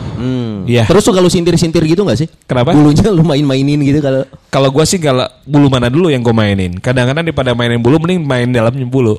Iya. 0.69 0.85
terus 0.85 1.05
suka 1.05 1.21
lu 1.25 1.33
sintir-sintir 1.33 1.81
gitu 1.89 2.05
gak 2.05 2.19
sih 2.21 2.29
Kenapa? 2.45 2.77
bulunya 2.77 3.09
lu 3.09 3.25
main-mainin 3.25 3.81
gitu 3.81 4.05
kalau 4.05 4.23
Kalau 4.53 4.69
gua 4.69 4.85
sih 4.85 5.01
kalau 5.01 5.25
bulu 5.49 5.69
mana 5.73 5.89
dulu 5.89 6.09
yang 6.13 6.21
gua 6.25 6.37
mainin. 6.37 6.77
Kadang-kadang 6.81 7.25
daripada 7.25 7.53
mainin 7.57 7.81
bulu 7.81 8.01
mending 8.01 8.25
main 8.25 8.49
dalamnya 8.49 8.85
bulu. 8.89 9.17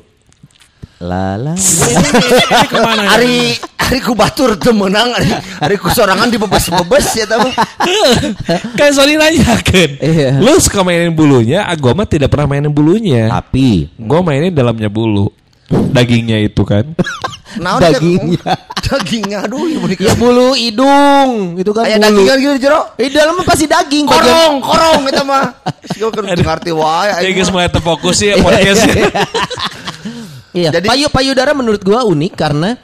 lala 1.00 1.56
ya? 1.56 1.96
Hari 3.16 3.56
hari 3.80 3.98
ku 4.04 4.12
batur 4.12 4.54
teu 4.60 4.70
meunang 4.70 5.10
hari, 5.16 5.32
hari 5.58 5.74
ku 5.80 5.88
sorangan 5.88 6.28
dibebes-bebes 6.28 7.06
ya 7.16 7.26
tahu. 7.26 7.48
kan 8.78 8.90
Sony 8.92 9.16
nanya 9.16 9.58
kan. 9.64 9.90
Iya. 9.98 10.38
Lu 10.38 10.54
suka 10.60 10.84
mainin 10.84 11.16
bulunya, 11.16 11.64
gua 11.80 11.96
mah 11.96 12.06
tidak 12.06 12.30
pernah 12.30 12.46
mainin 12.46 12.70
bulunya. 12.70 13.32
tapi 13.32 13.88
Gua 13.96 14.20
mainin 14.22 14.52
dalamnya 14.52 14.92
bulu. 14.92 15.32
Dagingnya 15.70 16.38
itu 16.44 16.62
kan. 16.68 16.84
Naon 17.58 17.80
Dagingnya. 17.82 18.52
Dagingnya 18.86 19.38
aduh 19.42 19.66
ibu 19.66 19.86
ya 19.90 20.14
bulu 20.14 20.54
hidung 20.54 21.58
itu 21.58 21.70
kan 21.70 21.82
Aya 21.82 21.98
bulu 21.98 22.22
dagingan 22.22 22.36
gitu 22.38 22.52
di 22.54 22.60
jero. 22.60 22.80
eh 22.94 23.08
dalamnya 23.08 23.42
pasti 23.42 23.64
daging 23.66 24.04
bagian- 24.06 24.22
Korong, 24.22 24.54
korong 24.60 25.00
eta 25.06 25.22
mah. 25.22 25.44
Sio 25.90 26.10
keur 26.10 26.26
ngarti 26.26 26.70
wae 26.70 27.10
Ya 27.22 27.30
guys 27.30 27.50
mulai 27.50 27.66
terfokus 27.66 28.18
ya 28.20 28.38
podcastnya. 28.44 29.10
Iya, 30.50 30.70
Jadi- 30.74 30.88
payu 30.88 31.06
payudara 31.08 31.50
menurut 31.50 31.78
gua 31.80 32.02
unik 32.02 32.32
karena 32.34 32.74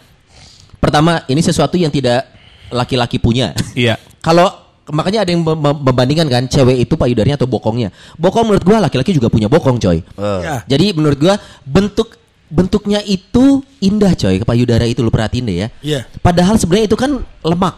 pertama 0.78 1.26
ini 1.26 1.42
sesuatu 1.42 1.74
yang 1.74 1.90
tidak 1.90 2.26
laki-laki 2.70 3.18
punya. 3.18 3.54
Iya. 3.74 3.98
Kalau 4.22 4.50
makanya 4.86 5.26
ada 5.26 5.30
yang 5.30 5.42
mem- 5.42 5.58
mem- 5.58 5.82
membandingkan 5.82 6.26
kan 6.26 6.42
cewek 6.46 6.78
itu 6.80 6.94
payudaranya 6.94 7.34
atau 7.34 7.46
bokongnya. 7.46 7.90
Bokong 8.14 8.46
menurut 8.46 8.62
gua 8.62 8.78
laki-laki 8.78 9.10
juga 9.10 9.26
punya 9.26 9.46
bokong, 9.46 9.78
coy. 9.78 9.98
Ya. 10.42 10.62
Jadi 10.66 10.94
menurut 10.94 11.18
gua 11.18 11.34
bentuk 11.62 12.14
bentuknya 12.46 13.00
itu 13.00 13.60
indah, 13.78 14.12
coy. 14.12 14.38
Payudara 14.40 14.84
itu 14.84 15.00
lu 15.00 15.10
perhatiin 15.10 15.44
deh 15.44 15.56
ya. 15.56 15.68
Iya. 15.80 16.00
Padahal 16.18 16.56
sebenarnya 16.56 16.86
itu 16.86 16.96
kan 16.96 17.10
lemak. 17.40 17.74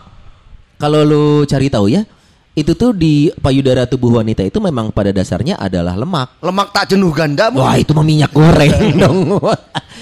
Kalau 0.77 1.03
lu 1.03 1.25
cari 1.43 1.67
tahu 1.67 1.91
ya, 1.91 2.07
itu 2.53 2.75
tuh 2.75 2.91
di 2.91 3.31
payudara 3.33 3.87
tubuh 3.87 4.19
wanita 4.19 4.43
itu 4.43 4.59
memang 4.59 4.91
pada 4.91 5.11
dasarnya 5.11 5.55
adalah 5.55 5.95
lemak. 5.95 6.39
Lemak 6.39 6.71
tak 6.71 6.91
jenuh 6.91 7.11
ganda 7.11 7.51
Wah, 7.51 7.75
itu 7.75 7.95
mah 7.95 8.03
minyak 8.03 8.31
goreng 8.31 8.75
dong. 9.03 9.39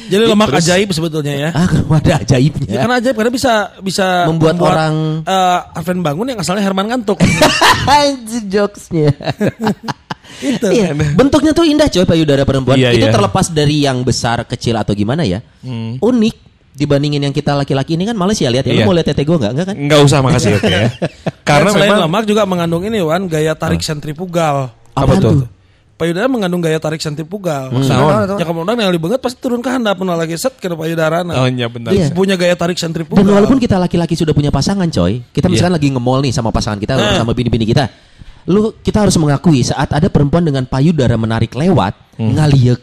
Jadi 0.07 0.24
lemak 0.24 0.52
ajaib 0.55 0.88
sebetulnya 0.92 1.35
ya. 1.37 1.50
ah, 1.52 1.68
ada 2.00 2.20
ajaibnya. 2.20 2.68
Ya, 2.70 2.81
karena 2.85 2.96
ajaib 2.96 3.16
karena 3.16 3.33
bisa 3.33 3.52
bisa 3.81 4.24
Membuat 4.29 4.57
orang- 4.57 5.20
eh, 5.22 5.59
Arven 5.76 6.00
bangun 6.00 6.33
yang 6.33 6.40
asalnya 6.40 6.64
Herman 6.64 6.88
ngantuk. 6.88 7.20
Anjir 7.88 8.44
jokesnya. 8.48 9.12
Itu. 10.42 10.68
Iya, 10.68 10.92
bentuknya 10.92 11.53
tuh 11.57 11.64
indah 11.64 11.88
coy 11.88 12.05
payudara 12.05 12.44
perempuan. 12.44 12.77
Iya, 12.77 12.92
itu 12.92 13.07
iya. 13.09 13.14
terlepas 13.14 13.49
dari 13.49 13.85
yang 13.85 14.05
besar, 14.05 14.44
kecil 14.44 14.77
atau 14.77 14.92
gimana 14.92 15.25
ya. 15.25 15.40
Unik 16.01 16.35
dibandingin 16.77 17.25
yang 17.25 17.33
kita 17.33 17.57
laki-laki 17.57 17.96
ini 17.96 18.05
kan 18.05 18.12
males 18.12 18.37
ya 18.37 18.53
lihat 18.53 18.68
ya. 18.68 18.77
Lu 18.77 18.85
Iya. 18.85 18.87
mau 18.87 18.92
lihat 18.92 19.09
tete 19.09 19.25
gue 19.25 19.33
enggak? 19.33 19.53
Enggak 19.57 19.66
kan? 19.72 19.77
Enggak 19.81 19.99
usah 20.05 20.18
makasih 20.20 20.61
oke 20.61 20.68
ya. 20.68 20.88
Karena 21.49 21.70
selain 21.72 21.88
memang 21.88 22.05
lemak 22.05 22.25
juga 22.29 22.42
mengandung 22.44 22.85
ini 22.85 23.01
Wan 23.01 23.25
gaya 23.33 23.57
tarik 23.57 23.81
sentrifugal. 23.81 24.77
Apa 24.92 25.16
Apaan 25.16 25.20
tuh? 25.25 25.49
Payudara 25.96 26.29
mengandung 26.29 26.61
gaya 26.61 26.77
tarik 26.77 27.01
sentrifugal. 27.01 27.72
Naon? 27.72 28.37
Ya 28.37 28.44
kemudian 28.44 28.77
yang 28.77 28.92
banget 29.01 29.20
pasti 29.25 29.40
turun 29.40 29.64
ke 29.64 29.72
handap 29.72 29.96
pernah 29.96 30.12
lagi 30.12 30.37
set 30.37 30.53
ke 30.61 30.68
payudara. 30.68 31.25
Oh 31.25 31.49
iya 31.49 31.72
benar. 31.72 31.96
Iya. 31.96 32.12
Punya 32.12 32.37
gaya 32.37 32.53
tarik 32.53 32.77
sentrifugal. 32.77 33.25
Dan 33.25 33.33
walaupun 33.33 33.57
kita 33.57 33.81
laki-laki 33.81 34.12
sudah 34.12 34.37
punya 34.37 34.53
pasangan 34.53 34.85
coy, 34.92 35.25
kita 35.33 35.49
misalkan 35.49 35.72
Iya. 35.72 35.81
lagi 35.81 35.88
nge-mall 35.96 36.20
nih 36.20 36.33
sama 36.37 36.53
pasangan 36.53 36.77
kita 36.77 37.01
Eh. 37.01 37.16
sama 37.16 37.33
bini-bini 37.33 37.64
kita. 37.64 37.88
Lu 38.46 38.74
kita 38.78 39.02
harus 39.02 39.18
mengakui 39.18 39.62
saat 39.62 39.90
ada 39.90 40.06
perempuan 40.06 40.46
dengan 40.46 40.62
payudara 40.64 41.18
menarik 41.18 41.52
lewat, 41.52 41.94
Hmm. 42.16 42.32
ngaliek. 42.35 42.82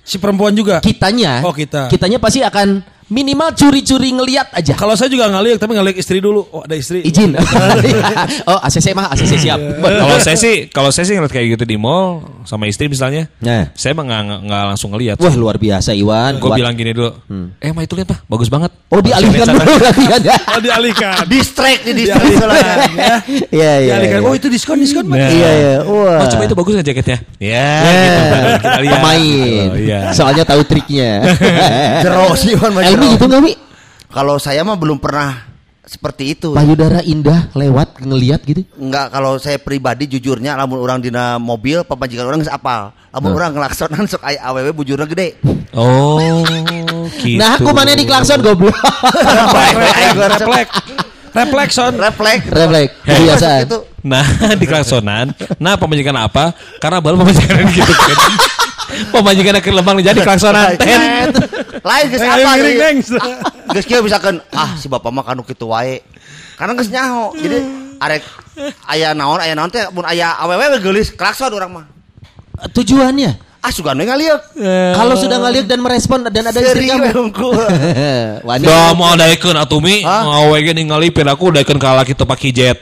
si 0.00 0.18
perempuan 0.18 0.50
juga. 0.50 0.82
Kitanya, 0.82 1.44
Oh, 1.46 1.54
kita. 1.54 1.86
kitanya 1.86 2.18
pasti 2.18 2.42
akan 2.42 2.82
Minimal 3.10 3.50
curi-curi 3.52 4.14
ngeliat 4.14 4.54
aja. 4.54 4.72
Kalau 4.72 4.94
saya 4.94 5.10
juga 5.10 5.26
ngeliat 5.26 5.58
tapi 5.58 5.74
ngeliat 5.74 5.98
istri 5.98 6.22
dulu. 6.22 6.46
Oh, 6.48 6.62
ada 6.62 6.72
istri. 6.72 7.02
Izin. 7.02 7.34
oh, 8.50 8.58
ACC 8.62 8.94
mah 8.94 9.10
ACC 9.10 9.32
siap. 9.40 9.58
Kalau 9.58 10.18
saya 10.18 10.38
sih, 10.38 10.70
kalau 10.70 10.90
saya 10.90 11.04
sih 11.04 11.14
ngeliat 11.14 11.28
kayak 11.28 11.46
gitu 11.54 11.64
di 11.66 11.74
mall 11.74 12.22
sama 12.46 12.64
istri 12.64 12.86
misalnya, 12.86 13.26
Nah. 13.42 13.74
saya 13.74 13.92
mah 13.92 14.06
nggak 14.06 14.62
langsung 14.70 14.94
ngeliat. 14.94 15.18
Wah 15.18 15.34
luar 15.34 15.58
biasa 15.58 15.90
Iwan. 15.90 16.38
Gue 16.38 16.54
bilang 16.54 16.72
gini 16.72 16.94
dulu, 16.94 17.10
eh 17.58 17.70
ma 17.70 17.82
itu 17.82 17.98
lihat 17.98 18.08
pak, 18.08 18.18
bagus 18.24 18.46
banget. 18.46 18.70
Oh 18.86 18.98
dialihkan 18.98 19.46
dulu 19.48 19.74
latihan 19.76 20.20
ya. 20.20 20.36
Oh, 20.50 20.58
dialihkan. 20.58 21.26
Distract 21.26 21.82
di 21.86 21.92
distract 21.94 22.26
ya. 22.30 22.42
Iya 23.50 23.72
iya. 23.80 23.94
Dialihkan. 23.98 24.20
iya. 24.22 24.26
Oh, 24.26 24.34
itu 24.34 24.46
diskon 24.46 24.78
diskon. 24.78 25.06
Pak. 25.06 25.14
Nah. 25.14 25.30
Iya 25.30 25.50
iya. 25.52 25.74
Wah. 25.82 26.18
Oh 26.22 26.26
coba 26.26 26.42
itu 26.42 26.54
bagus 26.54 26.72
nggak 26.74 26.88
jaketnya? 26.90 27.18
Ya, 27.38 27.70
Ya, 27.80 27.90
gitu. 27.90 28.26
Kita 28.60 28.78
lihat. 28.82 28.94
pemain. 28.98 29.68
Iya. 29.78 29.98
Soalnya 30.10 30.42
tahu 30.42 30.60
triknya. 30.62 31.10
Jero 32.02 32.34
sih 32.34 32.54
Wan 32.54 32.70
jero. 33.06 33.14
gitu 33.16 33.24
nggak 33.30 33.42
Mi? 33.42 33.52
Kalau 34.10 34.36
saya 34.42 34.60
mah 34.66 34.74
belum 34.74 34.98
pernah 34.98 35.50
seperti 35.90 36.38
itu. 36.38 36.54
Payudara 36.54 37.02
indah 37.02 37.50
lewat 37.50 37.98
ngeliat 37.98 38.46
gitu. 38.46 38.62
Enggak, 38.78 39.10
kalau 39.10 39.42
saya 39.42 39.58
pribadi 39.58 40.06
jujurnya 40.06 40.54
lamun 40.54 40.78
orang 40.78 41.02
dina 41.02 41.34
mobil 41.42 41.82
pamajikan 41.82 42.30
orang 42.30 42.46
geus 42.46 42.52
apal. 42.52 42.94
Lamun 43.10 43.34
orang 43.34 43.50
ngelaksonan 43.58 44.06
sok 44.10 44.22
aya 44.22 44.38
awewe 44.46 44.70
bujurna 44.70 45.06
gede. 45.10 45.34
Oh, 45.74 46.42
gitu. 47.22 47.42
Nah, 47.42 47.58
aku 47.58 47.70
mana 47.74 47.98
di 47.98 48.06
klakson 48.06 48.38
goblok. 48.38 48.74
Refleks. 48.74 49.74
Refleks. 50.38 50.72
Reflekson. 51.30 51.92
Refleks. 51.98 52.44
Refleks. 52.50 52.92
Kebiasaan. 53.06 53.60
itu. 53.66 53.78
Nah, 54.06 54.26
di 54.58 54.66
klaksonan. 54.66 55.34
Nah, 55.58 55.74
pemajikan 55.74 56.14
apa? 56.14 56.54
Karena 56.78 56.98
baru 57.02 57.18
pemajikan 57.18 57.66
gitu 57.70 57.92
kan. 57.94 58.18
Pemajikan 59.10 59.58
ke 59.58 59.70
lembang 59.72 59.98
jadi 59.98 60.20
klaksonan. 60.22 60.76
Ten. 60.78 61.34
Lain 61.80 62.04
geus 62.10 62.22
apa 62.22 62.50
neng. 62.58 62.96
Geus 63.74 63.86
kieu 63.86 64.02
misalkan 64.04 64.38
ah 64.54 64.76
si 64.78 64.86
bapak 64.86 65.10
mah 65.10 65.24
kanu 65.26 65.42
kitu 65.42 65.66
wae. 65.68 66.04
Karena 66.54 66.72
geus 66.78 66.90
nyaho. 66.92 67.34
Jadi 67.34 67.58
arek 68.00 68.22
aya 68.88 69.12
naon 69.16 69.40
aya 69.40 69.52
naon 69.56 69.68
teh 69.72 69.84
mun 69.92 70.04
aya 70.08 70.36
awewe 70.38 70.78
geulis 70.80 71.12
klakson 71.12 71.52
urang 71.52 71.72
mah. 71.72 71.86
Tujuannya 72.76 73.49
Ah 73.60 73.68
sugan 73.68 73.92
we 74.00 74.08
ngaliuk. 74.08 74.40
kalau 74.96 75.20
sudah 75.20 75.36
ngeliat 75.36 75.68
dan 75.68 75.84
merespon 75.84 76.24
dan 76.24 76.48
ada 76.48 76.56
istri 76.56 76.88
kamu. 76.88 77.28
Wanita. 78.48 78.64
Dah 78.72 78.96
mau 78.96 79.12
daekeun 79.12 79.52
atuh 79.52 79.84
mi, 79.84 80.00
Hah? 80.00 80.24
ngawe 80.24 80.56
ge 80.64 80.72
ningali 80.72 81.12
piraku 81.12 81.52
daekeun 81.52 81.76
ka 81.76 81.92
laki 81.92 82.16
teu 82.16 82.24
pake 82.24 82.56
jet. 82.56 82.80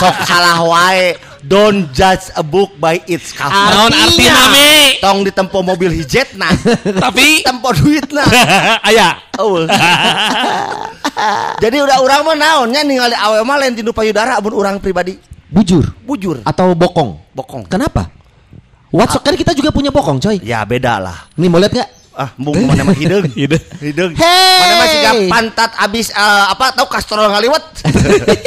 Sok 0.00 0.16
salah 0.24 0.56
wae. 0.64 1.20
Don't 1.42 1.90
judge 1.92 2.30
a 2.32 2.40
book 2.40 2.70
by 2.78 3.02
its 3.04 3.34
cover. 3.34 3.52
Naon 3.52 3.90
artina 3.92 4.46
mi? 4.54 4.96
Tong 5.02 5.26
ditempo 5.26 5.58
mobil 5.60 5.90
hijet 5.90 6.32
nah. 6.38 6.54
Tapi 7.04 7.42
tempo 7.42 7.74
duit 7.76 8.08
nah. 8.14 8.24
aya. 8.88 9.18
Eueuh. 9.36 9.66
Jadi 11.58 11.76
udah 11.82 11.98
urang 12.00 12.22
mah 12.24 12.38
naonnya 12.38 12.86
ningali 12.86 13.18
awewe 13.18 13.42
mah 13.42 13.58
lain 13.58 13.74
tindu 13.74 13.90
payudara 13.90 14.38
mun 14.38 14.54
urang 14.54 14.78
pribadi. 14.78 15.18
Bujur 15.52 15.84
Bujur. 16.08 16.40
atau 16.48 16.72
bokong? 16.72 17.36
Bokong. 17.36 17.68
Kenapa? 17.68 18.08
What's 18.92 19.16
kan 19.24 19.32
kita 19.32 19.56
juga 19.56 19.72
punya 19.72 19.88
bokong, 19.88 20.20
coy. 20.20 20.36
Ya 20.44 20.60
beda 20.68 21.00
lah. 21.00 21.24
Nih 21.40 21.48
mau 21.48 21.56
lihat 21.56 21.72
nggak? 21.72 21.90
Ah, 22.12 22.28
mung 22.36 22.52
mana 22.68 22.84
mah 22.84 22.92
hideung. 22.92 23.24
Hideung. 23.40 23.64
Hideung. 23.80 24.12
Hey! 24.20 24.60
Mana 24.60 24.74
mah 24.76 24.88
siga 24.92 25.12
pantat 25.32 25.72
abis 25.80 26.12
eh, 26.12 26.44
apa 26.52 26.76
tahu 26.76 26.84
kastrol 26.92 27.24
ngaliwat. 27.24 27.64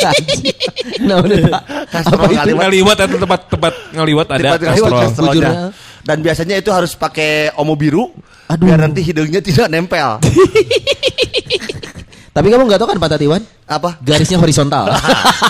nah, 1.09 1.17
udah, 1.17 1.37
Pak. 1.49 1.63
Kastrol 1.89 2.29
ngaliwat. 2.29 2.61
Ngaliwat 2.61 2.97
atau 3.09 3.17
tempat 3.17 3.41
tempat 3.49 3.73
ngaliwat 3.89 4.27
ada 4.29 4.37
Tempat 4.37 4.61
ngaliwat 4.69 4.91
kastrolnya. 5.01 5.33
Bujurnya. 5.33 5.53
Dan 6.05 6.17
biasanya 6.21 6.55
itu 6.61 6.69
harus 6.69 6.93
pakai 6.93 7.49
omo 7.57 7.73
biru. 7.73 8.13
Aduh. 8.53 8.69
Biar 8.69 8.85
nanti 8.85 9.01
hidungnya 9.01 9.41
tidak 9.41 9.65
nempel. 9.73 10.21
Tapi 12.35 12.51
kamu 12.51 12.67
nggak 12.67 12.79
tahu 12.83 12.89
kan 12.91 12.99
Pak 12.99 13.09
Tatiwan? 13.15 13.41
apa? 13.65 13.97
Garisnya 14.03 14.37
horizontal. 14.37 14.91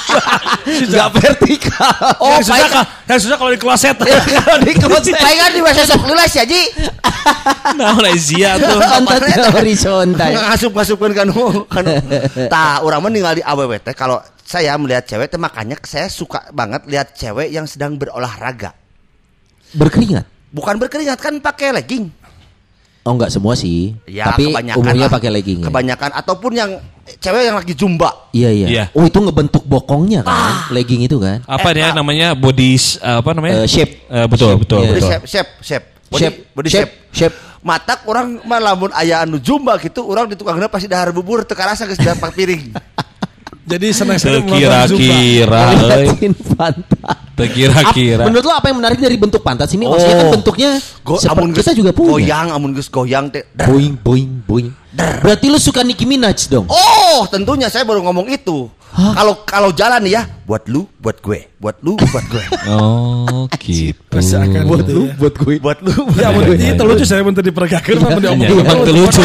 Nggak 0.66 1.10
vertikal. 1.20 1.94
Oh, 2.18 2.40
yang 2.40 2.46
susah 2.48 2.58
baik. 2.58 2.72
ka- 2.72 2.88
yang 3.06 3.20
susah 3.20 3.38
kalau 3.38 3.52
di 3.52 3.60
kloset. 3.60 3.96
Kalau 4.40 4.58
di 4.64 4.74
kloset. 4.74 5.14
Baik 5.14 5.38
kan 5.38 5.52
di 5.52 5.62
bahasa 5.62 5.84
sok 5.86 6.02
ya, 6.34 6.44
Ji. 6.48 6.62
Nah, 7.66 7.98
Malaysia 7.98 8.56
tuh. 8.62 8.78
Pantatnya 8.78 9.50
horizontal. 9.50 10.30
ngasup-ngasupkeun 10.30 11.14
kan 11.18 11.28
kan. 11.70 11.86
Tah, 12.50 12.86
urang 12.86 13.02
mah 13.02 13.10
ningali 13.10 13.42
awewe 13.42 13.82
teh 13.82 13.98
kalau 13.98 14.22
saya 14.46 14.78
melihat 14.78 15.06
cewek 15.10 15.34
teh 15.34 15.42
makanya 15.42 15.76
saya 15.82 16.06
suka 16.06 16.50
banget 16.54 16.86
lihat 16.86 17.18
cewek 17.18 17.50
yang 17.50 17.66
sedang 17.66 17.98
berolahraga. 17.98 18.78
Berkeringat. 19.74 20.26
Bukan 20.54 20.78
berkeringat 20.78 21.18
kan 21.18 21.34
pakai 21.42 21.74
legging. 21.74 22.14
Oh 23.06 23.14
nggak 23.14 23.30
semua 23.30 23.54
sih. 23.54 23.94
Ya, 24.10 24.34
Tapi 24.34 24.50
umumnya 24.74 25.06
pakai 25.06 25.30
legging. 25.30 25.62
ya. 25.62 25.70
Kebanyakan 25.70 26.10
ataupun 26.10 26.52
yang 26.58 26.82
cewek 27.22 27.46
yang 27.46 27.54
lagi 27.54 27.78
zumba. 27.78 28.10
Iya 28.34 28.50
iya. 28.50 28.68
Iya. 28.68 28.84
Oh 28.98 29.06
itu 29.06 29.22
ngebentuk 29.22 29.62
bokongnya 29.62 30.26
kan, 30.26 30.74
legging 30.74 31.06
itu 31.06 31.22
kan. 31.22 31.46
Apa 31.46 31.70
Eh, 31.70 31.74
dia 31.78 31.94
ah. 31.94 32.02
namanya 32.02 32.34
body 32.34 32.74
apa 32.98 33.30
namanya? 33.38 33.62
Eh, 33.62 33.70
shape. 33.70 34.10
Eh, 34.10 34.26
betul, 34.26 34.58
betul, 34.58 34.82
Iya. 34.82 34.90
Body 34.90 34.98
betul. 34.98 35.12
shape, 35.14 35.26
shape, 35.30 35.50
shape. 35.62 35.86
Body, 36.10 36.18
shape, 36.18 36.38
body 36.58 36.70
shape, 36.74 36.92
shape. 37.14 37.30
shape. 37.30 37.36
Matak 37.62 38.06
orang 38.06 38.42
mah 38.42 38.58
lamun 38.58 38.90
aya 38.90 39.22
anu 39.22 39.38
zumba 39.38 39.78
gitu, 39.78 40.02
orang 40.06 40.26
di 40.26 40.34
tukangna 40.34 40.66
pasti 40.66 40.86
dahar 40.86 41.10
bubur 41.10 41.42
teu 41.42 41.54
karasa 41.54 41.86
geus 41.86 41.98
dapat 41.98 42.34
piring. 42.34 42.74
Jadi 43.66 43.88
senang-senang. 43.90 44.46
Tekira-kira, 44.46 45.60
euy. 45.74 46.06
Liatin 46.06 46.34
pantat. 46.38 47.18
Tekira-kira. 47.36 48.24
Ap- 48.24 48.28
Menurut 48.30 48.46
lo 48.46 48.54
apa 48.54 48.70
yang 48.70 48.78
menarik 48.78 48.96
dari 48.96 49.18
bentuk 49.18 49.42
pantat 49.42 49.68
sini? 49.68 49.84
Maksudnya 49.84 50.16
kan 50.16 50.28
Oh. 50.28 50.34
bentuknya 50.34 50.70
Go, 51.02 51.18
amun 51.26 51.50
kita 51.50 51.74
juga 51.74 51.92
punya. 51.92 52.14
Goyang, 52.16 52.48
amun 52.54 52.72
geus 52.72 52.88
goyang 52.88 53.28
teh. 53.28 53.44
dar. 53.52 53.68
Boing, 53.68 53.98
boing, 53.98 54.32
boing. 54.42 54.70
Berarti 54.96 55.50
lu 55.50 55.58
suka 55.58 55.82
Nicki 55.82 56.06
Minaj 56.06 56.48
dong? 56.48 56.70
Oh, 56.70 57.28
tentunya 57.28 57.68
saya 57.68 57.84
baru 57.84 58.00
ngomong 58.02 58.30
itu. 58.30 58.72
Kalau 58.96 59.44
kalau 59.44 59.70
jalan 59.76 60.08
ya, 60.08 60.24
buat 60.48 60.64
lu, 60.72 60.88
buat 61.04 61.20
gue, 61.20 61.52
buat 61.60 61.76
lu, 61.84 62.00
buat 62.00 62.26
gue. 62.32 62.44
Oh, 62.72 63.44
gitu. 63.60 64.00
Rasakan 64.10 64.64
buat 64.66 64.88
gitu 64.88 64.92
lu, 64.96 65.04
ya. 65.06 65.14
buat 65.20 65.36
gue, 65.36 65.56
buat 65.60 65.78
lu. 65.84 65.92
Ya, 66.24 66.32
buat 66.32 66.48
gue. 66.48 66.56
itu 66.56 66.84
lucu 66.88 67.04
saya 67.04 67.22
mun 67.22 67.36
teu 67.36 67.44
diperagakeun 67.44 68.00
mah 68.00 68.10
mun 68.16 68.24
Iya, 68.24 68.32
diomongin. 68.32 68.56
memang 68.64 68.80
teu 68.88 68.94
lucu. 68.96 69.22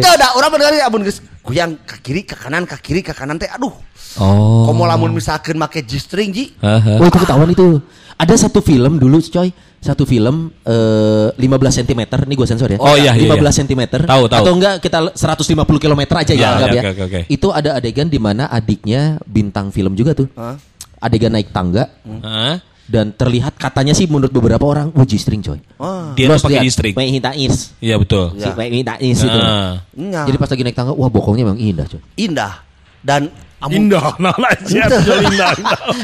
Itu 0.00 0.08
udah 0.08 0.30
orang 0.34 0.50
bener 0.50 0.72
amun 0.80 1.00
geus 1.04 1.20
goyang 1.44 1.76
ke 1.84 1.96
kiri 2.00 2.22
ke 2.24 2.32
kanan 2.34 2.64
ke 2.64 2.76
kiri 2.80 3.04
ke 3.04 3.12
kanan 3.12 3.36
teh 3.36 3.52
aduh. 3.52 3.72
Oh. 4.18 4.66
Komo 4.66 4.88
lamun 4.88 5.14
misalkan 5.14 5.54
make 5.54 5.84
G-string 5.84 6.32
ji. 6.32 6.56
Aha. 6.64 6.98
Oh 6.98 7.06
itu 7.06 7.18
ketahuan 7.20 7.52
itu. 7.52 7.78
Ada 8.16 8.48
satu 8.48 8.58
film 8.60 8.96
dulu 8.96 9.20
coy. 9.20 9.52
Satu 9.80 10.04
film 10.04 10.52
eh 10.62 11.28
15 11.32 11.80
cm. 11.80 12.00
Ini 12.28 12.34
gue 12.36 12.48
sensor 12.48 12.68
ya. 12.68 12.78
Oh, 12.78 13.00
iya, 13.00 13.16
iya, 13.16 13.32
15 13.32 13.40
iya. 13.40 13.50
cm. 13.64 13.82
Tahu, 14.04 14.24
tahu. 14.28 14.44
Atau 14.44 14.52
enggak 14.52 14.74
kita 14.84 15.16
150 15.16 15.56
km 15.80 16.02
aja 16.20 16.32
ya, 16.32 16.36
Iya, 16.36 16.48
anggap 16.52 16.68
iya, 16.68 16.76
ya. 16.76 16.82
oke, 16.84 16.90
oke, 16.92 17.02
oke. 17.08 17.20
Itu 17.32 17.48
ada 17.48 17.80
adegan 17.80 18.12
di 18.12 18.20
mana 18.20 18.44
adiknya 18.52 19.16
bintang 19.24 19.72
film 19.72 19.96
juga 19.96 20.12
tuh. 20.12 20.28
Hah? 20.36 20.60
Adegan 21.00 21.32
naik 21.32 21.48
tangga 21.48 21.88
Hah? 22.04 22.60
dan 22.90 23.14
terlihat 23.14 23.54
katanya 23.54 23.94
sih 23.96 24.10
menurut 24.10 24.34
beberapa 24.34 24.66
orang 24.66 24.90
wah 24.92 25.06
G-string 25.06 25.40
coy. 25.40 25.62
Wah. 25.78 26.12
Dia 26.12 26.26
pakai 26.28 26.60
lihat, 26.60 26.64
G-string. 26.66 26.94
Wei 26.98 27.08
Hita 27.14 27.32
Is. 27.38 27.72
Iya 27.80 27.96
betul. 27.96 28.36
Si 28.36 28.50
Hita 28.50 28.94
Is 28.98 29.18
itu. 29.22 29.38
Ah. 29.38 29.80
Nya. 29.96 30.26
Jadi 30.28 30.36
pas 30.36 30.50
lagi 30.50 30.62
naik 30.66 30.76
tangga, 30.76 30.92
wah 30.92 31.08
bokongnya 31.08 31.46
memang 31.48 31.62
indah 31.62 31.86
coy. 31.88 32.02
indah 32.18 32.66
dan 33.00 33.32
amun 33.60 33.76
Indah, 33.86 34.16
nah 34.16 34.32
aja 34.40 34.88
indah. 34.88 35.20
indah. 35.22 35.52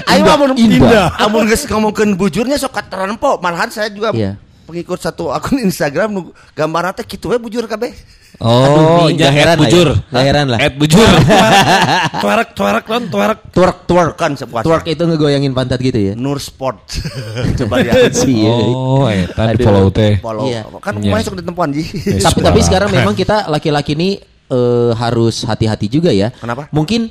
Ayo 0.06 0.24
amun 0.28 0.50
Indah. 0.54 1.08
Amun 1.18 1.44
geus 1.44 1.64
ngomongkeun 1.64 2.14
bujurnya 2.14 2.54
sok 2.54 2.72
katerempo, 2.74 3.40
malahan 3.40 3.68
saya 3.68 3.88
juga 3.88 4.12
Iya. 4.12 4.36
pengikut 4.62 4.98
satu 4.98 5.30
akun 5.30 5.56
Instagram 5.58 6.08
nu 6.10 6.20
gambarna 6.52 6.90
teh 6.90 7.02
kitu 7.02 7.30
we 7.30 7.38
bujur 7.38 7.64
kabeh. 7.64 7.94
Oh, 8.36 9.08
Aduh, 9.08 9.16
ya 9.16 9.32
heran 9.32 9.56
lah 9.56 9.64
bujur. 9.64 9.88
ya. 9.96 10.10
Nggak 10.12 10.24
heran 10.26 10.46
lah. 10.52 10.58
At 10.60 10.74
bujur. 10.76 11.08
Tuarek, 12.20 12.48
tuarek 12.52 12.84
non, 12.84 13.02
tuarek. 13.08 13.38
Twerk, 13.48 13.76
twerk. 13.88 14.14
Kan 14.14 14.36
sepuasnya. 14.36 14.66
Twerk 14.66 14.84
itu 14.86 15.02
ngegoyangin 15.02 15.52
pantat 15.52 15.80
gitu 15.80 15.96
ya. 15.96 16.12
Nur 16.12 16.36
Sport. 16.36 17.00
Coba 17.58 17.80
lihat. 17.80 18.12
Iya. 18.12 18.52
Oh, 18.68 19.08
eta 19.08 19.42
di 19.48 19.56
Aduh. 19.56 19.64
follow 19.64 19.86
teh. 19.88 20.20
Follow. 20.20 20.44
Iya. 20.44 20.68
Kan 20.78 21.00
Iya. 21.00 21.12
masuk 21.14 21.32
di 21.32 21.44
tempuan 21.44 21.72
ji. 21.72 21.88
tapi 22.20 22.38
tapi 22.42 22.60
sekarang 22.60 22.92
memang 22.92 23.14
kita 23.14 23.48
laki-laki 23.48 23.96
ini 23.96 24.20
eh, 24.46 24.92
harus 24.92 25.40
hati-hati 25.40 25.88
juga 25.88 26.12
ya. 26.12 26.28
Kenapa? 26.30 26.68
Mungkin 26.68 27.08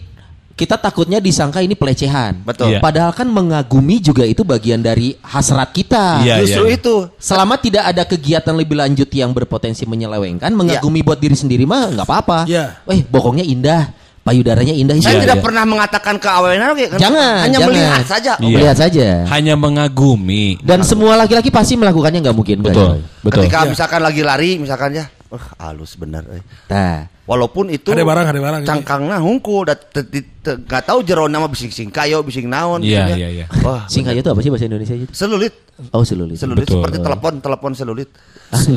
kita 0.56 0.80
takutnya 0.80 1.20
disangka 1.20 1.60
ini 1.60 1.76
pelecehan. 1.76 2.39
Betul. 2.41 2.72
Iya. 2.72 2.80
Padahal 2.80 3.12
kan 3.12 3.28
mengagumi 3.28 3.99
juga 3.99 4.24
itu 4.24 4.47
bagian 4.47 4.80
dari 4.80 5.12
hasrat 5.20 5.76
kita. 5.76 6.24
Iya, 6.24 6.39
Justru 6.39 6.72
iya. 6.72 6.80
itu. 6.80 6.95
Selama 7.20 7.60
tidak 7.60 7.84
ada 7.84 8.08
kegiatan 8.08 8.56
lebih 8.56 8.80
lanjut 8.80 9.12
yang 9.12 9.36
berpotensi 9.36 9.84
menyelewengkan, 9.84 10.56
mengagumi 10.56 11.03
buat 11.03 11.20
diri 11.20 11.36
sendiri 11.36 11.68
mah 11.68 11.91
nggak 11.91 12.08
apa-apa. 12.08 12.47
Iya. 12.47 12.80
Eh, 12.88 13.03
bokongnya 13.03 13.43
indah, 13.43 13.91
payudaranya 14.24 14.72
indah. 14.72 14.95
Saya 15.03 15.20
Iya, 15.20 15.24
tidak 15.28 15.38
iya. 15.38 15.43
pernah 15.43 15.64
mengatakan 15.68 16.16
ke 16.16 16.30
awalnya 16.32 16.72
oke, 16.72 16.86
kan? 16.88 16.99
Jangan, 17.03 17.36
hanya 17.43 17.58
jangan. 17.60 17.68
melihat 17.76 18.06
saja. 18.08 18.32
Iya. 18.39 18.58
Lihat 18.64 18.78
saja. 18.80 19.08
Hanya 19.28 19.53
mengagumi. 19.60 20.56
Dan 20.64 20.88
semua 20.88 21.20
laki-laki 21.20 21.51
pasti 21.51 21.76
melakukannya 21.76 22.24
nggak 22.24 22.38
mungkin. 22.38 22.64
Betul, 22.64 22.95
Coy? 22.95 22.99
betul. 23.28 23.43
Ketika 23.43 23.68
misalkan 23.68 23.99
lagi 23.99 24.24
lari 24.24 24.56
misalkan 24.56 24.95
ya, 24.95 25.06
wah 25.28 25.45
halus 25.68 25.99
bener. 25.99 26.24
eh. 26.32 26.41
Nah, 26.72 27.12
Walaupun 27.26 27.73
itu 27.73 27.89
Ada 27.89 28.05
barang, 28.05 28.26
ada 28.28 28.38
barang. 28.38 28.61
Cangkangna 28.63 29.17
hungkul 29.17 29.65
dat 29.65 29.89
te- 29.89 30.05
te- 30.05 30.30
te- 30.39 30.61
nggak 30.61 30.86
tahu 30.86 31.01
jero 31.01 31.26
nama 31.26 31.49
bising 31.49 31.73
sing 31.73 31.89
kayo 31.89 32.21
bising 32.21 32.45
naon. 32.45 32.86
Iya, 32.86 33.01
bisingnya. 33.03 33.17
iya, 33.17 33.28
iya. 33.41 33.45
Wah, 33.65 33.89
singkaya 33.89 34.21
itu 34.21 34.30
apa 34.30 34.39
sih 34.39 34.49
bahasa 34.49 34.65
Indonesia 34.65 34.93
itu? 34.95 35.09
selulit. 35.09 35.53
Oh, 35.89 36.05
selulit. 36.05 36.38
Selulit 36.38 36.63
Betul. 36.63 36.80
seperti 36.80 36.97
telepon, 37.01 37.34
telepon 37.39 37.71
selulit. 37.73 38.09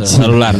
Selular. 0.03 0.57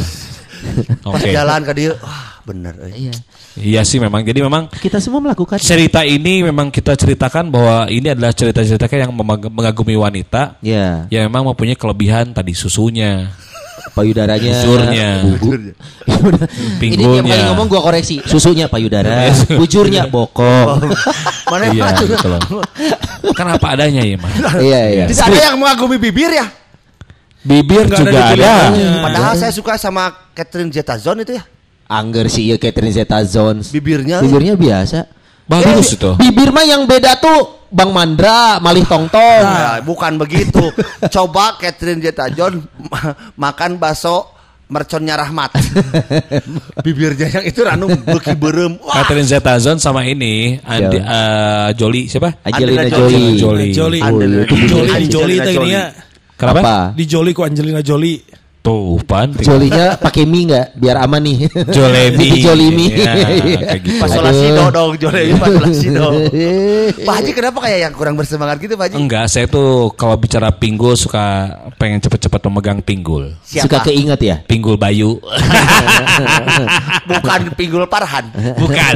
Pas 1.01 1.17
Oke. 1.17 1.31
jalan 1.31 1.63
ke 1.63 1.71
dia, 1.73 1.95
wah, 1.97 2.43
bener. 2.43 2.75
eh. 2.85 3.07
Iya. 3.07 3.13
Iya 3.55 3.81
sih 3.81 3.97
memang. 3.97 4.21
Jadi 4.21 4.39
memang 4.39 4.67
Kita 4.69 4.99
semua 4.99 5.19
melakukan. 5.19 5.55
cerita 5.57 6.03
ini 6.03 6.43
memang 6.43 6.67
kita 6.67 6.93
ceritakan 6.93 7.47
bahwa 7.47 7.87
ini 7.87 8.11
adalah 8.11 8.29
cerita-cerita 8.29 8.85
yang 8.91 9.09
mengagumi 9.49 9.95
wanita 9.95 10.59
Ya. 10.59 11.07
yang 11.07 11.25
memang 11.25 11.47
mempunyai 11.47 11.73
kelebihan 11.73 12.29
tadi 12.29 12.51
susunya, 12.53 13.31
Payudaranya. 13.95 14.53
Bujurnya. 14.63 14.91
Ya. 14.93 15.11
Ini 15.23 15.73
Pinggulnya. 16.79 17.21
tiap 17.21 17.25
kali 17.31 17.43
ngomong 17.53 17.67
gua 17.67 17.81
koreksi. 17.83 18.19
Susunya 18.25 18.65
payudara. 18.67 19.29
Bujurnya 19.59 20.07
bokong. 20.07 20.89
Mana 21.49 21.65
iya 21.73 21.91
yang 21.91 22.07
gitu 22.07 22.27
loh. 22.27 22.41
Kan 23.33 23.47
apa 23.55 23.75
adanya 23.75 24.01
ya, 24.03 24.15
Mas. 24.19 24.33
Iya 24.59 24.81
iya. 24.91 25.05
Tidak 25.07 25.25
ada 25.25 25.39
yang 25.53 25.57
mengagumi 25.57 25.97
bibir 25.97 26.31
ya. 26.31 26.47
Bibir 27.39 27.87
Nggak 27.87 27.95
ada 27.95 28.03
juga 28.03 28.11
ada. 28.11 28.23
dipilihannya. 28.35 28.89
Padahal 28.99 29.33
saya 29.39 29.51
suka 29.55 29.79
sama 29.79 30.11
Catherine 30.35 30.69
Zeta-Zone 30.69 31.23
itu 31.23 31.39
ya. 31.39 31.43
Angger 31.89 32.29
sih 32.29 32.45
iya 32.51 32.55
Catherine 32.61 32.93
Zeta-Jones. 32.93 33.71
Bibirnya. 33.73 34.21
Bibirnya 34.21 34.53
biasa. 34.59 35.18
Bagus 35.49 35.97
itu. 35.97 36.13
Bibir 36.21 36.53
mah 36.53 36.61
yang 36.61 36.85
beda 36.85 37.17
tuh 37.17 37.65
Bang 37.73 37.89
Mandra, 37.89 38.61
Malih 38.61 38.85
Tongtong. 38.85 39.43
Nah, 39.45 39.81
bukan 39.81 40.21
begitu. 40.21 40.61
Coba 41.13 41.57
Catherine 41.57 42.01
Zeta-Jones 42.01 42.61
ma- 42.89 43.17
makan 43.49 43.81
bakso 43.81 44.29
merconnya 44.69 45.17
Rahmat. 45.17 45.57
Bibirnya 46.85 47.41
yang 47.41 47.45
itu 47.49 47.65
ranu 47.65 47.89
beki 47.89 48.37
berem. 48.37 48.77
Wah, 48.81 49.01
Catherine 49.01 49.25
Zeta-Zone 49.25 49.81
sama 49.81 50.05
ini 50.05 50.61
Andi 50.61 51.01
eh, 51.01 51.69
Jolie 51.73 52.05
siapa? 52.05 52.45
Angelina 52.45 52.85
Jolie. 52.85 53.33
Jolie. 53.37 53.65
Di 53.65 53.73
Jolie, 53.73 54.01
Jolie 54.53 54.81
Angelina 54.93 55.45
teh 55.45 55.53
gini 55.57 55.71
ya. 55.73 55.85
Kenapa? 56.37 56.61
Apa? 56.61 56.75
Di 56.93 57.03
Jolie 57.09 57.33
ku 57.33 57.41
Angelina 57.41 57.81
Jolie. 57.81 58.38
Tuh, 58.59 58.99
pan. 59.07 59.31
Jolinya 59.39 59.95
pakai 59.95 60.27
mie 60.27 60.51
nggak 60.51 60.67
biar 60.75 60.99
aman 60.99 61.23
nih. 61.23 61.47
Jolemi. 61.71 62.27
Di 62.35 62.43
Jolimi. 62.43 62.85
Ya, 62.91 63.15
kayak 63.15 63.79
gitu. 63.87 64.03
Pas 64.03 64.09
Solasido 64.11 64.63
dong, 64.67 64.91
Jolemi 64.99 65.31
pas 65.39 65.47
Solasido. 65.47 66.07
Pak 67.07 67.13
Haji 67.23 67.31
kenapa 67.31 67.57
kayak 67.63 67.79
yang 67.87 67.93
kurang 67.95 68.19
bersemangat 68.19 68.59
gitu 68.59 68.75
Pak 68.75 68.91
Haji? 68.91 68.95
Enggak, 68.99 69.25
saya 69.31 69.47
tuh 69.47 69.95
kalau 69.95 70.19
bicara 70.19 70.51
pinggul 70.51 70.99
suka 70.99 71.55
pengen 71.79 72.03
cepet-cepet 72.03 72.41
memegang 72.51 72.83
pinggul. 72.83 73.31
Suka 73.47 73.79
keinget 73.79 74.19
ya? 74.19 74.35
Pinggul 74.43 74.75
Bayu. 74.75 75.23
Bukan 77.07 77.41
pinggul 77.55 77.87
Parhan. 77.87 78.27
Bukan. 78.59 78.93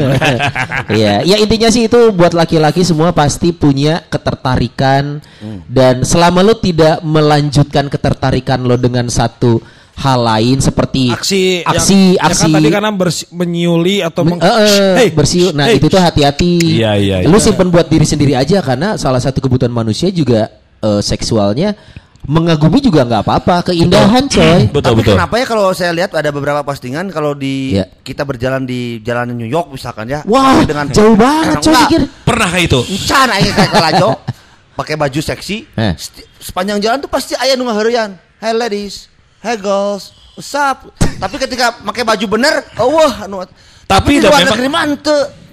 Iya, 0.91 1.23
ya 1.23 1.37
intinya 1.39 1.71
sih 1.71 1.87
itu 1.87 2.11
buat 2.11 2.35
laki-laki 2.35 2.83
semua 2.83 3.15
pasti 3.15 3.55
punya 3.55 4.03
ketertarikan 4.11 5.23
dan 5.71 6.03
selama 6.03 6.43
lo 6.43 6.59
tidak 6.59 6.99
melanjutkan 6.99 7.87
ketertarikan 7.87 8.59
lo 8.67 8.75
dengan 8.75 9.07
satu 9.07 9.62
hal 9.93 10.19
lain 10.19 10.57
seperti 10.57 11.09
Aksi 11.09 11.61
aksi 11.61 12.17
yang, 12.17 12.25
aksi 12.25 12.43
yang 12.43 12.51
kan 12.51 12.57
tadi 12.57 12.69
karena 12.69 12.91
bersi- 12.91 13.29
menyuli 13.29 14.01
atau 14.01 14.25
Men- 14.25 14.35
meng, 14.35 14.41
eh, 14.41 14.95
Hey, 14.97 15.09
bersiul. 15.09 15.53
Nah 15.53 15.69
hey. 15.69 15.77
itu 15.77 15.85
tuh 15.85 15.97
hati-hati. 15.97 16.81
Iya, 16.81 16.91
iya, 16.97 17.15
Lu 17.23 17.37
iya. 17.37 17.43
simpen 17.43 17.69
buat 17.69 17.85
diri 17.85 18.03
sendiri 18.03 18.33
aja 18.33 18.59
karena 18.59 18.95
salah 18.95 19.19
satu 19.19 19.37
kebutuhan 19.39 19.69
manusia 19.69 20.09
juga 20.09 20.49
eh, 20.79 20.99
seksualnya 20.99 21.77
mengagumi 22.23 22.79
juga 22.79 23.03
nggak 23.03 23.21
apa-apa. 23.21 23.69
Keindahan 23.69 24.25
coy. 24.25 24.67
betul 24.67 24.81
Tapi 24.81 24.99
betul. 24.99 25.13
kenapa 25.13 25.35
ya 25.37 25.45
kalau 25.45 25.67
saya 25.71 25.91
lihat 25.91 26.11
ada 26.11 26.29
beberapa 26.29 26.63
postingan 26.63 27.07
kalau 27.07 27.31
di 27.31 27.75
Iya. 27.75 27.87
kita 27.99 28.23
berjalan 28.23 28.63
di 28.63 28.99
jalan 28.99 29.31
New 29.31 29.47
York 29.47 29.69
misalkan 29.69 30.07
ya. 30.07 30.23
Wah 30.23 30.63
pakai 30.63 30.91
jauh 30.91 31.15
banget 31.15 31.59
coy 31.59 31.69
Enggak. 31.69 31.83
pikir. 31.85 32.01
Pernah 32.23 32.47
kayak 32.49 32.65
itu? 32.65 32.79
Encan 32.89 33.27
aing 33.29 33.53
kayak 33.53 33.71
kalajo 33.71 34.09
pakai 34.79 34.95
baju 34.97 35.19
seksi. 35.21 35.57
Eh. 35.69 35.93
Sepanjang 36.39 36.79
jalan 36.79 36.97
tuh 36.97 37.07
pasti 37.07 37.37
aya 37.37 37.53
nu 37.53 37.63
ngaheureun. 37.63 38.17
Hey 38.39 38.51
ladies, 38.51 39.07
hey 39.43 39.59
girls, 39.59 40.15
what's 40.39 40.55
up? 40.55 40.87
Tapi 41.19 41.35
ketika 41.35 41.75
pakai 41.83 42.07
baju 42.07 42.25
bener, 42.39 42.63
oh 42.79 42.95
wah 42.95 43.27
anu 43.27 43.43
Tapi 43.83 44.23
dah 44.23 44.31
luar 44.31 44.39
memang 44.47 44.55
negeri 44.55 44.69
mah 44.71 44.83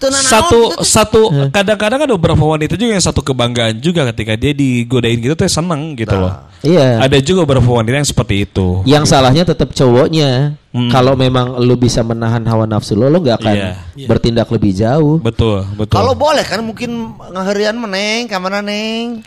satu 0.00 0.72
gitu 0.72 0.80
satu 0.80 1.22
kadang-kadang 1.52 2.08
ada 2.08 2.14
beberapa 2.16 2.40
wanita 2.40 2.72
juga 2.72 2.96
yang 2.96 3.04
satu 3.04 3.20
kebanggaan 3.20 3.84
juga 3.84 4.08
ketika 4.08 4.32
dia 4.32 4.56
digodain 4.56 5.20
gitu 5.20 5.36
tuh 5.36 5.44
seneng 5.44 5.92
gitu 5.98 6.16
loh. 6.16 6.48
Iya. 6.64 7.04
Ada 7.04 7.20
juga 7.20 7.44
beberapa 7.44 7.68
wanita 7.68 8.00
yang 8.00 8.08
seperti 8.08 8.48
itu. 8.48 8.80
Yang 8.88 9.12
salahnya 9.12 9.44
tetap 9.44 9.76
cowoknya. 9.76 10.56
Hmm. 10.72 10.88
Kalau 10.88 11.18
memang 11.18 11.58
lu 11.60 11.76
bisa 11.76 12.00
menahan 12.00 12.40
hawa 12.48 12.64
nafsu 12.64 12.96
lo, 12.96 13.12
lo 13.12 13.20
nggak 13.20 13.44
akan 13.44 13.56
Iya. 13.98 14.06
bertindak 14.08 14.48
lebih 14.48 14.72
jauh. 14.72 15.20
Betul, 15.20 15.66
betul. 15.76 16.00
Kalau 16.00 16.16
boleh 16.16 16.46
kan 16.46 16.64
mungkin 16.64 17.16
ngaheureun 17.34 17.76
meneng 17.76 18.30
ka 18.30 18.38
mana 18.40 18.62
neng. 18.64 19.20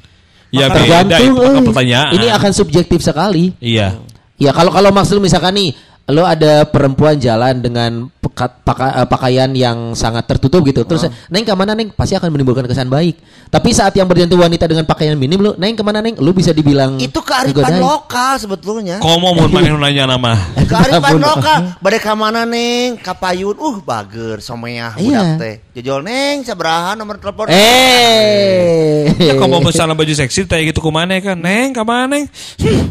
ya 0.54 0.70
beda 0.70 1.18
Tergantung. 1.18 1.34
itu 1.34 1.42
eh. 1.42 1.66
pertanyaan. 1.70 2.12
Ini 2.18 2.28
akan 2.38 2.52
subjektif 2.54 3.00
sekali. 3.02 3.54
Iya. 3.58 3.98
Ya 4.42 4.50
kalau 4.52 4.74
kalau 4.74 4.90
maksud 4.90 5.22
misalkan 5.22 5.54
nih 5.54 5.70
lo 6.06 6.28
ada 6.28 6.68
perempuan 6.68 7.16
jalan 7.16 7.64
dengan 7.64 8.12
pekat- 8.20 8.60
paka- 8.62 8.92
eh, 8.94 9.08
pakaian 9.08 9.48
yang 9.50 9.94
sangat 9.94 10.28
tertutup 10.28 10.60
gitu 10.62 10.84
terus 10.84 11.08
neng 11.28 11.42
ke 11.42 11.54
mana 11.54 11.72
neng 11.72 11.96
pasti 11.96 12.12
akan 12.14 12.28
menimbulkan 12.28 12.68
kesan 12.68 12.92
baik 12.92 13.16
tapi 13.48 13.72
saat 13.72 13.94
yang 13.94 14.04
berjantung 14.04 14.36
wanita 14.38 14.68
dengan 14.68 14.84
pakaian 14.84 15.16
minim 15.16 15.40
lu 15.40 15.56
neng 15.56 15.72
ke 15.72 15.80
mana 15.80 16.04
neng 16.04 16.20
lu 16.20 16.36
bisa 16.36 16.52
dibilang 16.52 17.00
Itu 17.00 17.24
kearifan 17.24 17.80
lokal 17.80 18.36
sebetulnya. 18.36 19.00
Komo 19.00 19.32
mau 19.32 19.48
main 19.48 19.72
nanya 19.72 20.04
nama. 20.06 20.36
Kearifan 20.66 21.20
lokal. 21.20 21.58
Bade 21.78 22.00
ka 22.00 22.12
mana 22.14 22.44
neng? 22.44 22.98
Ka 22.98 23.14
payun. 23.14 23.56
Uh 23.56 23.80
bager 23.80 24.40
someah 24.40 24.98
Iya. 24.98 25.06
budak 25.06 25.28
teh. 25.38 25.56
Jojol 25.78 26.02
neng 26.02 26.42
sabaraha 26.42 26.98
nomor 26.98 27.16
telepon. 27.16 27.48
eh 27.48 29.08
Ya 29.14 29.34
kalau 29.36 29.54
mau 29.54 29.62
misalnya 29.62 29.94
baju 29.94 30.12
seksi 30.12 30.44
teh 30.44 30.60
gitu 30.66 30.82
kumana 30.82 31.16
kan 31.20 31.38
Neng 31.38 31.72
ke 31.72 31.82
mana 31.82 32.10
neng 32.10 32.26
hmm, 32.58 32.84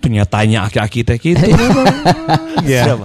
Tuh 0.00 0.08
nyatanya 0.08 0.66
aki-aki 0.66 1.04
teh 1.04 1.16
gitu 1.16 1.38
Iya. 2.64 2.96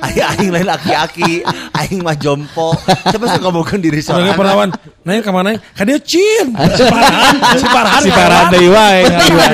Aing 0.00 0.24
aing 0.24 0.50
lain 0.50 0.68
aki-aki, 0.70 1.44
aing 1.76 2.00
mah 2.00 2.16
jompo. 2.16 2.72
Siapa 3.12 3.24
sih 3.36 3.40
ngomongkan 3.44 3.78
diri 3.78 4.00
sorangan? 4.00 4.32
Sebagai 4.32 4.40
perawan, 4.40 4.68
nanya 5.04 5.20
ke 5.20 5.30
mana 5.30 5.50
mana? 5.54 5.60
Ka 5.76 5.82
dia 5.84 5.98
cin. 6.00 6.46
Separahan, 6.56 7.34
separahan. 7.58 8.02
Separahan 8.02 8.46
deui 8.48 8.68
wae. 8.72 9.00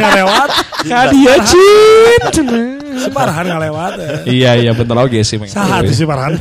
Ngalewat. 0.00 0.50
Ka 0.86 1.00
dia 1.10 1.34
cin. 1.42 2.20
Separahan 2.96 3.44
ngalewat. 3.44 3.92
Ya. 4.00 4.10
Iya 4.24 4.50
iya 4.64 4.70
bentar 4.72 4.96
oge 5.04 5.20
sih. 5.20 5.36
Sahat 5.50 5.84
si 5.92 6.04
Parahan. 6.08 6.32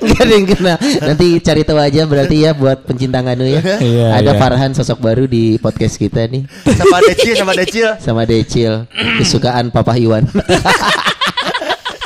Gering 0.00 0.44
kena. 0.48 0.74
Nanti 0.80 1.38
cari 1.44 1.62
tahu 1.62 1.78
aja 1.78 2.08
berarti 2.08 2.48
ya 2.48 2.56
buat 2.56 2.80
pencinta 2.88 3.20
nganu 3.20 3.44
ya. 3.44 3.60
Iya, 3.60 3.76
iya. 3.84 4.06
Ada 4.18 4.32
Farhan 4.40 4.72
sosok 4.72 5.04
baru 5.04 5.28
di 5.28 5.60
podcast 5.60 6.00
kita 6.00 6.24
nih. 6.32 6.48
Sama 6.72 6.98
Decil, 7.04 7.34
sama 7.36 7.52
Decil. 7.52 7.88
Sama 8.00 8.22
Decil. 8.24 8.72
Kesukaan 9.20 9.68
Papa 9.68 9.94
Iwan. 10.00 10.24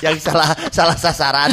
yang 0.03 0.17
salah 0.21 0.55
salah 0.71 0.97
sasaran. 0.97 1.53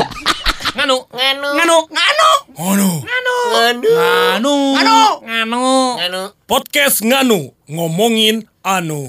Nganu, 0.75 1.07
nganu, 1.07 1.47
nganu, 1.55 1.77
nganu, 1.95 2.29
nganu, 2.51 3.35
nganu, 3.55 4.55
nganu, 4.75 4.97
nganu, 5.23 5.63
nganu, 5.95 6.21
podcast 6.45 6.99
nganu 7.01 7.55
ngomongin 7.71 8.43
anu. 8.61 9.07